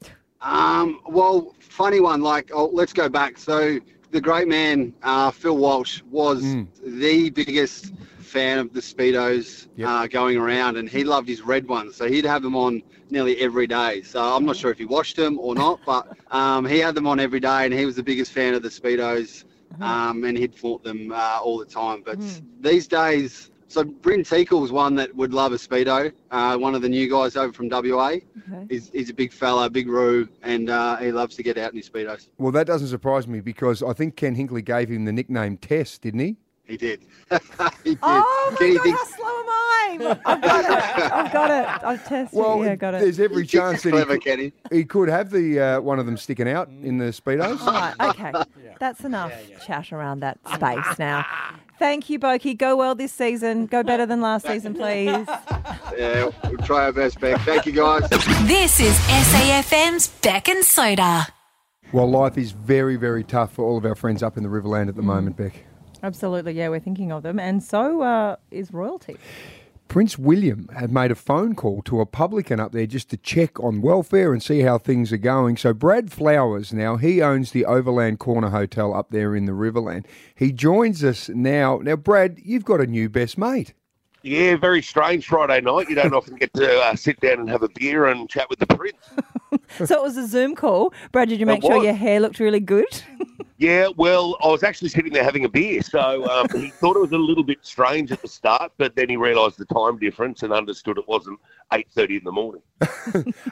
Um, 0.42 1.02
well, 1.08 1.56
funny 1.60 2.00
one. 2.00 2.22
Like, 2.22 2.52
oh, 2.54 2.68
let's 2.68 2.94
go 2.94 3.10
back. 3.10 3.38
So 3.38 3.80
the 4.12 4.22
great 4.22 4.48
man 4.48 4.94
uh, 5.04 5.32
Phil 5.32 5.58
Walsh 5.58 6.02
was 6.10 6.58
the 6.84 7.30
biggest 7.30 7.94
fan 8.20 8.60
of 8.60 8.74
the 8.74 8.80
speedos 8.82 9.68
uh, 9.84 10.08
going 10.08 10.38
around, 10.38 10.78
and 10.78 10.90
he 10.90 11.04
loved 11.04 11.28
his 11.28 11.42
red 11.42 11.68
ones. 11.68 11.96
So 11.96 12.08
he'd 12.08 12.26
have 12.26 12.42
them 12.42 12.56
on 12.56 12.82
nearly 13.10 13.38
every 13.38 13.68
day. 13.68 14.02
So 14.02 14.22
I'm 14.22 14.46
not 14.46 14.56
sure 14.56 14.72
if 14.72 14.78
he 14.78 14.86
washed 14.86 15.16
them 15.16 15.40
or 15.40 15.56
not, 15.56 15.80
but 15.86 16.08
um, 16.32 16.66
he 16.66 16.80
had 16.80 16.96
them 16.96 17.08
on 17.08 17.20
every 17.20 17.40
day, 17.40 17.66
and 17.66 17.74
he 17.74 17.86
was 17.86 17.96
the 17.96 18.04
biggest 18.04 18.32
fan 18.32 18.54
of 18.54 18.64
the 18.64 18.70
speedos 18.70 19.46
um, 19.82 20.24
and 20.24 20.38
he'd 20.38 20.56
fought 20.56 20.84
them 20.84 21.12
uh, 21.12 21.40
all 21.44 21.58
the 21.58 21.66
time. 21.66 22.02
But 22.06 22.20
these 22.60 22.88
days, 22.88 23.52
so 23.76 23.84
Brynn 23.84 24.22
Teakle's 24.22 24.72
one 24.72 24.96
that 24.96 25.14
would 25.18 25.34
love 25.34 25.52
a 25.52 25.58
speedo. 25.58 26.10
Uh, 26.32 26.58
one 26.58 26.76
of 26.76 26.82
the 26.82 26.88
new 26.88 27.10
guys 27.10 27.36
over 27.36 27.52
from 27.52 27.68
WA. 27.68 28.16
He's, 28.70 28.90
he's 28.92 29.10
a 29.10 29.14
big 29.14 29.34
fella, 29.34 29.70
big 29.70 29.90
roo, 29.90 30.30
and 30.44 30.70
uh, 30.70 30.96
he 30.96 31.12
loves 31.12 31.36
to 31.36 31.44
get 31.44 31.58
out 31.58 31.72
in 31.72 31.78
his 31.78 31.90
speedos. 31.90 32.30
Well, 32.38 32.54
that 32.54 32.68
doesn't 32.68 32.88
surprise 32.88 33.28
me 33.28 33.42
because 33.42 33.84
I 33.84 33.92
think 33.92 34.16
Ken 34.16 34.34
Hinkley 34.34 34.64
gave 34.64 34.88
him 34.88 35.04
the 35.04 35.12
nickname 35.12 35.58
Tess, 35.58 35.98
didn't 35.98 36.22
he? 36.22 36.38
He 36.64 36.78
did. 36.78 37.02
he 37.84 37.92
did. 37.92 38.00
Oh 38.02 38.56
my 38.60 38.68
god, 38.74 38.82
thinks- 38.82 39.00
how 39.00 39.06
slow 39.18 39.40
am 39.40 39.50
I? 39.50 40.20
I've 40.26 40.42
got 40.42 40.66
it. 40.66 41.12
I've 41.12 41.34
got 41.34 41.52
it. 41.52 41.84
I've 41.84 42.08
tested. 42.08 42.40
Well, 42.40 42.64
yeah, 42.64 42.76
got 42.76 42.94
it. 42.94 43.02
there's 43.02 43.20
every 43.20 43.46
chance 43.46 43.84
that 43.84 43.94
he 43.94 44.04
could, 44.04 44.24
Kenny. 44.24 44.54
he 44.72 44.86
could 44.86 45.10
have 45.10 45.30
the 45.32 45.60
uh, 45.60 45.82
one 45.82 46.00
of 46.00 46.06
them 46.06 46.18
sticking 46.18 46.48
out 46.48 46.70
in 46.70 46.98
the 46.98 47.06
speedos. 47.06 47.60
Right, 47.66 47.94
okay. 48.00 48.32
That's 48.80 49.04
enough 49.04 49.34
chat 49.66 49.92
around 49.92 50.22
that 50.22 50.40
space 50.54 50.98
now. 50.98 51.26
Thank 51.78 52.10
you, 52.10 52.20
Boki. 52.20 52.58
Go 52.58 52.76
well 52.76 52.96
this 52.96 53.12
season. 53.12 53.66
Go 53.66 53.84
better 53.84 54.06
than 54.06 54.22
last 54.22 54.46
season, 54.48 54.74
please. 54.74 55.28
Yeah, 55.98 56.30
we'll 56.44 56.58
try 56.58 56.84
our 56.86 56.92
best, 56.92 57.22
Beck. 57.22 57.40
Thank 57.42 57.66
you, 57.66 57.72
guys. 57.72 58.10
This 58.10 58.82
is 58.82 58.94
SAFM's 58.98 60.10
Beck 60.22 60.50
and 60.50 60.66
Soda. 60.66 61.28
Well, 61.94 62.10
life 62.10 62.38
is 62.38 62.52
very, 62.52 62.98
very 62.98 63.24
tough 63.24 63.54
for 63.54 63.64
all 63.64 63.78
of 63.78 63.86
our 63.86 63.96
friends 63.96 64.22
up 64.22 64.36
in 64.36 64.44
the 64.44 64.50
Riverland 64.50 64.90
at 64.90 64.96
the 64.96 65.02
moment, 65.02 65.38
Beck. 65.38 65.64
Absolutely, 66.04 66.52
yeah, 66.52 66.68
we're 66.68 66.82
thinking 66.82 67.14
of 67.14 67.24
them. 67.24 67.40
And 67.40 67.64
so 67.64 68.02
uh, 68.02 68.36
is 68.52 68.74
royalty. 68.74 69.16
Prince 69.88 70.18
William 70.18 70.70
had 70.78 70.92
made 70.92 71.12
a 71.12 71.16
phone 71.16 71.56
call 71.56 71.82
to 71.84 72.02
a 72.02 72.06
publican 72.06 72.60
up 72.60 72.72
there 72.72 72.86
just 72.86 73.10
to 73.10 73.18
check 73.18 73.60
on 73.60 73.82
welfare 73.82 74.34
and 74.34 74.44
see 74.44 74.62
how 74.62 74.78
things 74.78 75.14
are 75.14 75.18
going. 75.18 75.58
So 75.58 75.74
Brad 75.74 76.12
Flowers 76.12 76.74
now 76.74 76.98
he 76.98 77.22
owns 77.22 77.52
the 77.52 77.66
Overland 77.66 78.20
Corner 78.20 78.50
Hotel 78.50 78.94
up 78.94 79.12
there 79.12 79.36
in 79.36 79.46
the 79.46 79.54
Riverland. 79.54 80.06
He 80.36 80.52
joins 80.52 81.04
us 81.04 81.30
now. 81.30 81.80
Now, 81.82 81.96
Brad, 81.96 82.40
you've 82.44 82.66
got 82.66 82.82
a 82.82 82.88
new 82.88 83.10
best 83.10 83.38
mate. 83.38 83.74
Yeah, 84.26 84.56
very 84.56 84.82
strange 84.82 85.28
Friday 85.28 85.62
night. 85.62 85.88
You 85.88 85.94
don't 85.94 86.14
often 86.16 86.36
get 86.36 86.52
to 86.56 86.80
uh, 86.82 86.96
sit 86.96 87.20
down 87.20 87.40
and 87.42 87.48
have 87.50 87.62
a 87.62 87.70
beer 87.76 88.08
and 88.08 88.28
chat 88.28 88.50
with 88.50 88.60
the 88.60 88.68
prince. 88.68 88.98
So 89.86 89.96
it 89.96 90.02
was 90.04 90.16
a 90.18 90.28
Zoom 90.28 90.54
call. 90.54 90.94
Brad, 91.12 91.30
did 91.30 91.40
you 91.40 91.46
make 91.46 91.64
It 91.64 91.68
sure 91.68 91.78
was. 91.78 91.86
your 91.86 91.94
hair 91.94 92.20
looked 92.20 92.40
really 92.40 92.60
good? 92.60 92.86
Yeah, 93.58 93.88
well, 93.96 94.36
I 94.44 94.48
was 94.50 94.64
actually 94.64 94.90
sitting 94.90 95.14
there 95.14 95.24
having 95.24 95.46
a 95.46 95.50
beer, 95.50 95.82
so 95.82 96.30
um, 96.30 96.46
he 96.54 96.72
thought 96.72 96.98
it 96.98 97.00
was 97.00 97.14
a 97.14 97.18
little 97.18 97.44
bit 97.44 97.60
strange 97.62 98.12
at 98.12 98.22
the 98.22 98.28
start, 98.28 98.74
but 98.78 98.98
then 98.98 99.08
he 99.08 99.16
realised 99.16 99.58
the 99.58 99.66
time 99.66 99.98
difference 99.98 100.44
and 100.44 100.52
understood 100.52 100.98
it 100.98 101.08
wasn't 101.08 101.40
eight 101.74 101.88
thirty 101.96 102.18
in 102.18 102.24
the 102.26 102.34
morning. 102.34 102.62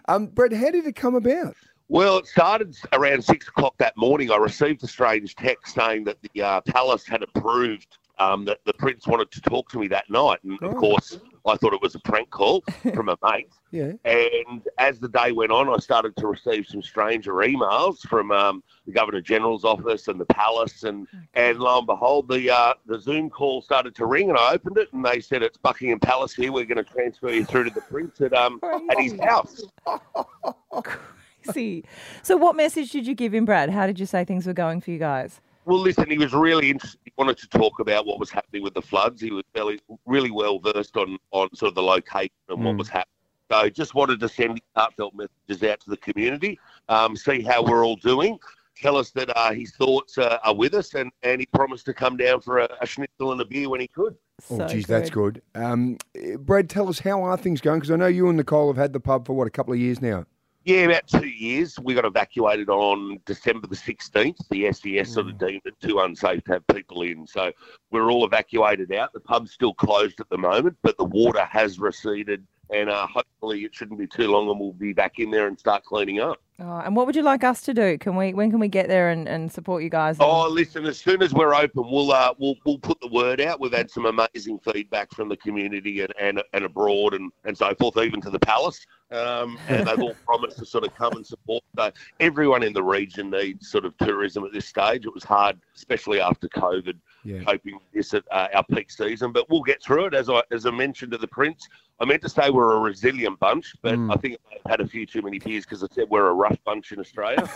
Um, 0.10 0.26
Brad, 0.28 0.52
how 0.52 0.72
did 0.72 0.86
it 0.86 0.98
come 0.98 1.16
about? 1.16 1.56
Well, 1.88 2.18
it 2.18 2.28
started 2.28 2.76
around 2.92 3.24
six 3.24 3.48
o'clock 3.48 3.76
that 3.78 3.96
morning. 3.96 4.30
I 4.30 4.36
received 4.36 4.84
a 4.84 4.88
strange 4.88 5.36
text 5.38 5.74
saying 5.74 6.04
that 6.04 6.18
the 6.34 6.42
uh, 6.42 6.62
palace 6.62 7.06
had 7.08 7.24
approved 7.24 7.98
um, 8.19 8.45
that 8.45 8.60
the 8.65 8.73
prince 8.73 9.08
wanted 9.08 9.32
to 9.32 9.41
talk 9.41 9.69
to 9.69 9.80
me 9.80 9.88
that 9.88 10.10
night, 10.10 10.39
and 10.43 10.62
of 10.62 10.76
course, 10.76 11.19
I 11.45 11.58
thought 11.58 11.73
it 11.73 11.82
was 11.82 11.95
a 11.95 11.99
prank 11.99 12.30
call 12.30 12.63
from 12.93 13.10
a 13.10 13.17
mate. 13.23 13.49
Yeah. 13.71 13.93
And 14.06 14.62
as 14.78 14.99
the 14.99 15.10
day 15.10 15.32
went 15.32 15.52
on, 15.52 15.67
I 15.69 15.78
started 15.78 16.15
to 16.17 16.28
receive 16.28 16.67
some 16.67 16.82
stranger 16.82 17.34
emails 17.34 17.99
from 18.08 18.32
um, 18.32 18.63
the 18.86 18.91
Governor 18.91 19.21
General's 19.21 19.65
office 19.65 20.08
and 20.08 20.19
the 20.19 20.26
palace, 20.26 20.84
and, 20.84 21.08
and 21.34 21.60
lo 21.60 21.80
and 21.80 21.88
behold, 21.88 22.28
the 22.28 22.49
uh, 22.52 22.73
the 22.86 22.99
Zoom 22.99 23.30
call 23.30 23.62
started 23.62 23.95
to 23.95 24.06
ring, 24.06 24.30
and 24.30 24.38
I 24.38 24.54
opened 24.54 24.78
it, 24.78 24.93
and 24.93 25.04
they 25.04 25.19
said 25.19 25.41
it's 25.43 25.58
Buckingham 25.58 25.99
Palace 25.99 26.34
here. 26.34 26.52
We're 26.52 26.65
going 26.65 26.84
to 26.84 26.89
transfer 26.89 27.30
you 27.30 27.45
through 27.45 27.65
to 27.65 27.69
the 27.71 27.82
prince 27.82 28.21
at 28.21 28.34
um 28.34 28.60
at 28.89 28.99
his 28.99 29.19
house. 29.19 29.63
See. 31.52 31.84
So 32.21 32.38
what 32.38 32.56
message 32.56 32.91
did 32.91 33.06
you 33.06 33.15
give 33.15 33.34
him, 33.34 33.43
Brad? 33.45 33.69
How 33.69 33.86
did 33.86 33.99
you 33.99 34.06
say 34.06 34.23
things 34.23 34.47
were 34.47 34.54
going 34.54 34.80
for 34.82 34.91
you 34.91 34.99
guys? 34.99 35.41
Well, 35.65 35.80
listen, 35.80 36.10
he 36.10 36.17
was 36.17 36.34
really 36.34 36.69
interested. 36.69 36.99
He 37.06 37.13
wanted 37.17 37.38
to 37.38 37.47
talk 37.47 37.80
about 37.80 38.06
what 38.06 38.19
was 38.19 38.30
happening 38.30 38.63
with 38.63 38.73
the 38.73 38.82
floods. 38.82 39.21
He 39.21 39.32
was 39.32 39.43
really, 39.56 39.80
really 40.06 40.32
well 40.32 40.60
versed 40.60 40.97
on, 40.97 41.17
on 41.32 41.54
sort 41.56 41.69
of 41.69 41.76
the 41.76 41.84
location 41.84 42.32
and 42.49 42.63
what 42.63 42.76
Mm. 42.76 42.80
was 42.80 42.89
happening. 42.89 43.08
So 43.52 43.69
just 43.69 43.93
wanted 43.95 44.19
to 44.19 44.30
send 44.30 44.60
heartfelt 44.76 45.13
messages 45.15 45.63
out 45.63 45.80
to 45.82 45.89
the 45.89 45.97
community, 45.97 46.60
um, 46.89 47.15
see 47.15 47.41
how 47.41 47.63
we're 47.63 47.86
all 47.86 47.97
doing, 47.97 48.39
tell 48.76 48.97
us 48.97 49.12
that 49.12 49.36
uh, 49.38 49.54
his 49.54 49.71
thoughts 49.76 50.17
uh, 50.17 50.39
are 50.43 50.56
with 50.56 50.73
us, 50.73 50.95
and, 50.95 51.12
and 51.21 51.39
he 51.39 51.45
promised 51.45 51.86
to 51.86 51.93
come 51.93 52.17
down 52.17 52.41
for 52.41 52.60
a, 52.60 52.69
a 52.82 52.86
schnitzel 52.86 53.32
and 53.32 53.41
a 53.41 53.45
beer 53.45 53.69
when 53.69 53.80
he 53.80 53.88
could. 53.88 54.15
Oh, 54.49 54.67
geez, 54.67 54.88
that's 54.88 55.10
good. 55.10 55.41
Um, 55.56 55.97
eh, 56.15 56.36
Brad, 56.38 56.69
tell 56.69 56.89
us 56.89 56.99
how 56.99 57.21
are 57.23 57.38
things 57.38 57.62
going? 57.62 57.80
Because 57.80 57.91
I 57.91 57.95
know 57.95 58.08
you 58.08 58.28
and 58.28 58.38
Nicole 58.38 58.67
have 58.67 58.78
had 58.78 58.91
the 58.91 58.99
pub 58.99 59.28
for 59.28 59.34
what 59.34 59.47
a 59.47 59.52
couple 59.52 59.73
of 59.73 59.80
years 59.80 60.02
now. 60.02 60.26
Yeah, 60.65 60.86
about 60.86 61.08
two 61.08 61.28
years. 61.28 61.78
We 61.80 61.93
got 61.93 62.06
evacuated 62.06 62.69
on 62.69 63.19
December 63.26 63.67
the 63.67 63.76
16th. 63.76 64.38
The 64.49 64.71
SES 64.71 65.13
sort 65.13 65.28
of 65.28 65.38
deemed 65.38 65.62
it 65.65 65.76
too 65.82 65.99
unsafe 65.99 66.43
to 66.45 66.54
have 66.54 66.67
people 66.67 67.02
in. 67.02 67.28
So 67.28 67.52
we're 67.91 68.10
all 68.10 68.26
evacuated 68.26 68.93
out. 68.93 69.12
The 69.13 69.19
pub's 69.19 69.52
still 69.52 69.73
closed 69.73 70.19
at 70.21 70.30
the 70.30 70.38
moment, 70.38 70.78
but 70.82 70.97
the 70.97 71.04
water 71.06 71.43
has 71.43 71.80
receded. 71.80 72.45
And 72.69 72.89
uh, 72.89 73.06
hopefully 73.08 73.65
it 73.65 73.76
shouldn't 73.76 73.99
be 73.99 74.08
too 74.08 74.30
long 74.30 74.49
and 74.49 74.58
we'll 74.60 74.71
be 74.71 74.93
back 74.93 75.19
in 75.19 75.30
there 75.32 75.47
and 75.47 75.60
start 75.60 75.84
cleaning 75.84 76.21
up. 76.21 76.38
Oh, 76.60 76.78
and 76.80 76.95
what 76.95 77.06
would 77.06 77.15
you 77.15 77.21
like 77.21 77.43
us 77.43 77.62
to 77.63 77.73
do? 77.73 77.97
Can 77.97 78.15
we? 78.15 78.34
When 78.34 78.49
can 78.49 78.60
we 78.60 78.67
get 78.69 78.88
there 78.88 79.10
and, 79.10 79.28
and 79.28 79.52
support 79.52 79.84
you 79.84 79.89
guys? 79.89 80.15
and- 80.17 80.26
Oh, 80.26 80.47
listen! 80.47 80.86
As 80.86 80.97
soon 80.99 81.21
as 81.21 81.34
we're 81.34 81.54
open, 81.54 81.84
we'll 81.89 82.12
uh, 82.12 82.34
we'll 82.38 82.56
we'll 82.63 82.78
put 82.78 83.02
the 83.02 83.08
word 83.08 83.41
out. 83.41 83.60
We've 83.60 83.73
had 83.73 83.89
some 83.91 84.06
amazing 84.06 84.60
feedback 84.60 85.12
from 85.13 85.30
the 85.30 85.38
community 85.38 86.02
and, 86.02 86.13
and, 86.19 86.43
and 86.54 86.63
abroad 86.63 87.15
and, 87.15 87.32
and 87.43 87.58
so 87.58 87.73
forth, 87.76 87.97
even 87.97 88.21
to 88.21 88.30
the 88.30 88.39
palace. 88.39 88.86
Um, 89.13 89.60
and 89.67 89.88
they've 89.88 90.02
all 90.02 90.15
promised 90.26 90.58
to 90.58 90.65
sort 90.65 90.86
of 90.86 90.95
come 90.95 91.13
and 91.13 91.26
support. 91.26 91.63
So 91.76 91.91
everyone 92.19 92.63
in 92.63 92.73
the 92.73 92.82
region 92.84 93.30
needs 93.30 93.69
sort 93.69 93.86
of 93.86 93.97
tourism 93.99 94.43
at 94.43 94.52
this 94.54 94.65
stage. 94.65 95.06
It 95.06 95.13
was 95.13 95.23
hard, 95.23 95.60
especially 95.76 96.19
after 96.19 96.47
COVID, 96.49 96.95
Yeah. 97.23 97.43
coping 97.43 97.76
with 97.76 97.91
this 97.93 98.13
at 98.13 98.23
uh, 98.32 98.47
our 98.56 98.63
peak 98.63 98.89
season. 98.89 99.32
But 99.32 99.49
we'll 99.49 99.62
get 99.62 99.84
through 99.84 100.06
it. 100.06 100.13
As 100.13 100.30
I 100.30 100.41
as 100.52 100.65
I 100.65 100.71
mentioned 100.71 101.12
to 101.12 101.17
the 101.17 101.28
prince, 101.28 101.67
I 101.99 102.06
meant 102.06 102.21
to 102.23 102.30
say 102.30 102.49
we're 102.49 102.76
a 102.76 102.80
resilient 102.80 103.39
bunch, 103.39 103.76
but 103.82 103.93
I 104.12 104.15
think 104.17 104.38
I've 104.52 104.69
had 104.71 104.82
a 104.82 104.88
few 104.88 105.06
too 105.06 105.21
many 105.21 105.38
beers 105.39 105.63
because 105.63 105.84
I 105.84 105.88
said 105.91 106.10
we're 106.10 106.28
a 106.28 106.34
rough 106.34 106.58
bunch 106.65 106.91
in 106.91 106.99
Australia. 106.99 107.47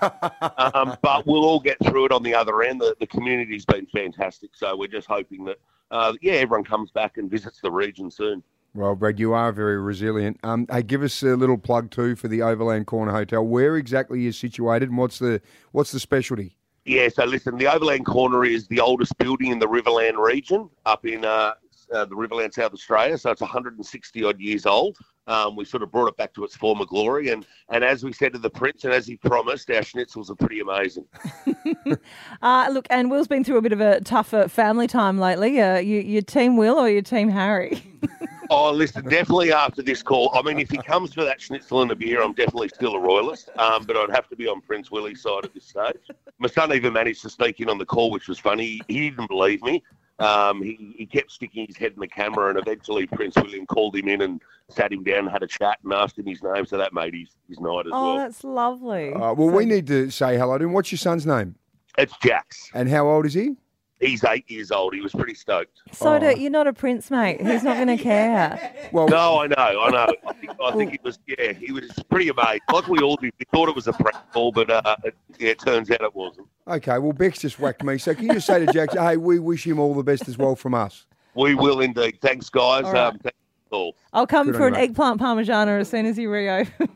um, 0.02 0.96
but 1.02 1.26
we'll 1.26 1.44
all 1.44 1.60
get 1.60 1.76
through 1.84 2.06
it 2.06 2.12
on 2.12 2.22
the 2.22 2.34
other 2.34 2.62
end. 2.62 2.80
The, 2.80 2.94
the 3.00 3.06
community's 3.06 3.64
been 3.64 3.86
fantastic, 3.86 4.50
so 4.54 4.76
we're 4.76 4.88
just 4.88 5.08
hoping 5.08 5.44
that, 5.44 5.58
uh, 5.90 6.12
yeah, 6.20 6.34
everyone 6.34 6.64
comes 6.64 6.90
back 6.90 7.16
and 7.16 7.30
visits 7.30 7.60
the 7.60 7.70
region 7.70 8.10
soon. 8.10 8.42
Well, 8.72 8.94
Brad, 8.94 9.18
you 9.18 9.32
are 9.32 9.50
very 9.50 9.80
resilient. 9.80 10.38
Um, 10.44 10.66
hey, 10.70 10.82
give 10.82 11.02
us 11.02 11.22
a 11.22 11.34
little 11.36 11.58
plug 11.58 11.90
too 11.90 12.14
for 12.14 12.28
the 12.28 12.42
Overland 12.42 12.86
Corner 12.86 13.12
Hotel. 13.12 13.44
Where 13.44 13.76
exactly 13.76 14.26
is 14.26 14.38
situated, 14.38 14.90
and 14.90 14.98
what's 14.98 15.18
the 15.18 15.40
what's 15.72 15.90
the 15.90 15.98
specialty? 15.98 16.56
Yeah, 16.84 17.08
so 17.08 17.24
listen, 17.24 17.56
the 17.58 17.66
Overland 17.66 18.06
Corner 18.06 18.44
is 18.44 18.68
the 18.68 18.80
oldest 18.80 19.16
building 19.18 19.48
in 19.48 19.58
the 19.58 19.66
Riverland 19.66 20.16
region 20.16 20.70
up 20.86 21.04
in 21.04 21.24
uh, 21.24 21.54
uh, 21.92 22.04
the 22.04 22.14
Riverland, 22.14 22.54
South 22.54 22.72
Australia. 22.72 23.18
So 23.18 23.30
it's 23.30 23.40
160 23.40 24.24
odd 24.24 24.40
years 24.40 24.66
old. 24.66 24.96
Um, 25.26 25.54
we 25.54 25.64
sort 25.64 25.82
of 25.82 25.92
brought 25.92 26.08
it 26.08 26.16
back 26.16 26.34
to 26.34 26.44
its 26.44 26.56
former 26.56 26.84
glory. 26.84 27.28
And, 27.28 27.46
and 27.68 27.84
as 27.84 28.02
we 28.02 28.12
said 28.12 28.32
to 28.32 28.38
the 28.38 28.50
Prince, 28.50 28.84
and 28.84 28.92
as 28.92 29.06
he 29.06 29.16
promised, 29.16 29.70
our 29.70 29.82
schnitzels 29.82 30.30
are 30.30 30.34
pretty 30.34 30.60
amazing. 30.60 31.04
Uh, 32.42 32.68
look, 32.72 32.86
and 32.88 33.10
Will's 33.10 33.28
been 33.28 33.44
through 33.44 33.58
a 33.58 33.62
bit 33.62 33.72
of 33.72 33.80
a 33.80 34.00
tougher 34.00 34.48
family 34.48 34.86
time 34.86 35.18
lately. 35.18 35.60
Uh, 35.60 35.78
you, 35.78 36.00
your 36.00 36.22
team 36.22 36.56
Will 36.56 36.78
or 36.78 36.88
your 36.88 37.02
team 37.02 37.28
Harry? 37.28 37.82
Oh, 38.52 38.72
listen, 38.72 39.04
definitely 39.04 39.52
after 39.52 39.80
this 39.80 40.02
call. 40.02 40.32
I 40.34 40.42
mean, 40.42 40.58
if 40.58 40.68
he 40.68 40.78
comes 40.78 41.14
for 41.14 41.22
that 41.22 41.40
schnitzel 41.40 41.82
and 41.82 41.90
a 41.92 41.94
beer, 41.94 42.20
I'm 42.20 42.32
definitely 42.32 42.68
still 42.68 42.96
a 42.96 42.98
royalist, 42.98 43.48
um, 43.56 43.84
but 43.84 43.96
I'd 43.96 44.10
have 44.10 44.28
to 44.28 44.34
be 44.34 44.48
on 44.48 44.60
Prince 44.60 44.90
Willie's 44.90 45.22
side 45.22 45.44
at 45.44 45.54
this 45.54 45.68
stage. 45.68 45.94
My 46.40 46.48
son 46.48 46.72
even 46.72 46.92
managed 46.92 47.22
to 47.22 47.30
sneak 47.30 47.60
in 47.60 47.70
on 47.70 47.78
the 47.78 47.86
call, 47.86 48.10
which 48.10 48.26
was 48.26 48.40
funny. 48.40 48.80
He 48.88 49.10
didn't 49.10 49.28
believe 49.28 49.62
me. 49.62 49.84
Um, 50.20 50.62
he, 50.62 50.94
he 50.96 51.06
kept 51.06 51.30
sticking 51.32 51.66
his 51.66 51.76
head 51.76 51.92
in 51.94 52.00
the 52.00 52.08
camera, 52.08 52.50
and 52.50 52.58
eventually 52.58 53.06
Prince 53.06 53.36
William 53.36 53.66
called 53.66 53.96
him 53.96 54.08
in 54.08 54.20
and 54.22 54.40
sat 54.68 54.92
him 54.92 55.02
down 55.02 55.20
and 55.20 55.30
had 55.30 55.42
a 55.42 55.46
chat 55.46 55.78
and 55.82 55.92
asked 55.92 56.18
him 56.18 56.26
his 56.26 56.42
name, 56.42 56.66
so 56.66 56.76
that 56.76 56.92
made 56.92 57.14
his, 57.14 57.28
his 57.48 57.58
night 57.58 57.86
as 57.86 57.92
well. 57.92 58.00
oh, 58.00 58.14
well. 58.14 58.16
that's 58.18 58.44
lovely. 58.44 59.12
Uh, 59.12 59.32
well, 59.32 59.50
we 59.50 59.64
need 59.64 59.86
to 59.86 60.10
say 60.10 60.36
hello 60.36 60.58
to 60.58 60.64
him. 60.64 60.72
What's 60.72 60.92
your 60.92 60.98
son's 60.98 61.26
name? 61.26 61.56
It's 61.98 62.14
Jax. 62.22 62.70
And 62.74 62.88
how 62.88 63.08
old 63.08 63.26
is 63.26 63.34
he? 63.34 63.56
He's 64.00 64.24
eight 64.24 64.50
years 64.50 64.70
old. 64.70 64.94
He 64.94 65.02
was 65.02 65.12
pretty 65.12 65.34
stoked. 65.34 65.82
Soda, 65.92 66.38
you're 66.38 66.50
not 66.50 66.66
a 66.66 66.72
prince, 66.72 67.10
mate. 67.10 67.38
He's 67.40 67.62
not 67.62 67.76
going 67.76 67.96
to 67.96 68.02
care. 68.02 68.74
Well, 68.92 69.06
no, 69.06 69.40
I 69.40 69.46
know, 69.46 69.54
I 69.56 69.90
know. 69.90 70.12
I 70.26 70.32
think, 70.32 70.52
I 70.60 70.72
think 70.72 70.90
he 70.90 70.98
was, 71.04 71.20
yeah, 71.26 71.52
he 71.52 71.70
was 71.70 71.92
pretty 72.10 72.28
amazed. 72.28 72.62
Like 72.72 72.88
we 72.88 72.98
all 72.98 73.14
did. 73.14 73.32
We 73.38 73.46
thought 73.52 73.68
it 73.68 73.74
was 73.76 73.86
a 73.86 73.92
prank 73.92 74.16
call, 74.32 74.50
but 74.50 74.68
uh, 74.68 74.96
it, 75.04 75.14
yeah, 75.38 75.50
it 75.50 75.60
turns 75.60 75.92
out 75.92 76.00
it 76.00 76.12
wasn't. 76.12 76.48
Okay, 76.66 76.98
well, 76.98 77.12
Beck's 77.12 77.38
just 77.38 77.60
whacked 77.60 77.84
me. 77.84 77.98
So 77.98 78.14
can 78.14 78.24
you 78.24 78.32
just 78.32 78.48
say 78.48 78.64
to 78.66 78.72
Jack, 78.72 78.90
hey, 78.98 79.16
we 79.16 79.38
wish 79.38 79.64
him 79.64 79.78
all 79.78 79.94
the 79.94 80.02
best 80.02 80.26
as 80.28 80.36
well 80.36 80.56
from 80.56 80.74
us? 80.74 81.06
We 81.34 81.54
will 81.54 81.80
indeed. 81.80 82.18
Thanks, 82.20 82.48
guys. 82.50 82.84
All 82.84 82.92
right. 82.92 83.06
Um, 83.06 83.18
thanks 83.18 83.38
for 83.70 83.92
the. 83.92 83.92
I'll 84.12 84.26
come 84.26 84.46
Good 84.46 84.56
for 84.56 84.66
an 84.66 84.74
you, 84.74 84.80
mate. 84.80 84.90
eggplant 84.90 85.20
parmigiana 85.20 85.78
as 85.80 85.88
soon 85.88 86.06
as 86.06 86.18
you 86.18 86.28
reopen. 86.30 86.88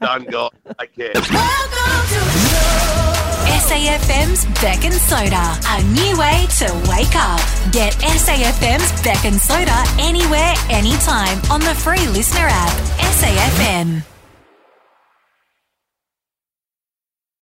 Done, 0.00 0.24
guys. 0.24 0.50
Take 0.78 0.94
care. 0.94 1.12
SAFM's 3.72 4.44
Beck 4.60 4.84
and 4.84 4.92
Soda, 4.92 5.58
a 5.66 5.82
new 5.94 6.18
way 6.18 6.46
to 6.58 6.66
wake 6.90 7.16
up. 7.16 7.40
Get 7.72 7.94
SAFM's 7.94 9.00
Beck 9.00 9.24
and 9.24 9.40
Soda 9.40 9.82
anywhere, 9.98 10.52
anytime 10.68 11.40
on 11.50 11.60
the 11.60 11.74
free 11.74 12.06
listener 12.08 12.48
app. 12.50 12.72
SAFM. 13.16 14.11